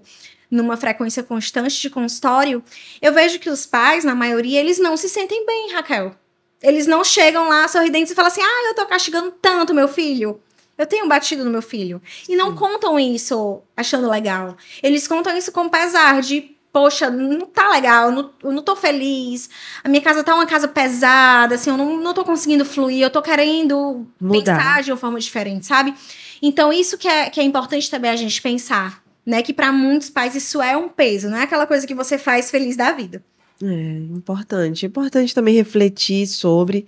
numa 0.53 0.77
frequência 0.77 1.23
constante 1.23 1.81
de 1.81 1.89
consultório, 1.89 2.63
eu 3.01 3.11
vejo 3.11 3.39
que 3.39 3.49
os 3.49 3.65
pais, 3.65 4.03
na 4.03 4.13
maioria, 4.13 4.59
eles 4.59 4.77
não 4.77 4.95
se 4.95 5.09
sentem 5.09 5.45
bem, 5.45 5.73
Raquel. 5.73 6.15
Eles 6.61 6.85
não 6.85 7.03
chegam 7.03 7.49
lá 7.49 7.67
sorridentes 7.67 8.11
e 8.11 8.15
falam 8.15 8.31
assim: 8.31 8.41
ah, 8.41 8.69
eu 8.69 8.75
tô 8.75 8.85
castigando 8.85 9.31
tanto 9.41 9.73
meu 9.73 9.87
filho. 9.87 10.39
Eu 10.77 10.85
tenho 10.85 11.07
batido 11.07 11.43
no 11.43 11.51
meu 11.51 11.61
filho. 11.61 12.01
E 12.27 12.35
não 12.35 12.55
contam 12.55 12.99
isso 12.99 13.61
achando 13.75 14.09
legal. 14.09 14.55
Eles 14.81 15.07
contam 15.07 15.35
isso 15.37 15.51
com 15.51 15.69
pesar 15.69 16.21
de 16.21 16.53
poxa, 16.71 17.07
não 17.11 17.41
tá 17.41 17.69
legal, 17.69 18.09
eu 18.09 18.11
não, 18.11 18.31
eu 18.45 18.51
não 18.51 18.63
tô 18.63 18.75
feliz, 18.75 19.47
a 19.83 19.87
minha 19.87 20.01
casa 20.01 20.23
tá 20.23 20.33
uma 20.33 20.47
casa 20.47 20.67
pesada, 20.67 21.53
assim, 21.53 21.69
eu 21.69 21.77
não, 21.77 21.97
não 21.97 22.15
tô 22.15 22.25
conseguindo 22.25 22.65
fluir, 22.65 23.03
eu 23.03 23.11
tô 23.11 23.21
querendo 23.21 24.07
Mudar. 24.19 24.57
pensar 24.57 24.81
de 24.81 24.91
uma 24.91 24.97
forma 24.97 25.19
diferente, 25.19 25.67
sabe? 25.67 25.93
Então, 26.41 26.73
isso 26.73 26.97
que 26.97 27.07
é, 27.07 27.29
que 27.29 27.39
é 27.39 27.43
importante 27.43 27.91
também 27.91 28.09
a 28.09 28.15
gente 28.15 28.41
pensar, 28.41 29.02
né? 29.25 29.41
Que 29.41 29.53
para 29.53 29.71
muitos 29.71 30.09
pais 30.09 30.35
isso 30.35 30.61
é 30.61 30.75
um 30.75 30.89
peso, 30.89 31.29
não 31.29 31.37
é 31.37 31.43
aquela 31.43 31.67
coisa 31.67 31.87
que 31.87 31.95
você 31.95 32.17
faz 32.17 32.51
feliz 32.51 32.75
da 32.75 32.91
vida. 32.91 33.23
É 33.61 34.15
importante. 34.15 34.85
Importante 34.85 35.33
também 35.33 35.55
refletir 35.55 36.27
sobre 36.27 36.85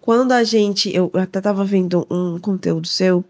quando 0.00 0.32
a 0.32 0.44
gente. 0.44 0.94
Eu 0.94 1.10
até 1.14 1.40
tava 1.40 1.64
vendo 1.64 2.06
um 2.10 2.38
conteúdo 2.38 2.86
seu 2.86 3.24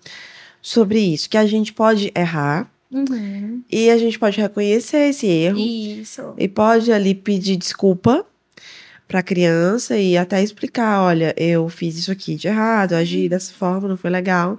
sobre 0.62 0.98
isso, 0.98 1.30
que 1.30 1.36
a 1.36 1.46
gente 1.46 1.72
pode 1.72 2.12
errar 2.14 2.70
e 3.70 3.88
a 3.88 3.96
gente 3.96 4.18
pode 4.18 4.40
reconhecer 4.40 5.10
esse 5.10 5.26
erro 5.26 5.58
Isso. 5.58 6.34
e 6.36 6.48
pode 6.48 6.92
ali 6.92 7.14
pedir 7.14 7.56
desculpa 7.56 8.26
pra 9.06 9.22
criança 9.22 9.96
e 9.96 10.16
até 10.16 10.42
explicar, 10.42 11.02
olha, 11.02 11.32
eu 11.36 11.68
fiz 11.68 11.96
isso 11.96 12.10
aqui 12.10 12.34
de 12.34 12.48
errado, 12.48 12.94
agi 12.94 13.28
dessa 13.28 13.52
forma, 13.52 13.88
não 13.88 13.96
foi 13.96 14.10
legal. 14.10 14.58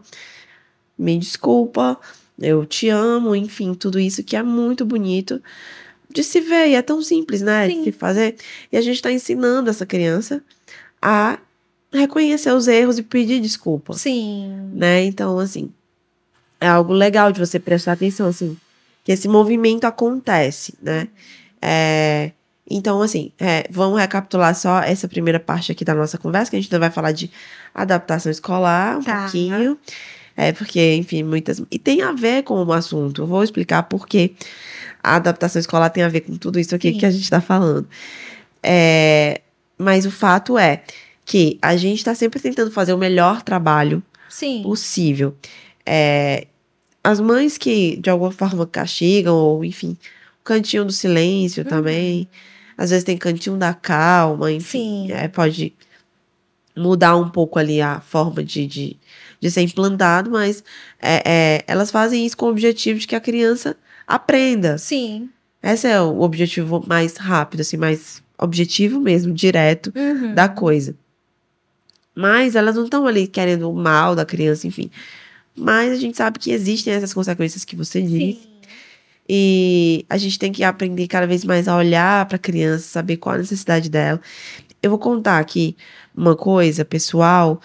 Me 0.97 1.17
desculpa, 1.17 1.99
eu 2.41 2.65
te 2.65 2.89
amo, 2.89 3.35
enfim, 3.35 3.73
tudo 3.73 3.99
isso 3.99 4.23
que 4.23 4.35
é 4.35 4.43
muito 4.43 4.83
bonito 4.85 5.41
de 6.13 6.23
se 6.23 6.41
ver 6.41 6.67
e 6.69 6.75
é 6.75 6.81
tão 6.81 7.01
simples, 7.01 7.41
né, 7.41 7.67
de 7.67 7.75
Sim. 7.75 7.83
se 7.85 7.91
fazer. 7.91 8.35
E 8.71 8.75
a 8.77 8.81
gente 8.81 9.01
tá 9.01 9.11
ensinando 9.11 9.69
essa 9.69 9.85
criança 9.85 10.43
a 11.01 11.37
reconhecer 11.93 12.51
os 12.53 12.67
erros 12.67 12.97
e 12.97 13.03
pedir 13.03 13.39
desculpa 13.39 13.93
Sim. 13.93 14.69
né? 14.73 15.03
Então, 15.05 15.39
assim, 15.39 15.71
é 16.59 16.67
algo 16.67 16.93
legal 16.93 17.31
de 17.31 17.39
você 17.39 17.59
prestar 17.59 17.93
atenção, 17.93 18.27
assim, 18.27 18.57
que 19.03 19.11
esse 19.11 19.27
movimento 19.27 19.85
acontece, 19.85 20.73
né? 20.81 21.07
É, 21.61 22.31
então, 22.69 23.01
assim, 23.01 23.31
é, 23.39 23.65
vamos 23.69 23.99
recapitular 23.99 24.55
só 24.55 24.79
essa 24.81 25.07
primeira 25.07 25.39
parte 25.39 25.71
aqui 25.71 25.83
da 25.83 25.93
nossa 25.95 26.17
conversa, 26.17 26.49
que 26.51 26.55
a 26.57 26.59
gente 26.61 26.67
ainda 26.73 26.79
vai 26.79 26.91
falar 26.91 27.11
de 27.11 27.29
adaptação 27.73 28.31
escolar 28.31 28.97
um 28.97 29.03
Tá. 29.03 29.23
pouquinho. 29.23 29.77
É, 30.41 30.51
porque, 30.51 30.95
enfim, 30.95 31.21
muitas. 31.21 31.61
E 31.69 31.77
tem 31.77 32.01
a 32.01 32.11
ver 32.13 32.41
com 32.41 32.63
o 32.63 32.73
assunto. 32.73 33.21
Eu 33.21 33.27
vou 33.27 33.43
explicar 33.43 33.83
por 33.83 34.07
que 34.07 34.33
a 35.03 35.17
adaptação 35.17 35.59
escolar 35.59 35.91
tem 35.91 36.03
a 36.03 36.09
ver 36.09 36.21
com 36.21 36.35
tudo 36.35 36.59
isso 36.59 36.73
aqui 36.73 36.91
Sim. 36.91 36.97
que 36.97 37.05
a 37.05 37.11
gente 37.11 37.21
está 37.21 37.39
falando. 37.39 37.87
É, 38.63 39.41
mas 39.77 40.03
o 40.07 40.09
fato 40.09 40.57
é 40.57 40.81
que 41.23 41.59
a 41.61 41.77
gente 41.77 41.99
está 41.99 42.15
sempre 42.15 42.39
tentando 42.39 42.71
fazer 42.71 42.91
o 42.91 42.97
melhor 42.97 43.43
trabalho 43.43 44.01
Sim. 44.29 44.63
possível. 44.63 45.35
É, 45.85 46.47
as 47.03 47.19
mães 47.19 47.55
que 47.55 47.97
de 47.97 48.09
alguma 48.09 48.31
forma 48.31 48.65
castigam, 48.65 49.35
ou 49.35 49.63
enfim, 49.63 49.95
o 50.41 50.43
cantinho 50.43 50.83
do 50.83 50.91
silêncio 50.91 51.63
também. 51.63 52.27
Às 52.75 52.89
vezes 52.89 53.03
tem 53.03 53.15
cantinho 53.15 53.57
da 53.57 53.75
calma, 53.75 54.51
enfim. 54.51 55.11
É, 55.11 55.27
pode 55.27 55.71
mudar 56.75 57.15
um 57.15 57.29
pouco 57.29 57.59
ali 57.59 57.79
a 57.79 57.99
forma 57.99 58.43
de, 58.43 58.65
de, 58.65 58.97
de 59.41 59.49
ser 59.51 59.61
implantado, 59.61 60.29
mas 60.31 60.63
é, 61.01 61.23
é, 61.25 61.63
elas 61.67 61.89
fazem 61.91 62.25
isso 62.25 62.37
com 62.37 62.45
o 62.45 62.49
objetivo 62.49 62.99
de 62.99 63.07
que 63.07 63.15
a 63.15 63.19
criança 63.19 63.75
aprenda. 64.07 64.77
Sim. 64.77 65.29
Esse 65.63 65.87
é 65.87 65.99
o 65.99 66.21
objetivo 66.21 66.83
mais 66.87 67.17
rápido, 67.17 67.61
assim, 67.61 67.75
mais 67.77 68.21
objetivo 68.37 68.99
mesmo, 68.99 69.33
direto 69.33 69.91
Uhum. 69.95 70.33
da 70.33 70.47
coisa. 70.47 70.95
Mas 72.15 72.55
elas 72.55 72.75
não 72.75 72.83
estão 72.85 73.07
ali 73.07 73.27
querendo 73.27 73.69
o 73.69 73.73
mal 73.75 74.15
da 74.15 74.25
criança, 74.25 74.67
enfim. 74.67 74.89
Mas 75.55 75.91
a 75.91 75.95
gente 75.95 76.17
sabe 76.17 76.39
que 76.39 76.51
existem 76.51 76.93
essas 76.93 77.13
consequências 77.13 77.63
que 77.65 77.75
você 77.75 78.01
disse. 78.01 78.41
Sim. 78.41 78.47
E 79.29 80.05
a 80.09 80.17
gente 80.17 80.37
tem 80.37 80.51
que 80.51 80.63
aprender 80.63 81.07
cada 81.07 81.25
vez 81.25 81.45
mais 81.45 81.67
a 81.67 81.77
olhar 81.77 82.25
para 82.25 82.35
a 82.35 82.39
criança, 82.39 82.83
saber 82.87 83.17
qual 83.17 83.35
a 83.35 83.37
necessidade 83.37 83.89
dela. 83.89 84.19
Eu 84.83 84.89
vou 84.89 84.99
contar 84.99 85.39
aqui 85.39 85.75
uma 86.15 86.35
coisa 86.35 86.83
pessoal, 86.83 87.61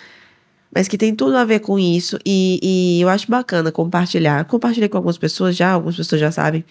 mas 0.76 0.88
que 0.88 0.98
tem 0.98 1.14
tudo 1.14 1.38
a 1.38 1.44
ver 1.46 1.60
com 1.60 1.78
isso. 1.78 2.18
E, 2.22 2.60
e 2.62 3.00
eu 3.00 3.08
acho 3.08 3.30
bacana 3.30 3.72
compartilhar. 3.72 4.44
Compartilhei 4.44 4.90
com 4.90 4.98
algumas 4.98 5.16
pessoas 5.16 5.56
já, 5.56 5.70
algumas 5.70 5.96
pessoas 5.96 6.20
já 6.20 6.30
sabem 6.30 6.62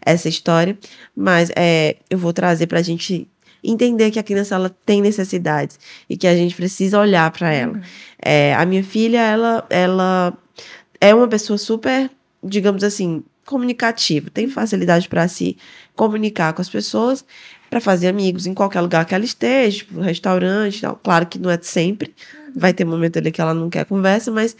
essa 0.00 0.28
história. 0.28 0.78
Mas 1.16 1.50
é, 1.56 1.96
eu 2.08 2.16
vou 2.16 2.32
trazer 2.32 2.68
para 2.68 2.78
a 2.78 2.82
gente 2.82 3.26
entender 3.64 4.12
que 4.12 4.18
a 4.20 4.22
criança 4.22 4.54
ela 4.54 4.70
tem 4.86 5.02
necessidades 5.02 5.76
e 6.08 6.16
que 6.16 6.28
a 6.28 6.36
gente 6.36 6.54
precisa 6.54 7.00
olhar 7.00 7.28
para 7.32 7.52
ela. 7.52 7.80
É, 8.22 8.54
a 8.54 8.64
minha 8.64 8.84
filha, 8.84 9.18
ela, 9.18 9.66
ela 9.68 10.38
é 11.00 11.12
uma 11.12 11.26
pessoa 11.26 11.58
super, 11.58 12.08
digamos 12.40 12.84
assim, 12.84 13.24
comunicativa, 13.44 14.30
tem 14.30 14.46
facilidade 14.46 15.08
para 15.08 15.26
se 15.26 15.56
comunicar 15.96 16.52
com 16.52 16.62
as 16.62 16.68
pessoas, 16.68 17.24
para 17.68 17.80
fazer 17.80 18.06
amigos 18.06 18.46
em 18.46 18.54
qualquer 18.54 18.82
lugar 18.82 19.04
que 19.04 19.16
ela 19.16 19.24
esteja, 19.24 19.78
tipo, 19.78 20.00
restaurante, 20.00 20.80
tal. 20.80 20.94
claro 21.02 21.26
que 21.26 21.40
não 21.40 21.50
é 21.50 21.58
sempre, 21.60 22.14
vai 22.58 22.72
ter 22.74 22.84
momento 22.84 23.18
ali 23.18 23.30
que 23.32 23.40
ela 23.40 23.54
não 23.54 23.70
quer 23.70 23.84
conversa, 23.86 24.30
mas 24.30 24.56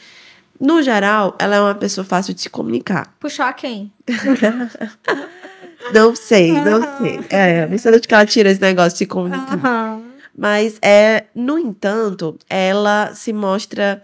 no 0.61 0.82
geral, 0.82 1.36
ela 1.38 1.57
é 1.57 1.61
uma 1.61 1.74
pessoa 1.74 2.05
fácil 2.05 2.32
de 2.34 2.40
se 2.40 2.51
comunicar. 2.51 3.14
Puxou 3.20 3.44
a 3.44 3.53
quem? 3.53 3.92
Não 5.94 6.14
sei, 6.14 6.53
não 6.53 6.82
sei. 6.99 7.20
É, 7.30 7.66
de 7.66 7.88
onde 7.88 8.01
que 8.01 8.12
ela 8.14 8.26
tira 8.26 8.51
esse 8.51 8.61
negócio 8.61 8.92
de 8.92 8.99
se 8.99 9.07
comunicar. 9.07 9.99
Mas, 10.36 10.76
é, 10.82 11.24
no 11.34 11.59
entanto, 11.59 12.36
ela 12.51 13.12
se 13.14 13.32
mostra. 13.32 14.03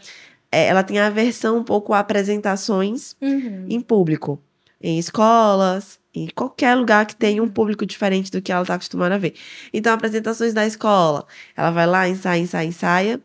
é, 0.50 0.68
ela 0.68 0.82
tem 0.84 0.98
aversão 1.00 1.58
um 1.58 1.64
pouco 1.64 1.92
a 1.92 1.98
apresentações 1.98 3.16
Uhum. 3.20 3.66
em 3.68 3.80
público, 3.80 4.40
em 4.80 4.98
escolas, 4.98 5.98
em 6.14 6.28
qualquer 6.34 6.74
lugar 6.76 7.06
que 7.06 7.16
tenha 7.16 7.42
um 7.42 7.48
público 7.48 7.84
diferente 7.84 8.30
do 8.30 8.40
que 8.40 8.52
ela 8.52 8.62
está 8.62 8.74
acostumada 8.74 9.16
a 9.16 9.18
ver. 9.18 9.34
Então, 9.72 9.92
apresentações 9.92 10.54
da 10.54 10.64
escola, 10.64 11.26
ela 11.56 11.70
vai 11.72 11.86
lá, 11.86 12.08
ensaia, 12.08 12.40
ensaia, 12.40 12.66
ensaia. 12.66 13.20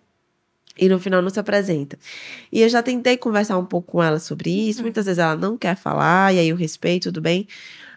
E 0.80 0.88
no 0.88 1.00
final 1.00 1.22
não 1.22 1.30
se 1.30 1.40
apresenta. 1.40 2.00
E 2.52 2.62
eu 2.62 2.70
já 2.70 2.82
tentei 2.82 3.18
conversar 3.18 3.58
um 3.58 3.66
pouco 3.66 3.92
com 3.94 4.04
ela 4.04 4.20
sobre 4.20 4.50
isso. 4.50 4.82
Muitas 4.82 5.06
vezes 5.06 5.20
ela 5.20 5.36
não 5.36 5.58
quer 5.58 5.76
falar, 5.76 6.34
e 6.34 6.40
aí 6.40 6.50
eu 6.50 6.56
respeito, 6.56 7.10
tudo 7.10 7.22
bem. 7.22 7.48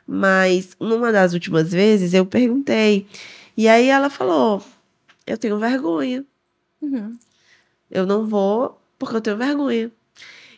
Mas 0.07 0.77
numa 0.81 1.13
das 1.13 1.33
últimas 1.33 1.71
vezes 1.71 2.13
eu 2.13 2.27
perguntei. 2.27 3.07
E 3.57 3.69
aí 3.69 3.89
ela 3.89 4.11
falou: 4.11 4.63
Eu 5.27 5.39
tenho 5.39 5.59
vergonha. 5.59 6.25
Uhum. 6.81 7.17
Eu 7.91 8.05
não 8.05 8.27
vou 8.27 8.81
porque 8.99 9.17
eu 9.17 9.21
tenho 9.21 9.37
vergonha. 9.37 9.91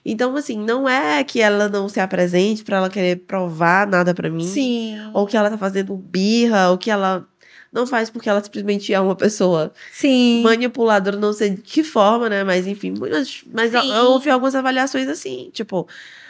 Então, 0.05 0.37
assim, 0.37 0.59
não 0.59 0.87
é 0.87 1.25
que 1.25 1.41
ela 1.41 1.67
não 1.69 1.89
se 1.89 1.99
apresente 1.99 2.63
pra 2.63 2.77
ela 2.77 2.91
querer 2.91 3.17
provar 3.21 3.87
nada 3.87 4.13
pra 4.13 4.29
mim. 4.29 4.45
Sim. 4.45 4.99
Ou 5.15 5.27
que 5.27 5.37
ela 5.37 5.49
tá 5.49 5.57
fazendo 5.57 5.97
birra, 5.97 6.71
ou 6.71 6.77
que 6.77 6.91
ela 6.91 7.27
não 7.75 7.87
faz 7.87 8.09
porque 8.09 8.29
ela 8.31 8.43
simplesmente 8.43 8.95
é 8.95 9.01
uma 9.01 9.17
pessoa 9.17 9.73
Sim. 9.93 10.43
manipuladora, 10.45 11.17
não 11.19 11.33
sei 11.33 11.51
de 11.51 11.61
que 11.61 11.83
forma, 11.83 12.29
né? 12.29 12.45
Mas 12.45 12.67
enfim, 12.67 12.95
mas, 12.99 13.43
mas 13.53 13.75
ouvi 14.05 14.31
algumas 14.31 14.55
avaliações 14.55 15.09
assim, 15.09 15.51
tipo, 15.53 15.87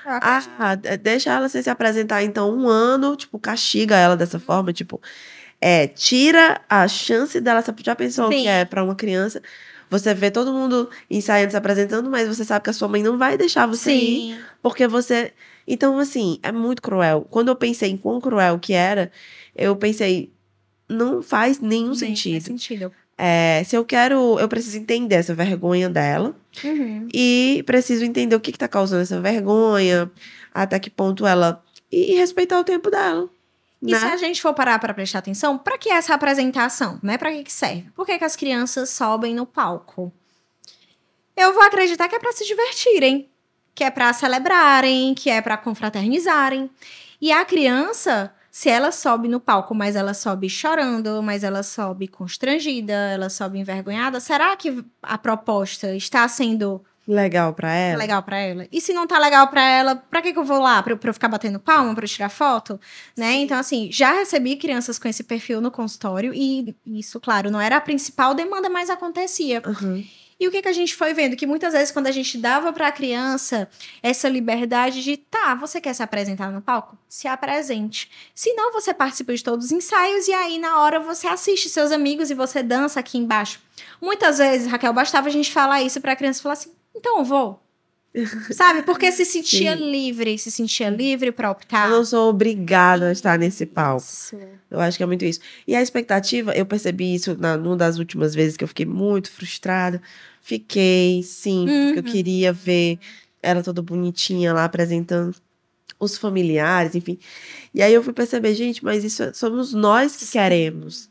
ah, 0.07 0.75
de- 0.75 0.97
deixa 0.97 1.31
ela 1.31 1.49
sem 1.49 1.63
se 1.63 1.69
apresentar 1.71 2.23
então 2.23 2.51
um 2.51 2.67
ano, 2.69 3.15
tipo, 3.15 3.39
castiga 3.39 3.95
ela 3.97 4.17
dessa 4.17 4.41
forma, 4.41 4.73
tipo, 4.73 5.01
é, 5.61 5.87
tira 5.87 6.61
a 6.69 6.89
chance 6.89 7.41
dela, 7.41 7.63
você 7.63 7.73
já 7.85 7.95
pensou 7.95 8.29
o 8.29 8.33
Sim. 8.33 8.43
que 8.43 8.49
é 8.49 8.65
pra 8.65 8.83
uma 8.83 8.95
criança? 8.95 9.43
Você 9.91 10.13
vê 10.15 10.31
todo 10.31 10.53
mundo 10.53 10.89
ensaiando, 11.11 11.51
se 11.53 11.57
apresentando, 11.57 12.11
mas 12.11 12.27
você 12.27 12.45
sabe 12.45 12.65
que 12.65 12.71
a 12.71 12.73
sua 12.73 12.89
mãe 12.89 13.03
não 13.03 13.17
vai 13.19 13.37
deixar 13.37 13.67
você 13.67 13.93
ir, 13.95 14.35
Sim. 14.35 14.41
porque 14.63 14.89
você. 14.89 15.33
Então, 15.69 15.99
assim, 15.99 16.39
é 16.43 16.51
muito 16.51 16.83
cruel. 16.83 17.27
Quando 17.31 17.49
eu 17.49 17.55
pensei 17.57 17.91
em 17.91 17.97
quão 17.97 18.21
cruel 18.21 18.59
que 18.59 18.73
era, 18.73 19.11
eu 19.55 19.77
pensei, 19.77 20.33
não 20.89 21.23
faz 21.23 21.61
nenhum 21.61 21.89
Nem 21.89 21.95
sentido. 21.95 22.33
Faz 22.33 22.45
sentido. 22.45 22.93
É, 23.17 23.63
se 23.65 23.77
eu 23.77 23.85
quero, 23.85 24.39
eu 24.41 24.49
preciso 24.49 24.77
entender 24.79 25.15
essa 25.17 25.35
vergonha 25.35 25.89
dela 25.89 26.35
Uhum. 26.65 27.09
e 27.15 27.63
preciso 27.67 28.05
entender 28.05 28.35
o 28.35 28.41
que, 28.41 28.51
que 28.53 28.59
tá 28.59 28.67
causando 28.67 29.03
essa 29.03 29.21
vergonha, 29.21 30.11
até 30.53 30.79
que 30.79 30.91
ponto 30.91 31.27
ela. 31.27 31.63
E 31.91 32.15
respeitar 32.15 32.59
o 32.59 32.65
tempo 32.65 32.91
dela. 32.91 33.29
E 33.81 33.93
né? 33.93 33.99
se 33.99 34.05
a 34.07 34.17
gente 34.17 34.41
for 34.43 34.53
parar 34.55 34.79
para 34.79 34.95
prestar 34.95 35.19
atenção, 35.21 35.59
para 35.59 35.79
que 35.79 35.91
essa 35.91 36.15
apresentação, 36.15 36.99
né? 37.03 37.17
Para 37.19 37.31
que 37.31 37.45
que 37.45 37.53
serve? 37.53 37.91
Por 37.95 38.05
que, 38.07 38.19
que 38.19 38.25
as 38.25 38.35
crianças 38.35 38.91
sobem 38.91 39.35
no 39.35 39.47
palco? 39.47 40.13
Eu 41.37 41.53
vou 41.53 41.63
acreditar 41.63 42.09
que 42.09 42.17
é 42.17 42.19
para 42.19 42.33
se 42.33 42.47
divertirem, 42.47 43.29
que 43.75 43.85
é 43.85 43.91
para 43.91 44.13
celebrarem, 44.13 45.15
que 45.15 45.29
é 45.29 45.43
para 45.43 45.57
confraternizarem. 45.57 46.71
E 47.21 47.31
a 47.31 47.45
criança, 47.45 48.33
se 48.57 48.69
ela 48.69 48.93
sobe 48.93 49.27
no 49.27 49.41
palco, 49.41 49.75
mas 49.75 49.97
ela 49.97 50.15
sobe 50.15 50.49
chorando, 50.49 51.21
mas 51.25 51.43
ela 51.43 51.65
sobe 51.65 52.07
constrangida, 52.07 52.93
ela 52.93 53.29
sobe 53.29 53.59
envergonhada, 53.59 54.21
será 54.21 54.55
que 54.57 54.85
a 55.03 55.19
proposta 55.19 55.93
está 55.97 56.27
sendo 56.29 56.81
Legal 57.07 57.53
pra 57.53 57.75
ela. 57.75 57.99
legal 57.99 58.23
pra 58.23 58.39
ela. 58.39 58.67
E 58.71 58.81
se 58.81 58.93
não 58.95 59.09
tá 59.09 59.19
legal 59.19 59.49
pra 59.49 59.61
ela, 59.61 59.97
pra 59.97 60.23
que, 60.23 60.33
que 60.33 60.39
eu 60.39 60.45
vou 60.45 60.61
lá? 60.61 60.81
Pra, 60.85 60.93
eu- 61.03 61.13
ficar 61.13 61.27
batendo 61.29 61.59
palma, 61.59 61.93
pra 61.97 62.05
eu 62.05 62.09
tirar 62.09 62.29
foto? 62.29 62.81
Né? 63.17 63.33
Então, 63.35 63.59
assim, 63.59 63.91
já 63.91 64.13
recebi 64.13 64.55
crianças 64.55 65.01
com 65.01 65.09
esse 65.09 65.25
perfil 65.25 65.61
no 65.61 65.71
consultório 65.73 66.33
e 66.33 66.75
isso, 66.87 67.19
claro, 67.19 67.51
não 67.51 67.61
era 67.61 67.77
a 67.77 67.81
principal 67.81 68.35
demanda, 68.35 68.71
mas 68.71 68.89
acontecia. 68.89 69.61
Aham. 69.67 70.03
E 70.45 70.47
o 70.47 70.51
que, 70.51 70.61
que 70.61 70.69
a 70.69 70.73
gente 70.75 70.95
foi 70.95 71.15
vendo? 71.15 71.37
Que 71.37 71.47
muitas 71.47 71.73
vezes, 71.73 71.91
quando 71.91 72.07
a 72.07 72.13
gente 72.13 72.37
dava 72.37 72.71
para 72.71 72.89
a 72.89 72.93
criança 72.93 73.67
essa 74.03 74.29
liberdade 74.29 75.03
de, 75.03 75.17
tá, 75.17 75.55
você 75.55 75.81
quer 75.81 75.95
se 75.95 76.03
apresentar 76.03 76.53
no 76.53 76.61
palco? 76.61 76.99
Se 77.09 77.27
apresente. 77.27 78.11
Se 78.35 78.53
não, 78.53 78.71
você 78.71 78.93
participa 78.93 79.35
de 79.35 79.43
todos 79.43 79.65
os 79.65 79.73
ensaios 79.73 80.29
e 80.29 80.35
aí, 80.35 80.59
na 80.59 80.83
hora, 80.83 81.01
você 81.01 81.27
assiste 81.27 81.71
seus 81.71 81.91
amigos 81.91 82.31
e 82.31 82.35
você 82.35 82.63
dança 82.63 83.01
aqui 83.01 83.17
embaixo. 83.17 83.59
Muitas 84.03 84.37
vezes, 84.37 84.71
Raquel, 84.71 84.93
bastava 84.93 85.29
a 85.29 85.33
gente 85.33 85.51
falar 85.51 85.81
isso 85.81 85.99
para 85.99 86.13
a 86.13 86.17
criança 86.17 86.43
falar 86.43 86.53
assim: 86.53 86.75
então 86.95 87.21
eu 87.21 87.25
vou. 87.25 87.64
Sabe? 88.53 88.83
Porque 88.83 89.11
se 89.11 89.25
sentia 89.25 89.77
Sim. 89.77 89.91
livre, 89.91 90.39
se 90.39 90.51
sentia 90.51 90.89
livre 90.89 91.33
para 91.33 91.51
optar. 91.51 91.89
Eu 91.89 91.97
não 91.97 92.05
sou 92.05 92.31
obrigada 92.31 93.09
a 93.09 93.13
estar 93.13 93.39
nesse 93.39 93.67
palco. 93.67 94.03
Isso. 94.05 94.39
Eu 94.71 94.81
acho 94.81 94.97
que 94.97 95.03
é 95.03 95.07
muito 95.07 95.25
isso. 95.25 95.41
E 95.67 95.75
a 95.75 95.83
expectativa, 95.83 96.53
eu 96.55 96.65
percebi 96.65 97.15
isso 97.15 97.37
na, 97.39 97.57
numa 97.57 97.77
das 97.77 97.99
últimas 97.99 98.35
vezes 98.35 98.57
que 98.57 98.63
eu 98.63 98.69
fiquei 98.69 98.87
muito 98.87 99.31
frustrada. 99.31 100.01
Fiquei, 100.41 101.23
sim, 101.23 101.65
porque 101.67 101.99
eu 102.01 102.05
Uhum. 102.05 102.13
queria 102.13 102.53
ver 102.53 102.99
ela 103.43 103.63
toda 103.63 103.83
bonitinha 103.83 104.53
lá 104.53 104.65
apresentando 104.65 105.35
os 105.99 106.17
familiares, 106.19 106.95
enfim. 106.95 107.19
E 107.75 107.83
aí 107.83 107.93
eu 107.95 108.03
fui 108.03 108.13
perceber, 108.13 108.55
gente, 108.55 108.85
mas 108.85 109.03
isso 109.05 109.23
é- 109.23 109.33
somos 109.33 109.73
nós 109.73 110.17
que 110.17 110.27
queremos. 110.31 111.09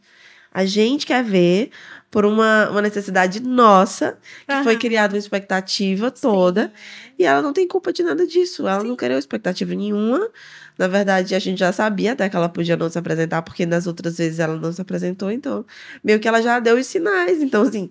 A 0.54 0.66
gente 0.66 1.06
quer 1.06 1.24
ver 1.24 1.72
por 2.12 2.26
uma, 2.26 2.70
uma 2.70 2.82
necessidade 2.82 3.42
nossa, 3.42 4.20
que 4.48 4.64
foi 4.64 4.74
Aham. 4.74 4.80
criada 4.80 5.16
uma 5.16 5.20
expectativa 5.20 6.12
toda. 6.12 6.72
E 7.18 7.24
ela 7.24 7.42
não 7.42 7.52
tem 7.52 7.68
culpa 7.68 7.92
de 7.92 8.04
nada 8.04 8.28
disso. 8.28 8.68
Ela 8.68 8.84
não 8.84 8.96
criou 8.96 9.18
expectativa 9.18 9.74
nenhuma. 9.74 10.30
Na 10.78 10.88
verdade, 10.88 11.34
a 11.34 11.40
gente 11.40 11.58
já 11.60 11.72
sabia 11.72 12.14
até 12.14 12.30
que 12.30 12.36
ela 12.36 12.50
podia 12.50 12.78
não 12.78 12.90
se 12.90 13.00
apresentar, 13.00 13.42
porque 13.42 13.66
nas 13.66 13.88
outras 13.88 14.18
vezes 14.18 14.40
ela 14.40 14.56
não 14.56 14.72
se 14.72 14.80
apresentou. 14.80 15.32
Então, 15.32 15.66
meio 16.04 16.20
que 16.20 16.28
ela 16.28 16.42
já 16.42 16.60
deu 16.60 16.78
os 16.78 16.86
sinais. 16.86 17.42
Então, 17.42 17.64
assim, 17.64 17.90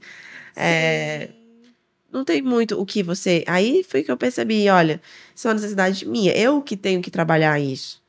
é, 0.55 1.31
não 2.13 2.25
tem 2.25 2.43
muito 2.43 2.81
o 2.81 2.85
que 2.87 3.03
você. 3.03 3.43
Aí 3.47 3.83
foi 3.83 4.03
que 4.03 4.11
eu 4.11 4.17
percebi: 4.17 4.69
olha, 4.69 5.01
isso 5.35 5.49
é 5.49 5.51
uma 5.51 5.55
necessidade 5.55 6.07
minha. 6.07 6.33
Eu 6.33 6.61
que 6.63 6.77
tenho 6.77 7.01
que 7.01 7.11
trabalhar 7.11 7.59
isso, 7.59 8.01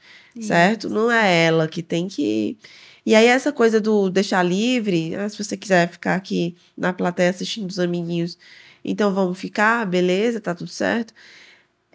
certo? 0.42 0.90
Não 0.90 1.12
é 1.12 1.46
ela 1.46 1.68
que 1.68 1.82
tem 1.82 2.08
que. 2.08 2.58
E 3.06 3.16
aí, 3.16 3.26
essa 3.28 3.52
coisa 3.52 3.82
do 3.82 4.10
deixar 4.10 4.44
livre, 4.44 5.14
ah, 5.16 5.28
se 5.28 5.38
você 5.44 5.58
quiser 5.58 5.90
ficar 5.90 6.16
aqui 6.16 6.56
na 6.78 6.94
plateia 6.94 7.30
assistindo 7.30 7.70
os 7.70 7.80
amiguinhos, 7.80 8.38
então 8.84 9.14
vamos 9.14 9.38
ficar, 9.38 9.86
beleza, 9.86 10.40
tá 10.40 10.56
tudo 10.56 10.70
certo. 10.70 11.14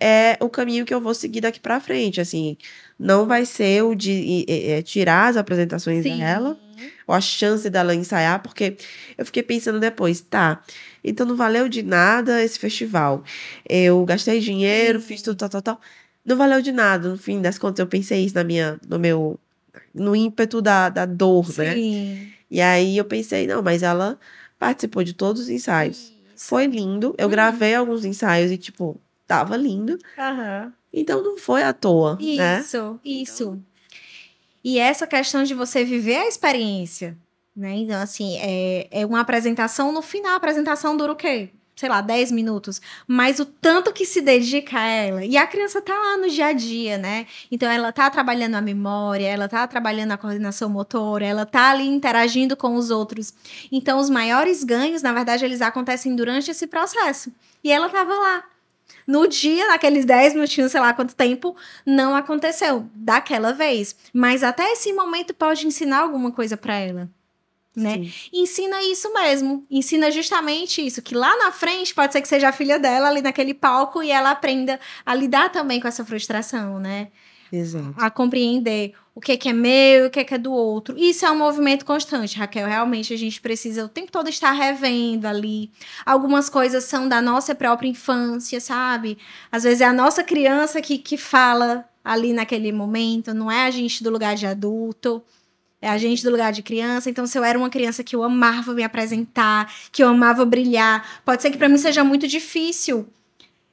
É 0.01 0.37
o 0.41 0.49
caminho 0.49 0.85
que 0.85 0.95
eu 0.95 1.01
vou 1.01 1.15
seguir 1.15 1.41
daqui 1.41 1.59
pra 1.59 1.81
frente, 1.81 2.21
assim. 2.21 2.57
Não 2.99 3.27
vai 3.27 3.45
ser 3.45 3.83
o 3.83 3.95
de 3.95 4.13
e- 4.13 4.45
é, 4.49 4.83
tirar 4.83 5.29
as 5.29 5.37
apresentações 5.37 6.03
Sim. 6.05 6.19
dela, 6.19 6.59
ou 7.07 7.15
a 7.15 7.21
chance 7.21 7.69
dela 7.69 7.95
ensaiar, 7.95 8.41
porque 8.43 8.77
eu 9.17 9.25
fiquei 9.27 9.43
pensando 9.43 9.81
depois, 9.81 10.21
tá, 10.21 10.63
então 11.03 11.27
não 11.27 11.35
valeu 11.35 11.69
de 11.69 11.83
nada 11.83 12.43
esse 12.45 12.59
festival. 12.59 13.25
Eu 13.69 14.05
gastei 14.05 14.39
dinheiro, 14.41 15.01
fiz 15.01 15.23
tudo, 15.23 15.37
tal, 15.37 15.49
tal, 15.49 15.63
tal. 15.63 15.81
Não 16.25 16.37
valeu 16.37 16.61
de 16.63 16.71
nada, 16.71 17.09
no 17.09 17.17
fim 17.19 17.41
das 17.41 17.59
contas, 17.59 17.79
eu 17.81 17.87
pensei 17.87 18.25
isso 18.25 18.35
na 18.35 18.45
minha, 18.45 18.79
no 18.87 18.99
meu, 18.99 19.39
no 19.95 20.15
ímpeto 20.17 20.61
da, 20.63 20.89
da 20.89 21.05
dor, 21.07 21.47
né? 21.59 21.75
Sim. 21.75 22.33
E 22.51 22.61
aí 22.61 22.97
eu 22.97 23.05
pensei, 23.05 23.47
não, 23.47 23.63
mas 23.63 23.83
ela 23.83 24.19
participou 24.59 25.05
de 25.05 25.13
todos 25.13 25.43
os 25.43 25.49
ensaios. 25.49 26.13
Foi 26.37 26.67
lindo, 26.67 27.15
eu 27.19 27.27
Uhum. 27.27 27.31
gravei 27.31 27.75
alguns 27.75 28.05
ensaios 28.05 28.51
e, 28.51 28.57
tipo, 28.57 29.01
tava 29.27 29.57
lindo. 29.57 29.99
Aham. 30.17 30.73
Então 30.93 31.23
não 31.23 31.37
foi 31.37 31.63
à 31.63 31.73
toa, 31.73 32.17
né? 32.17 32.61
Isso, 32.61 32.99
isso. 33.05 33.59
E 34.65 34.79
essa 34.79 35.07
questão 35.07 35.43
de 35.45 35.55
você 35.55 35.85
viver 35.85 36.17
a 36.17 36.27
experiência, 36.29 37.17
né? 37.55 37.75
Então, 37.77 38.01
assim, 38.01 38.39
é, 38.41 38.89
é 38.91 39.07
uma 39.07 39.21
apresentação, 39.21 39.93
no 39.93 40.03
final 40.03 40.33
a 40.33 40.37
apresentação 40.37 40.97
dura 40.97 41.13
o 41.13 41.17
quê? 41.17 41.51
Sei 41.79 41.89
lá, 41.89 42.01
10 42.01 42.33
minutos. 42.33 42.83
Mas 43.07 43.39
o 43.39 43.45
tanto 43.45 43.93
que 43.93 44.05
se 44.05 44.21
dedica 44.21 44.81
a 44.81 44.85
ela. 44.85 45.25
E 45.25 45.37
a 45.37 45.47
criança 45.47 45.81
tá 45.81 45.95
lá 45.95 46.17
no 46.17 46.29
dia 46.29 46.47
a 46.47 46.53
dia, 46.53 46.99
né? 46.99 47.25
Então, 47.53 47.71
ela 47.71 47.93
tá 47.93 48.11
trabalhando 48.11 48.57
a 48.57 48.61
memória, 48.61 49.29
ela 49.29 49.49
tá 49.49 49.65
trabalhando 49.65 50.11
a 50.11 50.17
coordenação 50.17 50.69
motora, 50.69 51.25
ela 51.25 51.47
tá 51.47 51.71
ali 51.71 51.87
interagindo 51.87 52.57
com 52.57 52.75
os 52.75 52.91
outros. 52.91 53.33
Então, 53.71 54.01
os 54.01 54.11
maiores 54.11 54.65
ganhos, 54.65 55.03
na 55.03 55.13
verdade, 55.13 55.45
eles 55.45 55.63
acontecem 55.63 56.17
durante 56.17 56.51
esse 56.51 56.67
processo. 56.67 57.31
E 57.63 57.71
ela 57.71 57.89
tava 57.89 58.13
lá. 58.13 58.45
No 59.07 59.29
dia, 59.29 59.69
naqueles 59.69 60.05
10 60.05 60.35
minutinhos, 60.35 60.73
sei 60.73 60.81
lá 60.81 60.93
quanto 60.93 61.15
tempo, 61.15 61.57
não 61.87 62.13
aconteceu 62.13 62.91
daquela 62.93 63.53
vez. 63.53 63.95
Mas 64.13 64.43
até 64.43 64.73
esse 64.73 64.93
momento 64.93 65.33
pode 65.33 65.65
ensinar 65.65 66.01
alguma 66.01 66.33
coisa 66.33 66.57
para 66.57 66.75
ela. 66.75 67.09
Né? 67.79 67.95
Sim. 67.95 68.13
Ensina 68.33 68.83
isso 68.83 69.13
mesmo. 69.13 69.67
Ensina 69.71 70.11
justamente 70.11 70.85
isso. 70.85 71.01
Que 71.03 71.15
lá 71.15 71.37
na 71.37 71.53
frente 71.53 71.95
pode 71.95 72.13
ser 72.13 72.21
que 72.21 72.29
seja 72.29 72.49
a 72.49 72.53
filha 72.53 72.79
dela 72.79 73.09
ali 73.09 73.23
naquele 73.23 73.55
palco 73.55 74.03
e 74.03 74.11
ela 74.11 74.31
aprenda 74.31 74.79
a 75.05 75.15
lidar 75.15 75.51
também 75.51 75.81
com 75.81 75.89
essa 75.89 76.05
frustração, 76.05 76.79
né? 76.79 77.09
Exato. 77.53 77.95
a 77.97 78.11
compreender 78.11 78.93
o 79.15 79.21
que, 79.21 79.37
que 79.37 79.49
é 79.49 79.53
meu 79.53 80.05
e 80.05 80.07
o 80.07 80.11
que, 80.11 80.23
que 80.23 80.35
é 80.35 80.39
do 80.39 80.53
outro. 80.53 80.97
Isso 80.97 81.25
é 81.25 81.31
um 81.31 81.39
movimento 81.39 81.85
constante, 81.85 82.39
Raquel. 82.39 82.69
Realmente 82.69 83.13
a 83.13 83.17
gente 83.17 83.41
precisa 83.41 83.85
o 83.85 83.89
tempo 83.89 84.13
todo 84.13 84.29
estar 84.29 84.53
revendo 84.53 85.27
ali. 85.27 85.73
Algumas 86.07 86.49
coisas 86.49 86.85
são 86.85 87.09
da 87.09 87.21
nossa 87.21 87.55
própria 87.55 87.89
infância, 87.89 88.61
sabe? 88.61 89.19
Às 89.51 89.65
vezes 89.65 89.81
é 89.81 89.87
a 89.87 89.93
nossa 89.93 90.23
criança 90.23 90.81
que, 90.81 90.99
que 90.99 91.17
fala 91.17 91.89
ali 92.05 92.33
naquele 92.33 92.71
momento, 92.71 93.35
não 93.35 93.51
é 93.51 93.67
a 93.67 93.71
gente 93.71 94.03
do 94.03 94.11
lugar 94.11 94.37
de 94.37 94.47
adulto. 94.47 95.23
É 95.81 95.89
a 95.89 95.97
gente 95.97 96.25
do 96.25 96.31
lugar 96.31 96.53
de 96.53 96.63
criança. 96.63 97.09
Então, 97.09 97.27
se 97.27 97.39
eu 97.39 97.45
era 97.45 97.59
uma 97.59 97.71
criança 97.71 98.03
que 98.03 98.17
eu 98.17 98.23
amava 98.23 98.75
me 98.75 98.83
apresentar, 98.83 99.73
que 99.93 100.03
eu 100.03 100.09
amava 100.09 100.45
brilhar, 100.45 101.23
pode 101.25 101.41
ser 101.43 101.51
que 101.51 101.57
para 101.57 101.69
mim 101.69 101.79
seja 101.79 102.03
muito 102.03 102.27
difícil 102.27 103.07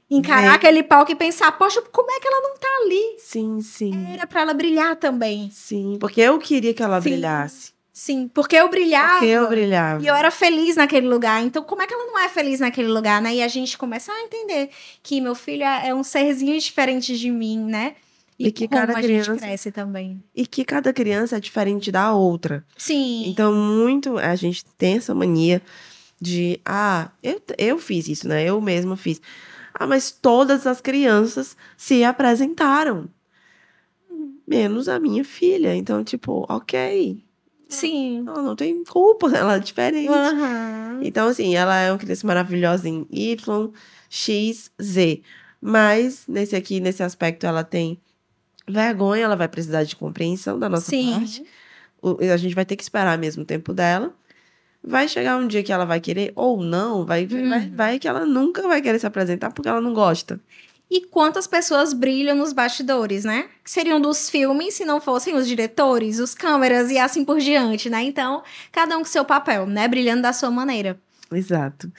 encarar 0.10 0.52
Ver. 0.52 0.56
aquele 0.56 0.84
palco 0.84 1.12
e 1.12 1.16
pensar, 1.16 1.52
poxa, 1.54 1.82
como 1.92 2.12
é 2.12 2.20
que 2.20 2.28
ela 2.28 2.42
não 2.42 2.58
tá 2.58 2.68
ali? 2.84 3.16
Sim, 3.18 3.62
sim. 3.62 4.08
Era 4.14 4.28
pra 4.28 4.42
ela 4.42 4.54
brilhar 4.54 4.96
também. 4.96 5.50
Sim, 5.52 5.98
porque 6.00 6.22
eu 6.22 6.38
queria 6.38 6.74
que 6.74 6.84
ela 6.84 7.02
Sim. 7.02 7.10
brilhasse. 7.10 7.74
Sim, 7.92 8.30
porque 8.34 8.58
eu 8.58 8.68
brilhava. 8.70 9.14
Porque 9.14 9.26
eu 9.28 9.48
brilhava. 9.48 10.04
E 10.04 10.08
eu 10.08 10.14
era 10.14 10.30
feliz 10.30 10.76
naquele 10.76 11.08
lugar. 11.08 11.42
Então, 11.42 11.64
como 11.64 11.82
é 11.82 11.88
que 11.88 11.94
ela 11.94 12.06
não 12.06 12.20
é 12.20 12.28
feliz 12.28 12.60
naquele 12.60 12.90
lugar, 12.90 13.22
né? 13.22 13.36
E 13.36 13.42
a 13.42 13.48
gente 13.48 13.78
começa 13.78 14.12
a 14.12 14.22
entender 14.22 14.70
que 15.02 15.22
meu 15.22 15.34
filho 15.34 15.64
é 15.64 15.88
é 15.88 15.96
um 15.96 16.04
serzinho 16.04 16.60
diferente 16.60 17.18
de 17.18 17.32
mim, 17.32 17.58
né? 17.58 17.96
E, 18.38 18.48
E 18.48 18.52
que 18.52 18.68
cada 18.68 18.94
criança- 18.96 19.38
cresce 19.38 19.72
também. 19.72 20.22
E 20.36 20.46
que 20.46 20.66
cada 20.66 20.92
criança 20.92 21.38
é 21.38 21.40
diferente 21.40 21.92
da 21.92 22.14
outra. 22.14 22.66
Sim. 22.78 23.24
Então, 23.30 23.54
muito 23.54 24.18
a 24.18 24.36
gente 24.36 24.66
tem 24.78 24.98
essa 24.98 25.16
mania 25.16 25.62
de, 26.20 26.60
ah, 26.66 27.10
eu, 27.24 27.42
eu 27.58 27.78
fiz 27.80 28.08
isso, 28.10 28.28
né? 28.28 28.44
Eu 28.44 28.60
mesma 28.60 28.98
fiz. 28.98 29.22
Ah, 29.74 29.88
mas 29.88 30.12
todas 30.12 30.68
as 30.68 30.82
crianças 30.82 31.56
se 31.78 32.04
apresentaram. 32.04 33.08
Menos 34.48 34.88
a 34.88 35.00
minha 35.00 35.24
filha. 35.24 35.76
Então, 35.76 36.04
tipo, 36.04 36.46
ok. 36.50 37.24
Sim. 37.68 38.24
Ela 38.28 38.42
não 38.42 38.56
tem 38.56 38.84
culpa, 38.84 39.28
ela 39.36 39.56
é 39.56 39.60
diferente. 39.60 40.08
Aham. 40.10 41.00
Então, 41.02 41.28
assim, 41.28 41.56
ela 41.56 41.76
é 41.80 41.92
uma 41.92 41.98
criança 41.98 42.26
maravilhosa 42.28 42.88
em 42.88 43.08
Y, 43.10 43.72
X, 44.10 44.72
Z. 44.82 45.22
Mas, 45.60 46.26
nesse 46.28 46.56
aqui, 46.56 46.80
nesse 46.80 47.02
aspecto, 47.02 47.46
ela 47.46 47.64
tem 47.64 48.00
vergonha, 48.68 49.24
ela 49.26 49.36
vai 49.36 49.48
precisar 49.48 49.84
de 49.84 49.96
compreensão 49.96 50.58
da 50.60 50.68
nossa 50.70 50.90
Sim. 50.90 51.12
parte. 51.14 51.44
O- 52.02 52.18
a 52.22 52.38
gente 52.38 52.54
vai 52.56 52.66
ter 52.66 52.76
que 52.76 52.84
esperar 52.84 53.18
mesmo 53.18 53.44
o 53.44 53.46
tempo 53.46 53.74
dela. 53.74 54.14
Vai 54.84 55.08
chegar 55.08 55.38
um 55.38 55.48
dia 55.48 55.64
que 55.64 55.72
ela 55.72 55.86
vai 55.86 56.00
querer, 56.00 56.32
ou 56.36 56.62
não, 56.62 57.06
vai, 57.06 57.26
Uhum. 57.26 57.50
vai, 57.50 57.70
vai 57.70 58.00
que 58.00 58.08
ela 58.08 58.26
nunca 58.26 58.62
vai 58.68 58.82
querer 58.82 59.00
se 59.00 59.08
apresentar 59.08 59.52
porque 59.52 59.68
ela 59.68 59.82
não 59.82 59.94
gosta. 59.94 60.40
E 60.92 61.02
quantas 61.08 61.48
pessoas 61.48 61.94
brilham 61.94 62.36
nos 62.38 62.54
bastidores, 62.54 63.26
né? 63.26 63.46
Que 63.64 63.72
seriam 63.72 64.00
dos 64.00 64.30
filmes 64.30 64.76
se 64.76 64.86
não 64.86 65.02
fossem 65.02 65.36
os 65.36 65.48
diretores, 65.48 66.20
os 66.20 66.36
câmeras 66.36 66.92
e 66.92 67.00
assim 67.00 67.26
por 67.26 67.40
diante, 67.40 67.90
né? 67.90 68.04
Então, 68.04 68.44
cada 68.72 68.96
um 68.96 69.00
com 69.00 69.06
seu 69.06 69.26
papel, 69.26 69.66
né? 69.66 69.88
Brilhando 69.88 70.22
da 70.22 70.32
sua 70.32 70.52
maneira. 70.52 71.00
Exato. 71.34 71.92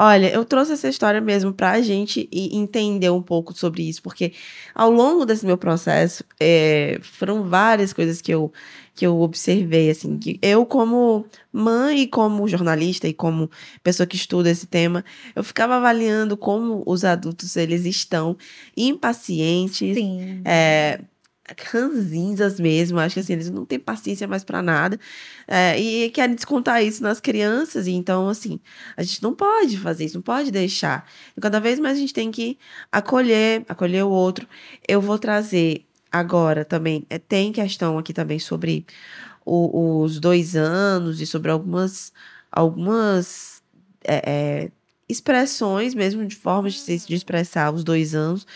Olha, 0.00 0.30
eu 0.32 0.44
trouxe 0.44 0.72
essa 0.74 0.88
história 0.88 1.20
mesmo 1.20 1.52
pra 1.52 1.80
gente 1.80 2.28
e 2.30 2.56
entender 2.56 3.10
um 3.10 3.20
pouco 3.20 3.52
sobre 3.52 3.82
isso, 3.88 4.00
porque 4.00 4.32
ao 4.72 4.92
longo 4.92 5.26
desse 5.26 5.44
meu 5.44 5.58
processo, 5.58 6.22
é, 6.38 7.00
foram 7.02 7.42
várias 7.48 7.92
coisas 7.92 8.20
que 8.20 8.32
eu, 8.32 8.52
que 8.94 9.04
eu 9.04 9.20
observei, 9.20 9.90
assim, 9.90 10.16
que 10.16 10.38
eu 10.40 10.64
como 10.64 11.26
mãe 11.52 12.02
e 12.02 12.06
como 12.06 12.46
jornalista 12.46 13.08
e 13.08 13.12
como 13.12 13.50
pessoa 13.82 14.06
que 14.06 14.14
estuda 14.14 14.48
esse 14.48 14.68
tema, 14.68 15.04
eu 15.34 15.42
ficava 15.42 15.74
avaliando 15.74 16.36
como 16.36 16.84
os 16.86 17.04
adultos, 17.04 17.56
eles 17.56 17.84
estão 17.84 18.36
impacientes, 18.76 19.96
Sim. 19.96 20.42
é, 20.44 21.00
ranzinzas 21.72 22.58
mesmo, 22.60 22.98
acho 22.98 23.14
que 23.14 23.20
assim, 23.20 23.32
eles 23.34 23.50
não 23.50 23.64
têm 23.64 23.78
paciência 23.78 24.26
mais 24.28 24.44
pra 24.44 24.62
nada, 24.62 24.98
é, 25.46 25.78
e 25.80 26.10
querem 26.10 26.34
descontar 26.34 26.82
isso 26.84 27.02
nas 27.02 27.20
crianças, 27.20 27.86
então, 27.86 28.28
assim, 28.28 28.60
a 28.96 29.02
gente 29.02 29.22
não 29.22 29.34
pode 29.34 29.78
fazer 29.78 30.04
isso, 30.04 30.16
não 30.16 30.22
pode 30.22 30.50
deixar. 30.50 31.08
E 31.36 31.40
cada 31.40 31.58
vez 31.60 31.78
mais 31.78 31.96
a 31.96 32.00
gente 32.00 32.12
tem 32.14 32.30
que 32.30 32.58
acolher, 32.92 33.64
acolher 33.68 34.04
o 34.04 34.10
outro. 34.10 34.46
Eu 34.86 35.00
vou 35.00 35.18
trazer 35.18 35.84
agora 36.10 36.64
também, 36.64 37.06
é, 37.10 37.18
tem 37.18 37.52
questão 37.52 37.98
aqui 37.98 38.12
também 38.12 38.38
sobre 38.38 38.86
o- 39.44 40.02
os 40.02 40.18
dois 40.20 40.56
anos 40.56 41.20
e 41.20 41.26
sobre 41.26 41.50
algumas, 41.50 42.12
algumas 42.50 43.62
é, 44.04 44.64
é, 44.66 44.70
expressões 45.08 45.94
mesmo, 45.94 46.24
de 46.26 46.36
formas 46.36 46.74
de, 46.74 46.80
se- 46.80 47.14
expressar 47.14 47.72
os 47.74 47.82
dois 47.84 48.14
anos. 48.14 48.46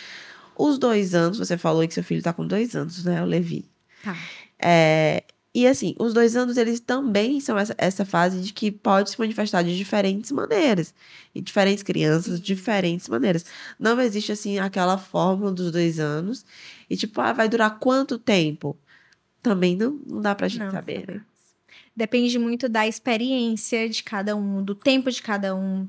Os 0.57 0.79
dois 0.79 1.15
anos, 1.15 1.39
você 1.39 1.57
falou 1.59 1.87
que 1.87 1.95
seu 1.95 2.05
filho 2.05 2.23
tá 2.23 2.33
com 2.33 2.47
dois 2.47 2.75
anos, 2.77 3.05
né? 3.05 3.23
O 3.23 3.27
Levi. 3.27 3.65
Tá. 4.03 4.17
É, 4.59 5.25
e 5.55 5.67
assim, 5.67 5.95
os 5.99 6.15
dois 6.15 6.35
anos, 6.35 6.57
eles 6.57 6.81
também 6.81 7.39
são 7.41 7.59
essa, 7.59 7.75
essa 7.77 8.05
fase 8.07 8.41
de 8.41 8.53
que 8.53 8.71
pode 8.71 9.11
se 9.11 9.19
manifestar 9.19 9.63
de 9.63 9.77
diferentes 9.77 10.31
maneiras. 10.31 10.95
Em 11.35 11.43
diferentes 11.43 11.83
crianças, 11.83 12.41
de 12.41 12.55
diferentes 12.55 13.09
maneiras. 13.09 13.45
Não 13.79 14.01
existe, 14.01 14.33
assim, 14.33 14.59
aquela 14.59 14.97
fórmula 14.97 15.53
dos 15.53 15.71
dois 15.71 15.99
anos. 16.01 16.45
E 16.89 16.97
tipo, 16.97 17.21
ah, 17.21 17.33
vai 17.33 17.49
durar 17.49 17.79
quanto 17.79 18.19
tempo? 18.19 18.77
Também 19.43 19.77
não, 19.77 19.99
não 20.07 20.21
dá 20.23 20.35
pra 20.35 20.49
gente 20.49 20.63
Não, 20.65 20.71
saber, 20.71 21.01
sabe. 21.01 21.13
né? 21.15 21.21
Depende 21.95 22.39
muito 22.39 22.69
da 22.69 22.87
experiência 22.89 23.87
de 23.89 24.03
cada 24.03 24.35
um, 24.35 24.63
do 24.65 24.75
tempo 24.75 25.11
de 25.11 25.21
cada 25.21 25.55
um, 25.55 25.87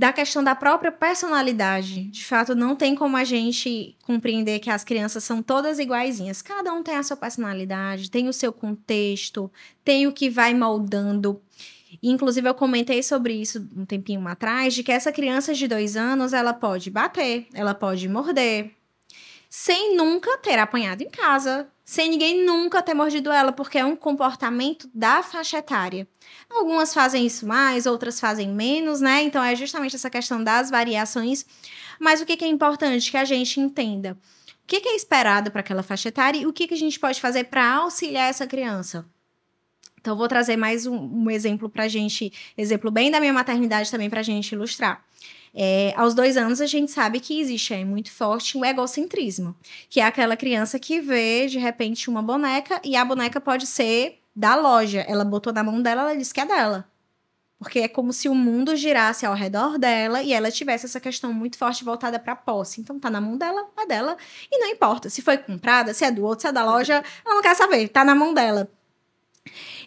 da 0.00 0.14
questão 0.14 0.42
da 0.42 0.54
própria 0.54 0.90
personalidade. 0.90 2.04
De 2.04 2.24
fato, 2.24 2.54
não 2.54 2.74
tem 2.74 2.94
como 2.94 3.18
a 3.18 3.22
gente 3.22 3.94
compreender 4.02 4.58
que 4.58 4.70
as 4.70 4.82
crianças 4.82 5.22
são 5.22 5.42
todas 5.42 5.78
iguaizinhas. 5.78 6.40
Cada 6.40 6.72
um 6.72 6.82
tem 6.82 6.96
a 6.96 7.02
sua 7.02 7.18
personalidade, 7.18 8.10
tem 8.10 8.26
o 8.26 8.32
seu 8.32 8.50
contexto, 8.50 9.52
tem 9.84 10.06
o 10.06 10.12
que 10.12 10.30
vai 10.30 10.54
moldando. 10.54 11.38
Inclusive, 12.02 12.48
eu 12.48 12.54
comentei 12.54 13.02
sobre 13.02 13.34
isso 13.34 13.68
um 13.76 13.84
tempinho 13.84 14.26
atrás, 14.26 14.72
de 14.72 14.82
que 14.82 14.90
essa 14.90 15.12
criança 15.12 15.52
de 15.52 15.68
dois 15.68 15.98
anos, 15.98 16.32
ela 16.32 16.54
pode 16.54 16.90
bater, 16.90 17.46
ela 17.52 17.74
pode 17.74 18.08
morder, 18.08 18.70
sem 19.52 19.96
nunca 19.96 20.38
ter 20.38 20.60
apanhado 20.60 21.02
em 21.02 21.10
casa, 21.10 21.68
sem 21.84 22.08
ninguém 22.08 22.44
nunca 22.44 22.80
ter 22.80 22.94
mordido 22.94 23.32
ela, 23.32 23.50
porque 23.50 23.78
é 23.78 23.84
um 23.84 23.96
comportamento 23.96 24.88
da 24.94 25.24
faixa 25.24 25.58
etária. 25.58 26.06
Algumas 26.48 26.94
fazem 26.94 27.26
isso 27.26 27.44
mais, 27.44 27.84
outras 27.84 28.20
fazem 28.20 28.48
menos, 28.48 29.00
né? 29.00 29.24
Então 29.24 29.42
é 29.42 29.56
justamente 29.56 29.96
essa 29.96 30.08
questão 30.08 30.42
das 30.42 30.70
variações. 30.70 31.44
Mas 31.98 32.20
o 32.20 32.26
que, 32.26 32.44
é 32.44 32.46
importante 32.46 33.10
que 33.10 33.16
a 33.16 33.24
gente 33.24 33.58
entenda? 33.58 34.16
O 34.62 34.66
que, 34.68 34.88
é 34.88 34.94
esperado 34.94 35.50
para 35.50 35.62
aquela 35.62 35.82
faixa 35.82 36.10
etária 36.10 36.38
e 36.38 36.46
o 36.46 36.52
que, 36.52 36.72
a 36.72 36.76
gente 36.76 37.00
pode 37.00 37.20
fazer 37.20 37.44
para 37.44 37.74
auxiliar 37.74 38.30
essa 38.30 38.46
criança? 38.46 39.04
Então, 40.00 40.16
vou 40.16 40.28
trazer 40.28 40.56
mais 40.56 40.86
um, 40.86 40.96
um 40.96 41.28
exemplo 41.28 41.68
para 41.68 41.88
gente, 41.88 42.32
exemplo 42.56 42.88
bem 42.88 43.10
da 43.10 43.18
minha 43.18 43.32
maternidade 43.32 43.90
também 43.90 44.08
para 44.08 44.20
a 44.20 44.22
gente 44.22 44.52
ilustrar. 44.52 45.04
É, 45.54 45.92
aos 45.96 46.14
dois 46.14 46.36
anos, 46.36 46.60
a 46.60 46.66
gente 46.66 46.90
sabe 46.90 47.20
que 47.20 47.40
existe 47.40 47.74
aí 47.74 47.84
muito 47.84 48.12
forte 48.12 48.56
o 48.56 48.64
egocentrismo, 48.64 49.54
que 49.88 50.00
é 50.00 50.04
aquela 50.04 50.36
criança 50.36 50.78
que 50.78 51.00
vê, 51.00 51.46
de 51.46 51.58
repente, 51.58 52.08
uma 52.08 52.22
boneca 52.22 52.80
e 52.84 52.96
a 52.96 53.04
boneca 53.04 53.40
pode 53.40 53.66
ser 53.66 54.20
da 54.34 54.54
loja. 54.54 55.00
Ela 55.08 55.24
botou 55.24 55.52
na 55.52 55.62
mão 55.62 55.82
dela, 55.82 56.02
ela 56.02 56.16
disse 56.16 56.32
que 56.32 56.40
é 56.40 56.46
dela. 56.46 56.88
Porque 57.58 57.80
é 57.80 57.88
como 57.88 58.10
se 58.10 58.26
o 58.26 58.34
mundo 58.34 58.74
girasse 58.74 59.26
ao 59.26 59.34
redor 59.34 59.76
dela 59.76 60.22
e 60.22 60.32
ela 60.32 60.50
tivesse 60.50 60.86
essa 60.86 60.98
questão 60.98 61.30
muito 61.30 61.58
forte 61.58 61.84
voltada 61.84 62.18
para 62.18 62.34
posse. 62.34 62.80
Então 62.80 62.98
tá 62.98 63.10
na 63.10 63.20
mão 63.20 63.36
dela, 63.36 63.68
é 63.76 63.86
dela. 63.86 64.16
E 64.50 64.58
não 64.58 64.68
importa 64.68 65.10
se 65.10 65.20
foi 65.20 65.36
comprada, 65.36 65.92
se 65.92 66.04
é 66.04 66.10
do 66.10 66.24
outro, 66.24 66.40
se 66.42 66.48
é 66.48 66.52
da 66.52 66.64
loja, 66.64 67.04
ela 67.22 67.34
não 67.34 67.42
quer 67.42 67.54
saber, 67.54 67.88
tá 67.88 68.02
na 68.02 68.14
mão 68.14 68.32
dela. 68.32 68.70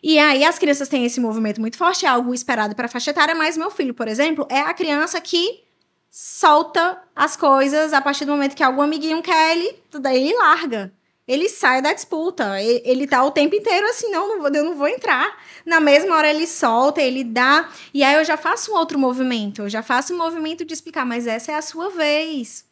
E 0.03 0.19
aí 0.19 0.43
as 0.43 0.59
crianças 0.59 0.89
têm 0.89 1.05
esse 1.05 1.21
movimento 1.21 1.61
muito 1.61 1.77
forte, 1.77 2.05
é 2.05 2.09
algo 2.09 2.33
esperado 2.33 2.75
para 2.75 2.89
faixa 2.89 3.11
etária, 3.11 3.33
mas 3.33 3.55
meu 3.55 3.71
filho, 3.71 3.93
por 3.93 4.05
exemplo, 4.05 4.45
é 4.51 4.59
a 4.59 4.73
criança 4.73 5.21
que 5.21 5.63
solta 6.11 7.01
as 7.15 7.37
coisas 7.37 7.93
a 7.93 8.01
partir 8.01 8.25
do 8.25 8.33
momento 8.33 8.53
que 8.53 8.61
algum 8.61 8.81
amiguinho 8.81 9.21
quer 9.21 9.53
ele, 9.55 9.79
daí 10.01 10.21
ele 10.21 10.37
larga. 10.37 10.93
Ele 11.25 11.47
sai 11.47 11.81
da 11.81 11.93
disputa. 11.93 12.61
Ele, 12.61 12.81
ele 12.83 13.07
tá 13.07 13.23
o 13.23 13.31
tempo 13.31 13.55
inteiro 13.55 13.87
assim, 13.87 14.11
não, 14.11 14.27
não 14.27 14.41
vou, 14.41 14.51
eu 14.53 14.65
não 14.65 14.75
vou 14.75 14.89
entrar. 14.89 15.41
Na 15.65 15.79
mesma 15.79 16.17
hora 16.17 16.29
ele 16.29 16.45
solta, 16.45 17.01
ele 17.01 17.23
dá. 17.23 17.69
E 17.93 18.03
aí 18.03 18.15
eu 18.15 18.25
já 18.25 18.35
faço 18.35 18.73
um 18.73 18.75
outro 18.75 18.99
movimento. 18.99 19.61
Eu 19.61 19.69
já 19.69 19.81
faço 19.81 20.13
um 20.13 20.17
movimento 20.17 20.65
de 20.65 20.73
explicar, 20.73 21.05
mas 21.05 21.25
essa 21.25 21.53
é 21.53 21.55
a 21.55 21.61
sua 21.61 21.89
vez. 21.89 22.65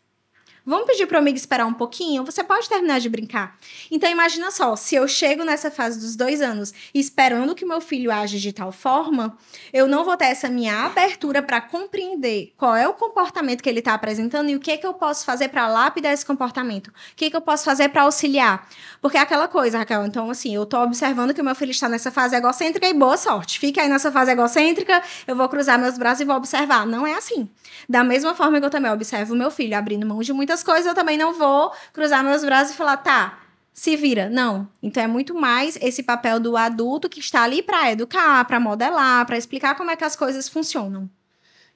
Vamos 0.63 0.85
pedir 0.85 1.07
para 1.07 1.15
o 1.15 1.19
amigo 1.19 1.35
esperar 1.35 1.65
um 1.65 1.73
pouquinho? 1.73 2.23
Você 2.23 2.43
pode 2.43 2.69
terminar 2.69 2.99
de 2.99 3.09
brincar. 3.09 3.57
Então, 3.89 4.07
imagina 4.07 4.51
só, 4.51 4.75
se 4.75 4.93
eu 4.93 5.07
chego 5.07 5.43
nessa 5.43 5.71
fase 5.71 5.99
dos 5.99 6.15
dois 6.15 6.39
anos 6.39 6.71
esperando 6.93 7.55
que 7.55 7.65
meu 7.65 7.81
filho 7.81 8.11
age 8.11 8.39
de 8.39 8.53
tal 8.53 8.71
forma, 8.71 9.35
eu 9.73 9.87
não 9.87 10.05
vou 10.05 10.15
ter 10.15 10.25
essa 10.25 10.47
minha 10.49 10.85
abertura 10.85 11.41
para 11.41 11.59
compreender 11.61 12.53
qual 12.57 12.75
é 12.75 12.87
o 12.87 12.93
comportamento 12.93 13.63
que 13.63 13.69
ele 13.69 13.79
está 13.79 13.95
apresentando 13.95 14.49
e 14.49 14.55
o 14.55 14.59
que, 14.59 14.77
que 14.77 14.85
eu 14.85 14.93
posso 14.93 15.25
fazer 15.25 15.49
para 15.49 15.67
lapidar 15.67 16.13
esse 16.13 16.23
comportamento. 16.23 16.89
O 16.89 16.93
que, 17.15 17.31
que 17.31 17.35
eu 17.35 17.41
posso 17.41 17.65
fazer 17.65 17.89
para 17.89 18.03
auxiliar. 18.03 18.67
Porque 19.01 19.17
é 19.17 19.21
aquela 19.21 19.47
coisa, 19.47 19.79
Raquel. 19.79 20.05
Então, 20.05 20.29
assim, 20.29 20.53
eu 20.53 20.61
estou 20.61 20.81
observando 20.81 21.33
que 21.33 21.41
o 21.41 21.43
meu 21.43 21.55
filho 21.55 21.71
está 21.71 21.89
nessa 21.89 22.11
fase 22.11 22.35
egocêntrica 22.35 22.87
e 22.87 22.93
boa 22.93 23.17
sorte. 23.17 23.57
Fica 23.57 23.81
aí 23.81 23.89
nessa 23.89 24.11
fase 24.11 24.31
egocêntrica, 24.31 25.01
eu 25.25 25.35
vou 25.35 25.49
cruzar 25.49 25.79
meus 25.79 25.97
braços 25.97 26.21
e 26.21 26.25
vou 26.25 26.35
observar. 26.35 26.85
Não 26.85 27.07
é 27.07 27.13
assim. 27.13 27.49
Da 27.89 28.03
mesma 28.03 28.35
forma 28.35 28.59
que 28.59 28.65
eu 28.65 28.69
também 28.69 28.91
observo 28.91 29.33
o 29.33 29.37
meu 29.37 29.49
filho 29.49 29.75
abrindo 29.75 30.05
mão 30.05 30.21
de 30.21 30.31
muitas 30.51 30.63
coisas, 30.63 30.85
eu 30.85 30.93
também 30.93 31.17
não 31.17 31.33
vou 31.33 31.71
cruzar 31.93 32.23
meus 32.23 32.43
braços 32.43 32.73
e 32.73 32.77
falar, 32.77 32.97
tá, 32.97 33.39
se 33.73 33.95
vira. 33.95 34.29
Não. 34.29 34.67
Então 34.83 35.01
é 35.01 35.07
muito 35.07 35.33
mais 35.33 35.77
esse 35.81 36.03
papel 36.03 36.39
do 36.39 36.57
adulto 36.57 37.07
que 37.07 37.19
está 37.21 37.43
ali 37.43 37.63
para 37.63 37.91
educar, 37.91 38.43
para 38.45 38.59
modelar, 38.59 39.25
para 39.25 39.37
explicar 39.37 39.75
como 39.75 39.91
é 39.91 39.95
que 39.95 40.03
as 40.03 40.15
coisas 40.15 40.49
funcionam. 40.49 41.09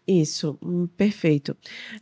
Isso, 0.05 0.57
hum, 0.61 0.87
perfeito. 0.97 1.55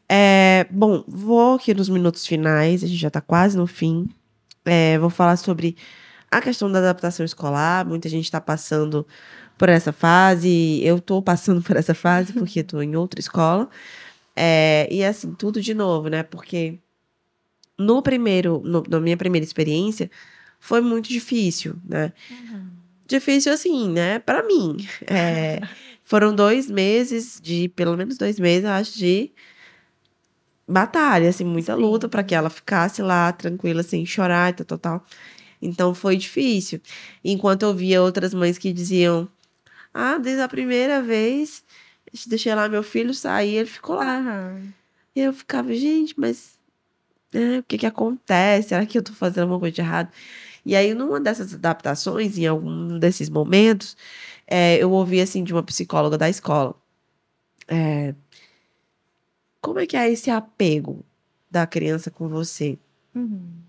É, 0.09 0.65
bom, 0.69 1.03
vou 1.07 1.55
aqui 1.55 1.73
nos 1.73 1.87
minutos 1.87 2.25
finais, 2.25 2.83
a 2.83 2.87
gente 2.87 2.99
já 2.99 3.09
tá 3.09 3.21
quase 3.21 3.55
no 3.55 3.67
fim. 3.67 4.09
É, 4.65 4.97
vou 4.97 5.09
falar 5.09 5.37
sobre 5.37 5.77
a 6.29 6.41
questão 6.41 6.71
da 6.71 6.79
adaptação 6.79 7.23
escolar. 7.23 7.85
Muita 7.85 8.09
gente 8.09 8.25
está 8.25 8.41
passando 8.41 9.07
por 9.57 9.69
essa 9.69 9.93
fase. 9.93 10.81
Eu 10.83 10.99
tô 10.99 11.21
passando 11.21 11.61
por 11.63 11.77
essa 11.77 11.93
fase 11.93 12.33
porque 12.33 12.63
tô 12.63 12.81
em 12.81 12.95
outra 12.95 13.19
escola. 13.19 13.69
É, 14.35 14.87
e 14.91 15.03
assim, 15.03 15.33
tudo 15.33 15.61
de 15.61 15.73
novo, 15.73 16.07
né? 16.09 16.23
Porque 16.23 16.79
no 17.77 18.01
primeiro, 18.01 18.61
no- 18.63 18.83
na 18.87 18.99
minha 18.99 19.17
primeira 19.17 19.45
experiência, 19.45 20.09
foi 20.59 20.81
muito 20.81 21.09
difícil, 21.09 21.75
né? 21.83 22.13
Difícil 23.05 23.51
assim, 23.53 23.89
né? 23.89 24.19
Pra 24.19 24.43
mim. 24.43 24.77
É, 25.07 25.59
foram 26.03 26.33
dois 26.33 26.69
meses 26.69 27.39
de, 27.41 27.69
pelo 27.69 27.95
menos 27.97 28.17
dois 28.17 28.39
meses, 28.39 28.63
eu 28.65 28.71
acho, 28.71 28.97
de 28.97 29.31
batalha, 30.67 31.29
assim, 31.29 31.43
muita 31.43 31.75
Sim. 31.75 31.81
luta 31.81 32.07
para 32.09 32.23
que 32.23 32.33
ela 32.33 32.49
ficasse 32.49 33.01
lá 33.01 33.31
tranquila, 33.31 33.83
sem 33.83 34.05
chorar 34.05 34.51
e 34.51 34.53
tal, 34.53 34.65
tal, 34.65 34.77
tal. 34.77 35.05
Então 35.61 35.93
foi 35.93 36.17
difícil. 36.17 36.81
Enquanto 37.23 37.63
eu 37.63 37.73
via 37.73 38.01
outras 38.01 38.33
mães 38.33 38.57
que 38.57 38.73
diziam: 38.73 39.27
Ah, 39.93 40.17
desde 40.17 40.41
a 40.41 40.47
primeira 40.47 41.01
vez, 41.01 41.63
deixei 42.27 42.53
lá 42.53 42.69
meu 42.69 42.83
filho 42.83 43.13
sair, 43.13 43.55
ele 43.57 43.69
ficou 43.69 43.95
lá. 43.95 44.19
Aham. 44.19 44.73
E 45.15 45.21
eu 45.21 45.33
ficava, 45.33 45.73
gente, 45.73 46.19
mas 46.19 46.57
né, 47.33 47.59
o 47.59 47.63
que 47.63 47.77
que 47.77 47.85
acontece? 47.85 48.69
Será 48.69 48.85
que 48.85 48.97
eu 48.97 49.03
tô 49.03 49.13
fazendo 49.13 49.43
alguma 49.43 49.59
coisa 49.59 49.75
de 49.75 49.81
errado? 49.81 50.11
E 50.65 50.75
aí, 50.75 50.93
numa 50.93 51.19
dessas 51.19 51.53
adaptações, 51.53 52.37
em 52.37 52.47
algum 52.47 52.97
desses 52.99 53.29
momentos, 53.29 53.97
é, 54.47 54.77
eu 54.77 54.91
ouvi, 54.91 55.21
assim, 55.21 55.43
de 55.43 55.53
uma 55.53 55.63
psicóloga 55.63 56.17
da 56.17 56.29
escola. 56.29 56.75
é, 57.67 58.15
como 59.61 59.79
é 59.79 59.87
que 59.87 59.95
é 59.95 60.11
esse 60.11 60.29
apego 60.29 61.05
da 61.49 61.65
criança 61.65 62.11
com 62.11 62.27
você? 62.27 62.77
Uhum. 63.15 63.63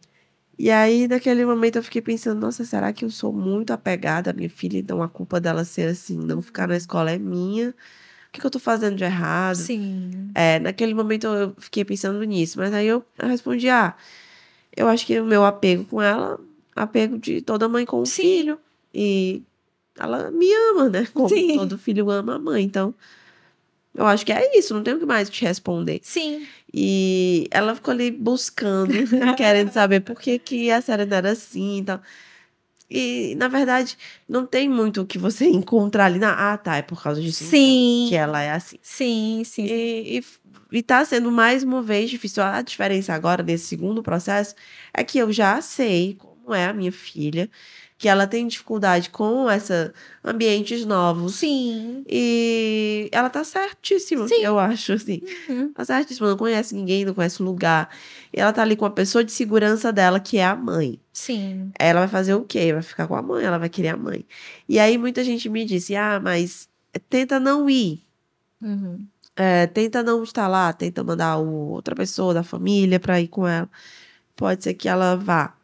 E 0.58 0.70
aí, 0.70 1.08
naquele 1.08 1.44
momento, 1.44 1.76
eu 1.76 1.82
fiquei 1.82 2.02
pensando, 2.02 2.40
nossa, 2.40 2.64
será 2.64 2.92
que 2.92 3.04
eu 3.04 3.10
sou 3.10 3.32
muito 3.32 3.72
apegada 3.72 4.30
à 4.30 4.32
minha 4.32 4.50
filha? 4.50 4.78
Então, 4.78 5.02
a 5.02 5.08
culpa 5.08 5.40
dela 5.40 5.64
ser 5.64 5.88
assim, 5.88 6.16
não 6.18 6.40
ficar 6.42 6.68
na 6.68 6.76
escola 6.76 7.10
é 7.10 7.18
minha? 7.18 7.74
O 8.34 8.36
que, 8.36 8.40
que 8.40 8.46
eu 8.48 8.50
tô 8.50 8.58
fazendo 8.58 8.96
de 8.96 9.04
errado? 9.04 9.54
Sim. 9.54 10.32
É, 10.34 10.58
naquele 10.58 10.92
momento 10.92 11.28
eu 11.28 11.54
fiquei 11.56 11.84
pensando 11.84 12.20
nisso, 12.24 12.58
mas 12.58 12.74
aí 12.74 12.88
eu 12.88 13.04
respondi: 13.22 13.68
ah, 13.68 13.94
eu 14.76 14.88
acho 14.88 15.06
que 15.06 15.20
o 15.20 15.24
meu 15.24 15.44
apego 15.44 15.84
com 15.84 16.02
ela, 16.02 16.40
apego 16.74 17.16
de 17.16 17.40
toda 17.40 17.68
mãe 17.68 17.86
com 17.86 18.00
o 18.00 18.06
filho. 18.06 18.58
E 18.92 19.40
ela 19.96 20.32
me 20.32 20.52
ama, 20.70 20.88
né? 20.88 21.06
Como 21.14 21.28
Sim. 21.28 21.54
todo 21.54 21.78
filho 21.78 22.10
ama 22.10 22.34
a 22.34 22.38
mãe. 22.40 22.64
Então, 22.64 22.92
eu 23.94 24.04
acho 24.04 24.26
que 24.26 24.32
é 24.32 24.58
isso, 24.58 24.74
não 24.74 24.82
tenho 24.82 24.96
o 24.96 25.00
que 25.00 25.06
mais 25.06 25.30
te 25.30 25.44
responder. 25.44 26.00
Sim. 26.02 26.44
E 26.72 27.46
ela 27.52 27.76
ficou 27.76 27.92
ali 27.92 28.10
buscando, 28.10 28.92
querendo 29.38 29.72
saber 29.72 30.00
por 30.00 30.20
que, 30.20 30.40
que 30.40 30.72
a 30.72 30.80
série 30.80 31.06
não 31.06 31.16
era 31.16 31.30
assim 31.30 31.78
e 31.78 31.84
tal. 31.84 32.02
E, 32.96 33.34
na 33.34 33.48
verdade, 33.48 33.98
não 34.28 34.46
tem 34.46 34.68
muito 34.68 35.02
o 35.02 35.06
que 35.06 35.18
você 35.18 35.46
encontrar 35.50 36.06
ali 36.06 36.18
na. 36.18 36.52
Ah, 36.52 36.56
tá, 36.56 36.76
é 36.76 36.82
por 36.82 37.02
causa 37.02 37.20
disso. 37.20 37.42
então, 37.42 37.50
Sim. 37.50 38.06
Que 38.08 38.14
ela 38.14 38.40
é 38.40 38.52
assim. 38.52 38.76
Sim, 38.80 39.42
sim. 39.44 39.64
E, 39.64 40.18
e, 40.18 40.24
e 40.78 40.82
tá 40.82 41.04
sendo 41.04 41.30
mais 41.32 41.64
uma 41.64 41.82
vez 41.82 42.08
difícil. 42.08 42.42
A 42.42 42.62
diferença 42.62 43.12
agora, 43.12 43.42
nesse 43.42 43.66
segundo 43.66 44.02
processo, 44.02 44.54
é 44.92 45.02
que 45.02 45.18
eu 45.18 45.32
já 45.32 45.60
sei 45.60 46.14
como 46.14 46.54
é 46.54 46.66
a 46.66 46.72
minha 46.72 46.92
filha, 46.92 47.50
que 48.04 48.08
ela 48.10 48.26
tem 48.26 48.46
dificuldade 48.46 49.08
com 49.08 49.48
essa 49.48 49.90
ambientes 50.22 50.84
novos. 50.84 51.36
Sim. 51.36 52.04
E 52.06 53.08
ela 53.10 53.30
tá 53.30 53.42
certíssima, 53.42 54.28
Sim. 54.28 54.42
eu 54.42 54.58
acho, 54.58 54.92
assim. 54.92 55.22
Uhum. 55.48 55.72
Tá 55.72 55.86
certíssima, 55.86 56.28
não 56.28 56.36
conhece 56.36 56.74
ninguém, 56.74 57.06
não 57.06 57.14
conhece 57.14 57.40
o 57.40 57.44
lugar. 57.46 57.88
E 58.30 58.38
ela 58.38 58.52
tá 58.52 58.60
ali 58.60 58.76
com 58.76 58.84
a 58.84 58.90
pessoa 58.90 59.24
de 59.24 59.32
segurança 59.32 59.90
dela, 59.90 60.20
que 60.20 60.36
é 60.36 60.44
a 60.44 60.54
mãe. 60.54 61.00
Sim. 61.14 61.72
Ela 61.78 62.00
vai 62.00 62.08
fazer 62.08 62.34
o 62.34 62.42
quê? 62.42 62.74
Vai 62.74 62.82
ficar 62.82 63.06
com 63.08 63.16
a 63.16 63.22
mãe, 63.22 63.42
ela 63.42 63.56
vai 63.56 63.70
querer 63.70 63.88
a 63.88 63.96
mãe. 63.96 64.22
E 64.68 64.78
aí 64.78 64.98
muita 64.98 65.24
gente 65.24 65.48
me 65.48 65.64
disse: 65.64 65.96
ah, 65.96 66.20
mas 66.22 66.68
tenta 67.08 67.40
não 67.40 67.70
ir. 67.70 68.02
Uhum. 68.60 69.06
é, 69.34 69.66
tenta 69.66 70.02
não 70.02 70.22
estar 70.22 70.46
lá, 70.46 70.70
tenta 70.74 71.02
mandar 71.02 71.38
outra 71.38 71.94
pessoa 71.96 72.34
da 72.34 72.42
família 72.42 73.00
pra 73.00 73.18
ir 73.18 73.28
com 73.28 73.48
ela. 73.48 73.70
Pode 74.36 74.62
ser 74.62 74.74
que 74.74 74.90
ela 74.90 75.16
vá. 75.16 75.54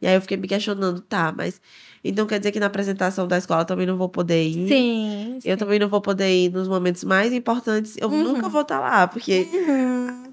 E 0.00 0.06
aí 0.06 0.14
eu 0.14 0.20
fiquei 0.22 0.36
me 0.36 0.48
questionando, 0.48 1.00
tá, 1.00 1.32
mas 1.36 1.60
então 2.02 2.26
quer 2.26 2.38
dizer 2.38 2.52
que 2.52 2.60
na 2.60 2.66
apresentação 2.66 3.28
da 3.28 3.36
escola 3.36 3.62
eu 3.62 3.66
também 3.66 3.86
não 3.86 3.96
vou 3.98 4.08
poder 4.08 4.42
ir? 4.46 4.68
Sim. 4.68 5.38
Eu 5.44 5.56
também 5.56 5.78
não 5.78 5.88
vou 5.88 6.00
poder 6.00 6.30
ir 6.30 6.50
nos 6.50 6.66
momentos 6.68 7.04
mais 7.04 7.32
importantes. 7.32 7.96
Eu 7.98 8.08
Uhum. 8.08 8.22
nunca 8.22 8.48
vou 8.48 8.62
estar 8.62 8.80
lá, 8.80 9.06
porque 9.06 9.46
Uhum. 9.52 10.32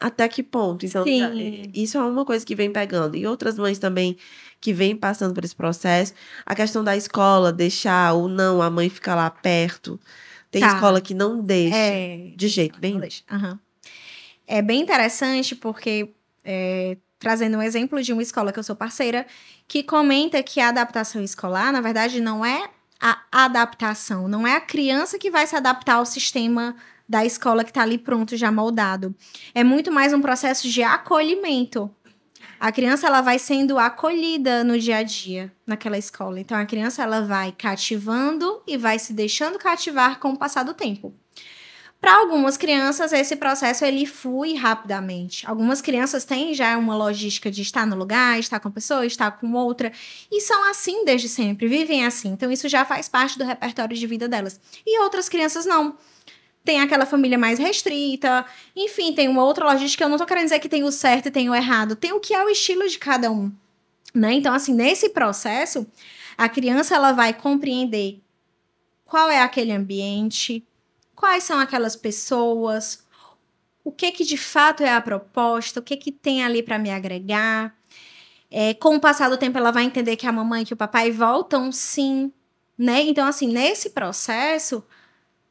até 0.00 0.26
que 0.28 0.42
ponto? 0.42 0.84
Então, 0.84 1.04
Sim. 1.04 1.70
isso 1.72 1.96
é 1.96 2.00
uma 2.04 2.24
coisa 2.24 2.44
que 2.44 2.54
vem 2.54 2.72
pegando. 2.72 3.16
E 3.16 3.26
outras 3.26 3.56
mães 3.56 3.78
também 3.78 4.16
que 4.60 4.72
vêm 4.72 4.96
passando 4.96 5.32
por 5.34 5.44
esse 5.44 5.54
processo. 5.54 6.12
A 6.44 6.54
questão 6.54 6.82
da 6.82 6.96
escola, 6.96 7.52
deixar 7.52 8.14
ou 8.14 8.28
não 8.28 8.60
a 8.60 8.68
mãe 8.70 8.88
ficar 8.88 9.14
lá 9.14 9.30
perto. 9.30 10.00
Tem 10.50 10.60
Tá. 10.60 10.68
escola 10.74 11.00
que 11.00 11.14
não 11.14 11.40
deixa. 11.42 11.76
É. 11.76 12.32
De 12.36 12.48
jeito 12.48 12.80
bem. 12.80 13.00
Aham. 13.30 13.58
É 14.46 14.60
bem 14.60 14.80
interessante 14.82 15.54
porque, 15.54 16.10
é, 16.44 16.96
trazendo 17.24 17.56
um 17.56 17.62
exemplo 17.62 18.02
de 18.02 18.12
uma 18.12 18.20
escola 18.22 18.52
que 18.52 18.58
eu 18.58 18.62
sou 18.62 18.76
parceira, 18.76 19.26
que 19.66 19.82
comenta 19.82 20.42
que 20.42 20.60
a 20.60 20.68
adaptação 20.68 21.22
escolar, 21.22 21.72
na 21.72 21.80
verdade, 21.80 22.20
não 22.20 22.44
é 22.44 22.68
a 23.00 23.18
adaptação, 23.32 24.28
não 24.28 24.46
é 24.46 24.56
a 24.56 24.60
criança 24.60 25.18
que 25.18 25.30
vai 25.30 25.46
se 25.46 25.56
adaptar 25.56 25.94
ao 25.94 26.04
sistema 26.04 26.76
da 27.08 27.24
escola 27.24 27.64
que 27.64 27.70
está 27.70 27.80
ali 27.80 27.96
pronto, 27.96 28.36
já 28.36 28.52
moldado. 28.52 29.14
É 29.54 29.64
muito 29.64 29.90
mais 29.90 30.12
um 30.12 30.20
processo 30.20 30.68
de 30.68 30.82
acolhimento. 30.82 31.90
A 32.60 32.70
criança 32.70 33.06
ela 33.06 33.22
vai 33.22 33.38
sendo 33.38 33.78
acolhida 33.78 34.62
no 34.62 34.78
dia 34.78 34.98
a 34.98 35.02
dia 35.02 35.50
naquela 35.66 35.96
escola. 35.96 36.38
Então 36.38 36.58
a 36.58 36.66
criança 36.66 37.02
ela 37.02 37.22
vai 37.22 37.52
cativando 37.52 38.62
e 38.66 38.76
vai 38.76 38.98
se 38.98 39.14
deixando 39.14 39.58
cativar 39.58 40.18
com 40.18 40.30
o 40.30 40.38
passar 40.38 40.62
do 40.62 40.74
tempo. 40.74 41.14
Para 42.04 42.16
algumas 42.16 42.58
crianças, 42.58 43.14
esse 43.14 43.34
processo 43.34 43.82
ele 43.82 44.04
flui 44.04 44.56
rapidamente. 44.56 45.48
Algumas 45.48 45.80
crianças 45.80 46.22
têm 46.22 46.52
já 46.52 46.76
uma 46.76 46.94
logística 46.94 47.50
de 47.50 47.62
estar 47.62 47.86
no 47.86 47.96
lugar, 47.96 48.38
estar 48.38 48.60
com 48.60 48.68
a 48.68 48.70
pessoa, 48.70 49.06
estar 49.06 49.30
com 49.30 49.54
outra, 49.54 49.90
e 50.30 50.38
são 50.42 50.68
assim 50.68 51.06
desde 51.06 51.30
sempre, 51.30 51.66
vivem 51.66 52.04
assim. 52.04 52.28
Então 52.28 52.52
isso 52.52 52.68
já 52.68 52.84
faz 52.84 53.08
parte 53.08 53.38
do 53.38 53.44
repertório 53.44 53.96
de 53.96 54.06
vida 54.06 54.28
delas. 54.28 54.60
E 54.86 55.00
outras 55.00 55.30
crianças 55.30 55.64
não. 55.64 55.96
Tem 56.62 56.82
aquela 56.82 57.06
família 57.06 57.38
mais 57.38 57.58
restrita, 57.58 58.44
enfim, 58.76 59.14
tem 59.14 59.26
uma 59.26 59.42
outra 59.42 59.64
logística. 59.64 60.04
Eu 60.04 60.10
não 60.10 60.18
tô 60.18 60.26
querendo 60.26 60.44
dizer 60.44 60.58
que 60.58 60.68
tem 60.68 60.84
o 60.84 60.92
certo 60.92 61.28
e 61.28 61.30
tem 61.30 61.48
o 61.48 61.54
errado, 61.54 61.96
tem 61.96 62.12
o 62.12 62.20
que 62.20 62.34
é 62.34 62.44
o 62.44 62.50
estilo 62.50 62.86
de 62.86 62.98
cada 62.98 63.32
um. 63.32 63.50
Né? 64.14 64.34
Então, 64.34 64.52
assim, 64.52 64.74
nesse 64.74 65.08
processo, 65.08 65.86
a 66.36 66.50
criança 66.50 66.94
ela 66.94 67.12
vai 67.12 67.32
compreender 67.32 68.20
qual 69.06 69.30
é 69.30 69.40
aquele 69.40 69.72
ambiente, 69.72 70.62
quais 71.14 71.44
são 71.44 71.58
aquelas 71.58 71.96
pessoas, 71.96 73.04
o 73.84 73.92
que 73.92 74.10
que 74.12 74.24
de 74.24 74.38
fato 74.38 74.82
é 74.82 74.92
a 74.92 75.00
proposta, 75.00 75.80
o 75.80 75.82
que 75.82 75.96
que 75.96 76.10
tem 76.10 76.42
ali 76.44 76.62
para 76.62 76.78
me 76.78 76.90
agregar. 76.90 77.76
É, 78.50 78.72
com 78.74 78.96
o 78.96 79.00
passar 79.00 79.28
do 79.28 79.36
tempo, 79.36 79.58
ela 79.58 79.70
vai 79.70 79.84
entender 79.84 80.16
que 80.16 80.26
a 80.26 80.32
mamãe 80.32 80.62
e 80.62 80.64
que 80.66 80.74
o 80.74 80.76
papai 80.76 81.10
voltam 81.10 81.72
sim, 81.72 82.32
né? 82.78 83.02
Então, 83.02 83.26
assim, 83.26 83.48
nesse 83.48 83.90
processo, 83.90 84.84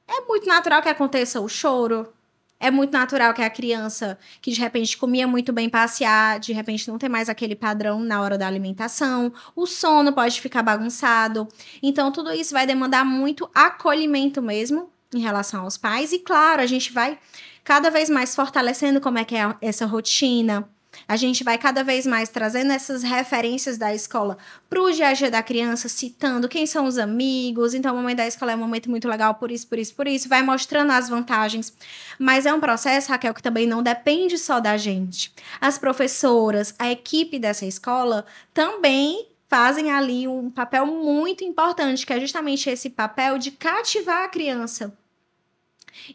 é 0.07 0.21
muito 0.21 0.47
natural 0.47 0.81
que 0.81 0.89
aconteça 0.89 1.41
o 1.41 1.49
choro. 1.49 2.13
É 2.59 2.71
muito 2.71 2.93
natural 2.93 3.33
que 3.33 3.41
a 3.41 3.49
criança 3.49 4.17
que 4.41 4.49
de 4.51 4.59
repente 4.61 4.97
comia 4.97 5.27
muito 5.27 5.51
bem 5.51 5.69
passear, 5.69 6.39
de 6.39 6.53
repente 6.53 6.87
não 6.87 6.97
tem 6.97 7.09
mais 7.09 7.27
aquele 7.27 7.55
padrão 7.57 7.99
na 7.99 8.21
hora 8.21 8.37
da 8.37 8.47
alimentação. 8.47 9.33
O 9.53 9.67
sono 9.67 10.13
pode 10.13 10.39
ficar 10.39 10.63
bagunçado. 10.63 11.47
Então, 11.81 12.09
tudo 12.09 12.31
isso 12.31 12.53
vai 12.53 12.65
demandar 12.65 13.03
muito 13.03 13.49
acolhimento 13.53 14.41
mesmo 14.41 14.92
em 15.15 15.21
relação 15.21 15.63
aos 15.63 15.77
pais. 15.77 16.11
E 16.11 16.19
claro, 16.19 16.61
a 16.61 16.65
gente 16.65 16.91
vai 16.91 17.17
cada 17.63 17.89
vez 17.89 18.09
mais 18.09 18.35
fortalecendo 18.35 18.99
como 18.99 19.17
é 19.17 19.25
que 19.25 19.35
é 19.35 19.55
essa 19.61 19.85
rotina. 19.85 20.67
A 21.07 21.15
gente 21.15 21.43
vai 21.43 21.57
cada 21.57 21.83
vez 21.83 22.05
mais 22.05 22.29
trazendo 22.29 22.71
essas 22.71 23.03
referências 23.03 23.77
da 23.77 23.93
escola 23.93 24.37
para 24.69 24.81
o 24.81 24.91
dia 24.91 25.07
a 25.07 25.13
dia 25.13 25.31
da 25.31 25.41
criança, 25.41 25.89
citando 25.89 26.47
quem 26.47 26.65
são 26.65 26.85
os 26.85 26.97
amigos. 26.97 27.73
Então, 27.73 27.93
o 27.93 27.97
momento 27.97 28.17
da 28.17 28.27
escola 28.27 28.51
é 28.51 28.55
um 28.55 28.59
momento 28.59 28.89
muito 28.89 29.07
legal 29.07 29.35
por 29.35 29.51
isso, 29.51 29.67
por 29.67 29.79
isso, 29.79 29.93
por 29.95 30.07
isso. 30.07 30.29
Vai 30.29 30.43
mostrando 30.43 30.91
as 30.91 31.09
vantagens. 31.09 31.73
Mas 32.19 32.45
é 32.45 32.53
um 32.53 32.59
processo, 32.59 33.11
Raquel, 33.11 33.33
que 33.33 33.41
também 33.41 33.67
não 33.67 33.81
depende 33.81 34.37
só 34.37 34.59
da 34.59 34.77
gente. 34.77 35.33
As 35.59 35.77
professoras, 35.77 36.73
a 36.77 36.91
equipe 36.91 37.39
dessa 37.39 37.65
escola 37.65 38.25
também 38.53 39.27
fazem 39.49 39.91
ali 39.91 40.27
um 40.27 40.49
papel 40.49 40.85
muito 40.85 41.43
importante, 41.43 42.05
que 42.05 42.13
é 42.13 42.19
justamente 42.19 42.69
esse 42.69 42.89
papel 42.89 43.37
de 43.37 43.51
cativar 43.51 44.23
a 44.23 44.29
criança. 44.29 44.97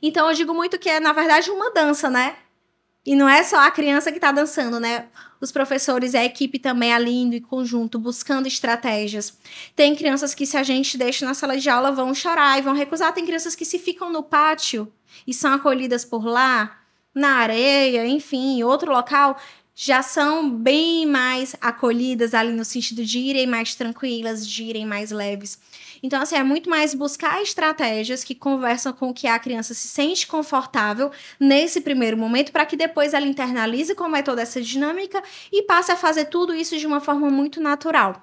Então, 0.03 0.29
eu 0.29 0.35
digo 0.35 0.55
muito 0.55 0.79
que 0.79 0.89
é, 0.89 1.01
na 1.01 1.13
verdade, 1.13 1.51
uma 1.51 1.71
dança, 1.71 2.09
né? 2.11 2.37
E 3.05 3.17
não 3.17 3.29
é 3.29 3.43
só 3.43 3.59
a 3.61 3.71
criança 3.71 4.11
que 4.11 4.19
está 4.19 4.31
dançando, 4.31 4.79
né? 4.79 5.07
Os 5.41 5.53
professores 5.53 6.15
a 6.15 6.25
equipe 6.25 6.59
também 6.59 6.93
ali 6.93 7.15
indo 7.15 7.37
em 7.37 7.41
conjunto, 7.41 7.99
buscando 7.99 8.47
estratégias. 8.47 9.39
Tem 9.75 9.95
crianças 9.95 10.35
que, 10.35 10.45
se 10.45 10.57
a 10.57 10.63
gente 10.63 10.99
deixa 10.99 11.25
na 11.25 11.33
sala 11.33 11.57
de 11.57 11.71
aula, 11.71 11.93
vão 11.93 12.15
chorar 12.15 12.59
e 12.59 12.63
vão 12.63 12.75
recusar. 12.75 13.13
Tem 13.13 13.25
crianças 13.25 13.55
que 13.55 13.65
se 13.65 13.79
ficam 13.79 14.13
no 14.13 14.23
pátio 14.23 14.93
e 15.27 15.33
são 15.33 15.53
acolhidas 15.53 16.05
por 16.05 16.25
lá, 16.25 16.79
na 17.15 17.37
areia, 17.37 18.07
enfim, 18.07 18.59
em 18.59 18.65
outro 18.65 18.93
local, 18.93 19.37
já 19.75 20.03
são 20.03 20.51
bem 20.51 21.07
mais 21.07 21.55
acolhidas 21.61 22.35
ali 22.35 22.53
no 22.53 22.65
sentido 22.65 23.05
de 23.05 23.19
irem 23.19 23.47
mais 23.47 23.75
tranquilas, 23.75 24.47
de 24.47 24.65
irem 24.65 24.85
mais 24.85 25.11
leves. 25.11 25.59
Então, 26.03 26.21
assim, 26.21 26.37
é 26.37 26.43
muito 26.43 26.69
mais 26.69 26.95
buscar 26.95 27.43
estratégias 27.43 28.25
que 28.25 28.35
conversam 28.35 28.93
com 28.93 29.13
que 29.13 29.27
a 29.27 29.39
criança 29.39 29.75
se 29.75 29.89
sente 29.89 30.27
confortável 30.27 31.11
nesse 31.39 31.81
primeiro 31.81 32.17
momento, 32.17 32.53
para 32.53 32.67
que 32.67 32.77
depois 32.77 33.15
ela 33.15 33.27
internalize 33.27 33.95
como 33.95 34.17
é 34.17 34.23
toda 34.23 34.43
essa 34.43 34.61
dinâmica 34.61 35.23
e 35.53 35.63
passe 35.63 35.93
a 35.93 35.97
fazer 35.97 36.27
tudo 36.27 36.55
isso 36.55 36.77
de 36.77 36.87
uma 36.87 37.01
forma 37.01 37.31
muito 37.31 37.61
natural. 37.61 38.23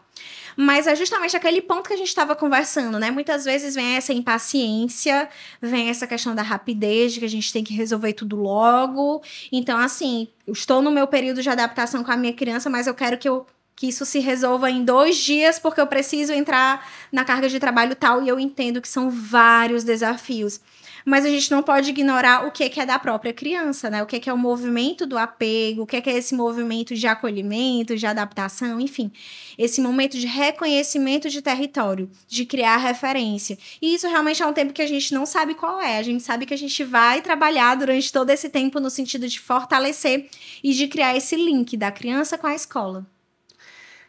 Mas 0.55 0.87
é 0.87 0.95
justamente 0.95 1.35
aquele 1.35 1.61
ponto 1.61 1.87
que 1.87 1.93
a 1.93 1.97
gente 1.97 2.07
estava 2.07 2.35
conversando, 2.35 2.97
né? 2.97 3.11
Muitas 3.11 3.43
vezes 3.43 3.75
vem 3.75 3.95
essa 3.97 4.13
impaciência, 4.13 5.27
vem 5.61 5.89
essa 5.89 6.07
questão 6.07 6.33
da 6.33 6.41
rapidez, 6.41 7.13
de 7.13 7.19
que 7.19 7.25
a 7.25 7.29
gente 7.29 7.51
tem 7.51 7.63
que 7.63 7.73
resolver 7.73 8.13
tudo 8.13 8.37
logo. 8.37 9.21
Então, 9.51 9.77
assim, 9.77 10.29
eu 10.47 10.53
estou 10.53 10.81
no 10.81 10.91
meu 10.91 11.07
período 11.07 11.41
de 11.41 11.49
adaptação 11.49 12.03
com 12.03 12.11
a 12.11 12.17
minha 12.17 12.33
criança, 12.33 12.69
mas 12.69 12.87
eu 12.87 12.93
quero 12.93 13.17
que 13.17 13.27
eu 13.27 13.45
que 13.75 13.87
isso 13.87 14.05
se 14.05 14.19
resolva 14.19 14.69
em 14.71 14.83
dois 14.83 15.17
dias, 15.17 15.59
porque 15.59 15.81
eu 15.81 15.87
preciso 15.87 16.31
entrar 16.31 16.87
na 17.11 17.25
carga 17.25 17.49
de 17.49 17.59
trabalho 17.59 17.95
tal, 17.95 18.23
e 18.23 18.29
eu 18.29 18.39
entendo 18.39 18.81
que 18.81 18.87
são 18.87 19.09
vários 19.09 19.83
desafios. 19.83 20.61
Mas 21.05 21.23
a 21.23 21.29
gente 21.29 21.51
não 21.51 21.61
pode 21.61 21.91
ignorar 21.91 22.47
o 22.47 22.51
que, 22.51 22.79
é 22.79 22.85
da 22.85 22.97
própria 22.97 23.31
criança, 23.31 23.91
né? 23.91 24.01
O 24.01 24.07
que, 24.07 24.27
é 24.27 24.33
o 24.33 24.37
movimento 24.37 25.05
do 25.05 25.19
apego, 25.19 25.83
o 25.83 25.85
que 25.85 25.97
é 25.97 26.17
esse 26.17 26.33
movimento 26.33 26.95
de 26.95 27.05
acolhimento, 27.05 27.95
de 27.95 28.07
adaptação, 28.07 28.81
enfim. 28.81 29.11
Esse 29.55 29.79
momento 29.81 30.17
de 30.17 30.25
reconhecimento 30.25 31.29
de 31.29 31.43
território, 31.43 32.09
de 32.27 32.43
criar 32.43 32.77
referência. 32.77 33.55
E 33.79 33.93
isso 33.93 34.07
realmente 34.07 34.41
é 34.41 34.47
um 34.47 34.53
tempo 34.53 34.73
que 34.73 34.81
a 34.81 34.87
gente 34.87 35.13
não 35.13 35.27
sabe 35.27 35.53
qual 35.53 35.79
é. 35.79 35.99
A 35.99 36.03
gente 36.03 36.23
sabe 36.23 36.47
que 36.47 36.55
a 36.55 36.57
gente 36.57 36.83
vai 36.83 37.21
trabalhar 37.21 37.75
durante 37.75 38.11
todo 38.11 38.31
esse 38.31 38.49
tempo 38.49 38.79
no 38.79 38.89
sentido 38.89 39.27
de 39.27 39.39
fortalecer 39.39 40.27
e 40.63 40.73
de 40.73 40.87
criar 40.87 41.15
esse 41.15 41.35
link 41.35 41.77
da 41.77 41.91
criança 41.91 42.35
com 42.35 42.47
a 42.47 42.55
escola. 42.55 43.05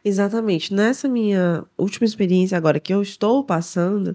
Exatamente. 0.07 0.73
Nessa 0.73 1.09
minha 1.09 1.65
última 1.77 2.05
experiência 2.05 2.57
agora 2.57 2.79
que 2.79 2.95
eu 2.95 3.03
estou 3.03 3.43
passando, 3.43 4.15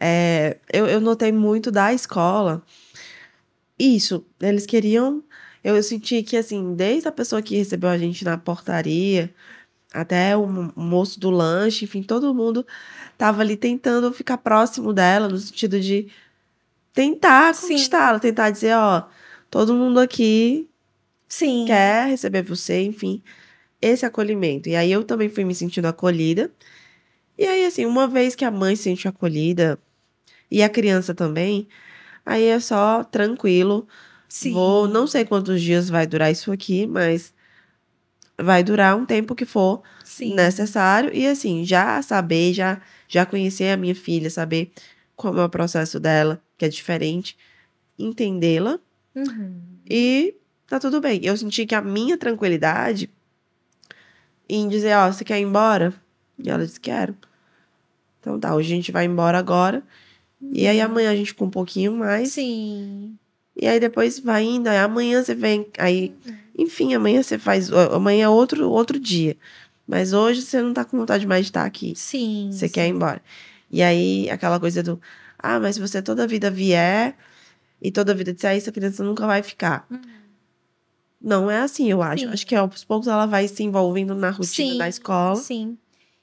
é, 0.00 0.56
eu, 0.72 0.86
eu 0.86 0.98
notei 0.98 1.30
muito 1.30 1.70
da 1.70 1.92
escola. 1.92 2.62
Isso, 3.78 4.24
eles 4.40 4.64
queriam. 4.64 5.22
Eu 5.62 5.82
senti 5.82 6.22
que, 6.22 6.38
assim, 6.38 6.74
desde 6.74 7.06
a 7.06 7.12
pessoa 7.12 7.42
que 7.42 7.54
recebeu 7.54 7.90
a 7.90 7.98
gente 7.98 8.24
na 8.24 8.38
portaria, 8.38 9.30
até 9.92 10.34
o 10.34 10.46
mo- 10.46 10.72
moço 10.74 11.20
do 11.20 11.28
lanche, 11.28 11.84
enfim, 11.84 12.02
todo 12.02 12.32
mundo 12.34 12.66
tava 13.18 13.42
ali 13.42 13.58
tentando 13.58 14.10
ficar 14.10 14.38
próximo 14.38 14.90
dela, 14.90 15.28
no 15.28 15.36
sentido 15.36 15.78
de 15.80 16.08
tentar 16.94 17.54
conquistá-la, 17.54 18.18
tentar 18.18 18.48
dizer, 18.48 18.74
ó, 18.74 19.02
todo 19.50 19.74
mundo 19.74 20.00
aqui 20.00 20.66
Sim. 21.28 21.66
quer 21.66 22.08
receber 22.08 22.42
você, 22.42 22.82
enfim, 22.84 23.22
esse 23.86 24.06
acolhimento. 24.06 24.68
E 24.68 24.76
aí 24.76 24.90
eu 24.90 25.04
também 25.04 25.28
fui 25.28 25.44
me 25.44 25.54
sentindo 25.54 25.86
acolhida. 25.86 26.50
E 27.36 27.46
aí, 27.46 27.64
assim, 27.66 27.84
uma 27.84 28.06
vez 28.06 28.34
que 28.34 28.44
a 28.44 28.50
mãe 28.50 28.76
se 28.76 28.84
sente 28.84 29.08
acolhida 29.08 29.78
e 30.50 30.62
a 30.62 30.68
criança 30.68 31.14
também, 31.14 31.68
aí 32.24 32.44
é 32.44 32.60
só 32.60 33.02
tranquilo. 33.04 33.86
Sim. 34.28 34.52
Vou, 34.52 34.88
não 34.88 35.06
sei 35.06 35.24
quantos 35.24 35.60
dias 35.60 35.88
vai 35.88 36.06
durar 36.06 36.30
isso 36.30 36.52
aqui, 36.52 36.86
mas 36.86 37.34
vai 38.40 38.62
durar 38.62 38.96
um 38.96 39.04
tempo 39.04 39.34
que 39.34 39.44
for 39.44 39.82
Sim. 40.04 40.34
necessário. 40.34 41.10
E 41.12 41.26
assim, 41.26 41.64
já 41.64 42.00
saber, 42.02 42.52
já, 42.52 42.80
já 43.08 43.26
conhecer 43.26 43.70
a 43.72 43.76
minha 43.76 43.94
filha, 43.94 44.30
saber 44.30 44.72
como 45.16 45.40
é 45.40 45.44
o 45.44 45.48
processo 45.48 46.00
dela, 46.00 46.42
que 46.58 46.64
é 46.64 46.68
diferente, 46.68 47.36
entendê-la 47.98 48.78
Uhum. 49.14 49.60
e 49.88 50.34
tá 50.66 50.80
tudo 50.80 51.00
bem. 51.00 51.20
Eu 51.22 51.36
senti 51.36 51.64
que 51.66 51.74
a 51.74 51.80
minha 51.80 52.18
tranquilidade 52.18 53.08
em 54.48 54.68
dizer, 54.68 54.96
ó, 54.96 55.10
você 55.10 55.24
quer 55.24 55.38
ir 55.38 55.42
embora? 55.42 55.94
E 56.38 56.50
ela 56.50 56.64
disse, 56.64 56.80
quero. 56.80 57.16
Então 58.20 58.38
tá, 58.38 58.54
hoje 58.54 58.72
a 58.72 58.76
gente 58.76 58.92
vai 58.92 59.04
embora 59.04 59.38
agora. 59.38 59.82
E 60.40 60.66
aí 60.66 60.80
amanhã 60.80 61.10
a 61.10 61.16
gente 61.16 61.34
com 61.34 61.46
um 61.46 61.50
pouquinho 61.50 61.96
mais. 61.96 62.32
Sim. 62.32 63.16
E 63.56 63.66
aí 63.66 63.78
depois 63.78 64.18
vai 64.18 64.42
indo, 64.42 64.68
aí 64.68 64.78
amanhã 64.78 65.22
você 65.22 65.34
vem, 65.34 65.66
aí, 65.78 66.12
enfim, 66.58 66.92
amanhã 66.92 67.22
você 67.22 67.38
faz, 67.38 67.70
amanhã 67.72 68.24
é 68.24 68.28
outro, 68.28 68.68
outro 68.68 68.98
dia. 68.98 69.36
Mas 69.86 70.12
hoje 70.12 70.42
você 70.42 70.60
não 70.60 70.72
tá 70.74 70.84
com 70.84 70.96
vontade 70.96 71.26
mais 71.26 71.44
de 71.44 71.50
estar 71.50 71.64
aqui. 71.64 71.94
Sim. 71.94 72.48
Você 72.50 72.66
sim. 72.66 72.74
quer 72.74 72.86
ir 72.86 72.90
embora. 72.90 73.22
E 73.70 73.82
aí, 73.82 74.28
aquela 74.30 74.58
coisa 74.58 74.82
do, 74.82 75.00
ah, 75.38 75.60
mas 75.60 75.76
se 75.76 75.80
você 75.80 76.02
toda 76.02 76.24
a 76.24 76.26
vida 76.26 76.50
vier 76.50 77.16
e 77.80 77.92
toda 77.92 78.12
a 78.12 78.14
vida 78.14 78.32
disser 78.32 78.56
isso, 78.56 78.70
a 78.70 78.72
criança 78.72 79.04
nunca 79.04 79.26
vai 79.26 79.42
ficar. 79.42 79.86
Não 81.24 81.50
é 81.50 81.60
assim, 81.60 81.90
eu 81.90 82.02
acho. 82.02 82.24
Sim. 82.24 82.30
Acho 82.30 82.46
que 82.46 82.54
aos 82.54 82.84
poucos 82.84 83.08
ela 83.08 83.24
vai 83.24 83.48
se 83.48 83.62
envolvendo 83.62 84.14
na 84.14 84.28
rotina 84.28 84.72
Sim, 84.72 84.78
da 84.78 84.88
escola. 84.88 85.36
Sim. 85.36 85.78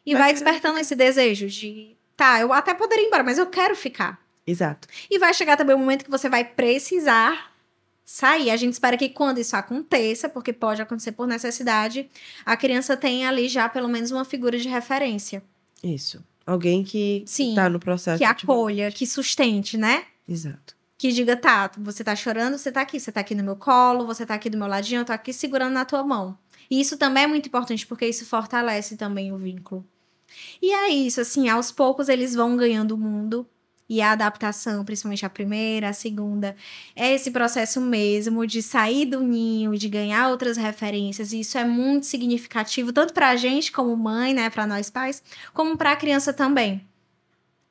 E 0.05 0.15
Vai 0.15 0.31
despertando 0.31 0.77
esse 0.79 0.95
desejo 0.95 1.47
de, 1.47 1.95
tá, 2.15 2.39
eu 2.39 2.53
até 2.53 2.73
poderia 2.73 3.03
ir 3.03 3.07
embora, 3.07 3.23
mas 3.23 3.37
eu 3.37 3.47
quero 3.47 3.75
ficar. 3.75 4.19
Exato. 4.45 4.87
E 5.09 5.17
vai 5.17 5.33
chegar 5.33 5.57
também 5.57 5.75
o 5.75 5.79
momento 5.79 6.05
que 6.05 6.11
você 6.11 6.29
vai 6.29 6.43
precisar 6.43 7.51
sair. 8.03 8.49
A 8.49 8.57
gente 8.57 8.73
espera 8.73 8.97
que 8.97 9.09
quando 9.09 9.39
isso 9.39 9.55
aconteça, 9.55 10.27
porque 10.29 10.53
pode 10.53 10.81
acontecer 10.81 11.13
por 11.13 11.27
necessidade, 11.27 12.09
a 12.45 12.55
criança 12.57 12.97
tenha 12.97 13.29
ali 13.29 13.47
já 13.47 13.69
pelo 13.69 13.87
menos 13.87 14.11
uma 14.11 14.25
figura 14.25 14.57
de 14.57 14.67
referência. 14.67 15.43
Isso. 15.83 16.23
Alguém 16.45 16.83
que 16.83 17.23
Sim, 17.25 17.55
tá 17.55 17.69
no 17.69 17.79
processo. 17.79 18.17
Que 18.17 18.25
acolha, 18.25 18.91
que 18.91 19.05
sustente, 19.05 19.77
né? 19.77 20.03
Exato. 20.27 20.75
Que 21.01 21.11
diga, 21.11 21.35
tá, 21.35 21.71
você 21.79 22.03
tá 22.03 22.15
chorando, 22.15 22.59
você 22.59 22.71
tá 22.71 22.81
aqui, 22.81 22.99
você 22.99 23.11
tá 23.11 23.21
aqui 23.21 23.33
no 23.33 23.43
meu 23.43 23.55
colo, 23.55 24.05
você 24.05 24.23
tá 24.23 24.35
aqui 24.35 24.51
do 24.51 24.57
meu 24.59 24.67
ladinho, 24.67 25.01
eu 25.01 25.05
tô 25.05 25.11
aqui 25.11 25.33
segurando 25.33 25.73
na 25.73 25.83
tua 25.83 26.03
mão. 26.03 26.37
E 26.69 26.79
isso 26.79 26.95
também 26.95 27.23
é 27.23 27.27
muito 27.27 27.47
importante, 27.47 27.87
porque 27.87 28.05
isso 28.05 28.23
fortalece 28.23 28.95
também 28.95 29.33
o 29.33 29.37
vínculo. 29.37 29.83
E 30.61 30.71
é 30.71 30.89
isso, 30.89 31.19
assim, 31.19 31.49
aos 31.49 31.71
poucos 31.71 32.07
eles 32.07 32.35
vão 32.35 32.55
ganhando 32.55 32.91
o 32.91 32.99
mundo. 32.99 33.47
E 33.89 33.99
a 33.99 34.11
adaptação, 34.11 34.85
principalmente 34.85 35.25
a 35.25 35.29
primeira, 35.29 35.89
a 35.89 35.93
segunda, 35.93 36.55
é 36.95 37.11
esse 37.15 37.31
processo 37.31 37.81
mesmo 37.81 38.45
de 38.45 38.61
sair 38.61 39.07
do 39.07 39.21
ninho, 39.21 39.75
de 39.75 39.89
ganhar 39.89 40.29
outras 40.29 40.55
referências. 40.55 41.33
E 41.33 41.39
isso 41.39 41.57
é 41.57 41.65
muito 41.65 42.05
significativo, 42.05 42.93
tanto 42.93 43.11
pra 43.11 43.35
gente 43.35 43.71
como 43.71 43.97
mãe, 43.97 44.35
né, 44.35 44.51
pra 44.51 44.67
nós 44.67 44.91
pais, 44.91 45.23
como 45.51 45.75
pra 45.75 45.95
criança 45.95 46.31
também. 46.31 46.90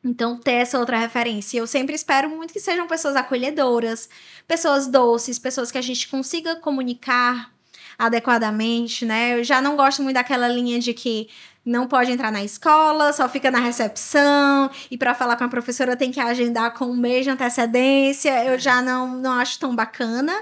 Então, 0.03 0.39
ter 0.39 0.53
essa 0.53 0.79
outra 0.79 0.99
referência. 0.99 1.59
Eu 1.59 1.67
sempre 1.67 1.95
espero 1.95 2.31
muito 2.31 2.53
que 2.53 2.61
sejam 2.61 2.87
pessoas 2.87 3.17
acolhedoras, 3.17 4.09
pessoas 4.49 4.87
doces, 4.87 5.39
pessoas 5.39 5.71
que 5.71 5.77
a 5.79 5.83
gente 5.83 6.09
consiga 6.09 6.57
comunicar 6.57 7.53
adequadamente, 7.99 9.05
né? 9.05 9.39
Eu 9.39 9.45
já 9.45 9.61
não 9.61 9.77
gosto 9.77 10.03
muito 10.03 10.15
daquela 10.15 10.49
linha 10.49 10.81
de 10.81 10.95
que 10.95 11.29
não 11.65 11.87
pode 11.87 12.11
entrar 12.11 12.33
na 12.33 12.43
escola, 12.43 13.13
só 13.13 13.29
fica 13.29 13.51
na 13.51 13.61
recepção, 13.61 14.71
e 14.91 14.97
para 14.97 15.15
falar 15.15 15.37
com 15.37 15.45
a 15.45 15.49
professora 15.49 15.95
tem 15.95 16.11
que 16.11 16.19
agendar 16.19 16.73
com 16.73 16.87
um 16.87 16.97
mês 16.97 17.25
de 17.25 17.31
antecedência. 17.31 18.45
Eu 18.45 18.59
já 18.59 18.81
não, 18.81 19.19
não 19.19 19.33
acho 19.33 19.59
tão 19.59 19.77
bacana. 19.77 20.33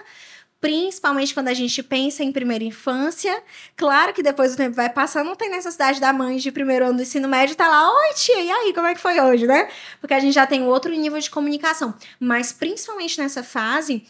Principalmente 0.60 1.32
quando 1.32 1.48
a 1.48 1.54
gente 1.54 1.82
pensa 1.82 2.24
em 2.24 2.32
primeira 2.32 2.64
infância. 2.64 3.42
Claro 3.76 4.12
que 4.12 4.22
depois 4.22 4.54
o 4.54 4.56
tempo 4.56 4.74
vai 4.74 4.90
passando, 4.90 5.28
não 5.28 5.36
tem 5.36 5.50
necessidade 5.50 6.00
da 6.00 6.12
mãe 6.12 6.36
de 6.36 6.50
primeiro 6.50 6.86
ano 6.86 6.96
do 6.96 7.02
ensino 7.02 7.28
médio 7.28 7.52
estar 7.52 7.68
lá, 7.68 7.88
oi 7.90 8.14
tia, 8.14 8.40
e 8.40 8.50
aí, 8.50 8.74
como 8.74 8.86
é 8.88 8.94
que 8.94 9.00
foi 9.00 9.20
hoje, 9.20 9.46
né? 9.46 9.68
Porque 10.00 10.14
a 10.14 10.20
gente 10.20 10.34
já 10.34 10.46
tem 10.46 10.64
outro 10.64 10.92
nível 10.92 11.20
de 11.20 11.30
comunicação. 11.30 11.94
Mas 12.18 12.52
principalmente 12.52 13.20
nessa 13.20 13.44
fase, 13.44 14.04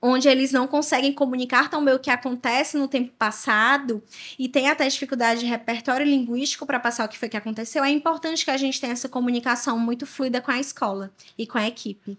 onde 0.00 0.28
eles 0.28 0.52
não 0.52 0.66
conseguem 0.66 1.12
comunicar 1.12 1.68
tão 1.68 1.84
bem 1.84 1.94
o 1.94 1.98
que 1.98 2.10
acontece 2.10 2.76
no 2.76 2.88
tempo 2.88 3.12
passado 3.18 4.02
e 4.38 4.48
tem 4.48 4.70
até 4.70 4.86
dificuldade 4.88 5.40
de 5.40 5.46
repertório 5.46 6.06
linguístico 6.06 6.64
para 6.64 6.80
passar 6.80 7.04
o 7.04 7.08
que 7.08 7.18
foi 7.18 7.28
que 7.28 7.36
aconteceu, 7.36 7.84
é 7.84 7.90
importante 7.90 8.44
que 8.44 8.50
a 8.50 8.56
gente 8.56 8.80
tenha 8.80 8.92
essa 8.92 9.08
comunicação 9.08 9.78
muito 9.78 10.06
fluida 10.06 10.40
com 10.40 10.50
a 10.50 10.60
escola 10.60 11.12
e 11.36 11.46
com 11.46 11.58
a 11.58 11.66
equipe. 11.66 12.18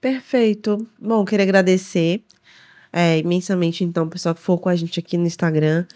Perfeito. 0.00 0.86
Bom, 0.98 1.24
queria 1.24 1.44
agradecer 1.44 2.24
é, 2.92 3.18
imensamente, 3.18 3.84
então, 3.84 4.04
o 4.04 4.10
pessoal 4.10 4.34
que 4.34 4.40
for 4.40 4.58
com 4.58 4.68
a 4.68 4.76
gente 4.76 4.98
aqui 4.98 5.16
no 5.16 5.26
Instagram, 5.26 5.86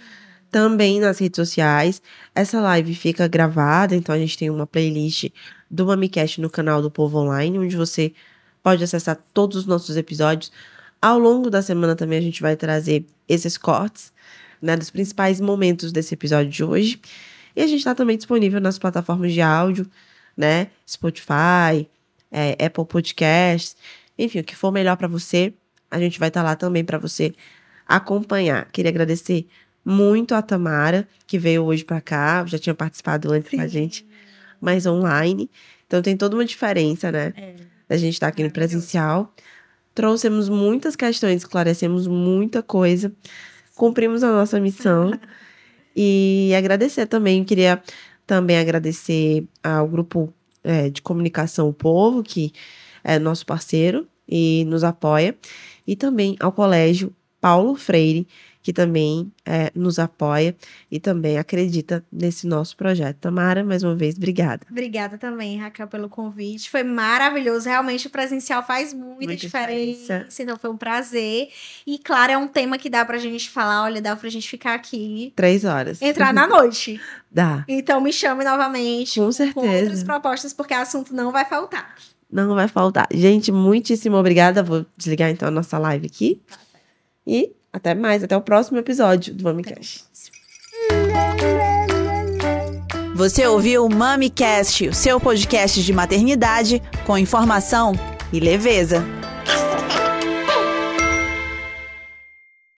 também 0.51 1.01
nas 1.01 1.19
redes 1.19 1.37
sociais. 1.37 2.01
Essa 2.35 2.61
live 2.61 2.95
fica 2.95 3.27
gravada, 3.27 3.97
então 3.97 4.15
a 4.15 4.19
gente 4.19 4.39
tem 4.39 4.51
uma 4.51 4.67
playlist 4.67 5.31
do 5.71 5.87
MamiCast 5.87 6.41
no 6.41 6.49
canal 6.49 6.81
do 6.81 6.91
Povo 6.91 7.19
Online, 7.19 7.59
onde 7.59 7.77
você 7.77 8.13
pode 8.63 8.85
acessar 8.85 9.19
todos 9.33 9.57
os 9.57 9.67
nossos 9.67 9.97
episódios. 9.97 10.53
Ao 11.03 11.19
longo 11.19 11.51
da 11.51 11.61
semana 11.63 11.97
também 11.97 12.19
a 12.19 12.23
gente 12.23 12.41
vai 12.41 12.57
trazer 12.57 13.05
esses 13.29 13.59
cortes, 13.59 14.13
né, 14.63 14.77
dos 14.77 14.91
principais 14.91 15.41
momentos 15.41 15.93
desse 15.93 16.15
episódio 16.15 16.51
de 16.51 16.63
hoje. 16.63 17.01
E 17.57 17.63
a 17.63 17.67
gente 17.67 17.79
está 17.79 17.95
também 17.95 18.17
disponível 18.17 18.61
nas 18.61 18.79
plataformas 18.79 19.33
de 19.33 19.41
áudio, 19.41 19.87
né, 20.37 20.69
Spotify, 20.89 21.89
é, 22.35 22.67
Apple 22.67 22.85
Podcasts, 22.85 23.77
enfim, 24.19 24.41
o 24.41 24.45
que 24.45 24.57
for 24.57 24.73
melhor 24.73 24.97
para 24.97 25.07
você, 25.07 25.55
a 25.89 26.01
gente 26.01 26.19
vai 26.19 26.29
estar 26.29 26.43
lá 26.43 26.57
também 26.57 26.85
para 26.85 26.99
você 26.99 27.33
acompanhar. 27.87 28.69
Queria 28.73 28.91
agradecer 28.91 29.47
muito 29.85 30.35
a 30.35 30.43
Tamara, 30.43 31.07
que 31.29 31.39
veio 31.39 31.63
hoje 31.63 31.85
para 31.85 32.01
cá, 32.01 32.45
já 32.45 32.59
tinha 32.59 32.75
participado 32.75 33.31
antes 33.31 33.51
com 33.51 33.61
a 33.61 33.69
gente, 33.69 34.05
mas 34.61 34.85
online. 34.85 35.49
Então 35.87 36.03
tem 36.03 36.17
toda 36.17 36.35
uma 36.35 36.45
diferença, 36.45 37.13
né? 37.13 37.33
É. 37.37 37.55
Da 37.89 37.97
gente 37.97 38.15
estar 38.15 38.29
aqui 38.29 38.43
no 38.43 38.51
presencial. 38.51 39.33
Trouxemos 39.95 40.49
muitas 40.49 40.97
questões, 40.97 41.43
esclarecemos 41.43 42.09
muita 42.09 42.63
coisa, 42.63 43.13
cumprimos 43.77 44.25
a 44.25 44.33
nossa 44.33 44.59
missão. 44.59 45.13
e 45.95 46.53
agradecer 46.57 47.07
também, 47.07 47.45
queria 47.45 47.81
também 48.27 48.59
agradecer 48.59 49.47
ao 49.63 49.87
grupo 49.87 50.35
é, 50.65 50.91
de 50.91 51.03
comunicação 51.03 51.69
O 51.69 51.73
Povo, 51.73 52.23
que 52.23 52.53
é 53.05 53.19
nosso 53.19 53.45
parceiro 53.45 54.09
e 54.27 54.65
nos 54.65 54.83
apoia, 54.83 55.37
e 55.87 55.95
também 55.95 56.35
ao 56.41 56.51
Colégio 56.51 57.15
Paulo 57.41 57.77
Freire, 57.77 58.27
que 58.65 58.73
também 58.73 59.31
é, 59.45 59.71
nos 59.75 59.99
apoia 59.99 60.57
e 60.91 60.99
também 60.99 61.37
acredita 61.37 62.03
nesse 62.11 62.47
nosso 62.47 62.75
projeto. 62.79 63.19
Tamara, 63.19 63.63
mais 63.63 63.83
uma 63.83 63.95
vez, 63.95 64.17
obrigada. 64.17 64.67
Obrigada 64.71 65.19
também, 65.19 65.59
Raquel, 65.59 65.87
pelo 65.87 66.09
convite. 66.09 66.71
Foi 66.71 66.83
maravilhoso. 66.83 67.69
Realmente 67.69 68.07
o 68.07 68.11
presencial 68.11 68.63
faz 68.67 68.95
muita, 68.95 69.17
Muita 69.17 69.37
diferença. 69.37 70.01
diferença. 70.01 70.43
Então 70.43 70.57
foi 70.57 70.71
um 70.71 70.79
prazer. 70.79 71.49
E 71.87 71.99
claro, 71.99 72.33
é 72.33 72.39
um 72.39 72.49
tema 72.49 72.79
que 72.79 72.89
dá 72.89 73.05
pra 73.05 73.19
gente 73.19 73.51
falar. 73.51 73.83
Olha, 73.85 74.01
dá 74.01 74.17
pra 74.17 74.31
gente 74.31 74.49
ficar 74.49 74.73
aqui. 74.73 75.31
Três 75.37 75.67
horas. 75.67 76.01
Entrar 76.01 76.33
na 76.33 76.47
noite. 76.47 76.99
Dá. 77.31 77.65
Então 77.69 78.01
me 78.01 78.13
chame 78.13 78.45
novamente. 78.45 79.19
Com 79.19 79.27
Com 79.27 79.33
certeza. 79.33 79.83
outras 79.83 80.05
propostas, 80.05 80.55
porque 80.55 80.73
assunto 80.73 81.13
não 81.15 81.31
vai 81.33 81.45
faltar. 81.45 81.97
Não 82.33 82.55
vai 82.55 82.69
faltar. 82.69 83.09
Gente, 83.13 83.53
muitíssimo 83.53 84.17
obrigada. 84.17 84.63
Vou 84.63 84.87
desligar 84.97 85.29
então 85.31 85.49
a 85.49 85.51
nossa 85.51 85.77
live 85.77 86.07
aqui. 86.07 86.41
E 87.27 87.53
até 87.75 87.93
mais, 87.93 88.23
até 88.23 88.37
o 88.37 88.41
próximo 88.41 88.79
episódio 88.79 89.35
do 89.35 89.43
MamiCast. 89.43 90.05
Você 93.17 93.45
ouviu 93.49 93.85
o 93.85 93.93
MamiCast, 93.93 94.89
o 94.89 94.95
seu 94.95 95.19
podcast 95.19 95.83
de 95.83 95.93
maternidade 95.93 96.81
com 97.05 97.19
informação 97.19 97.93
e 98.33 98.39
leveza. 98.39 99.05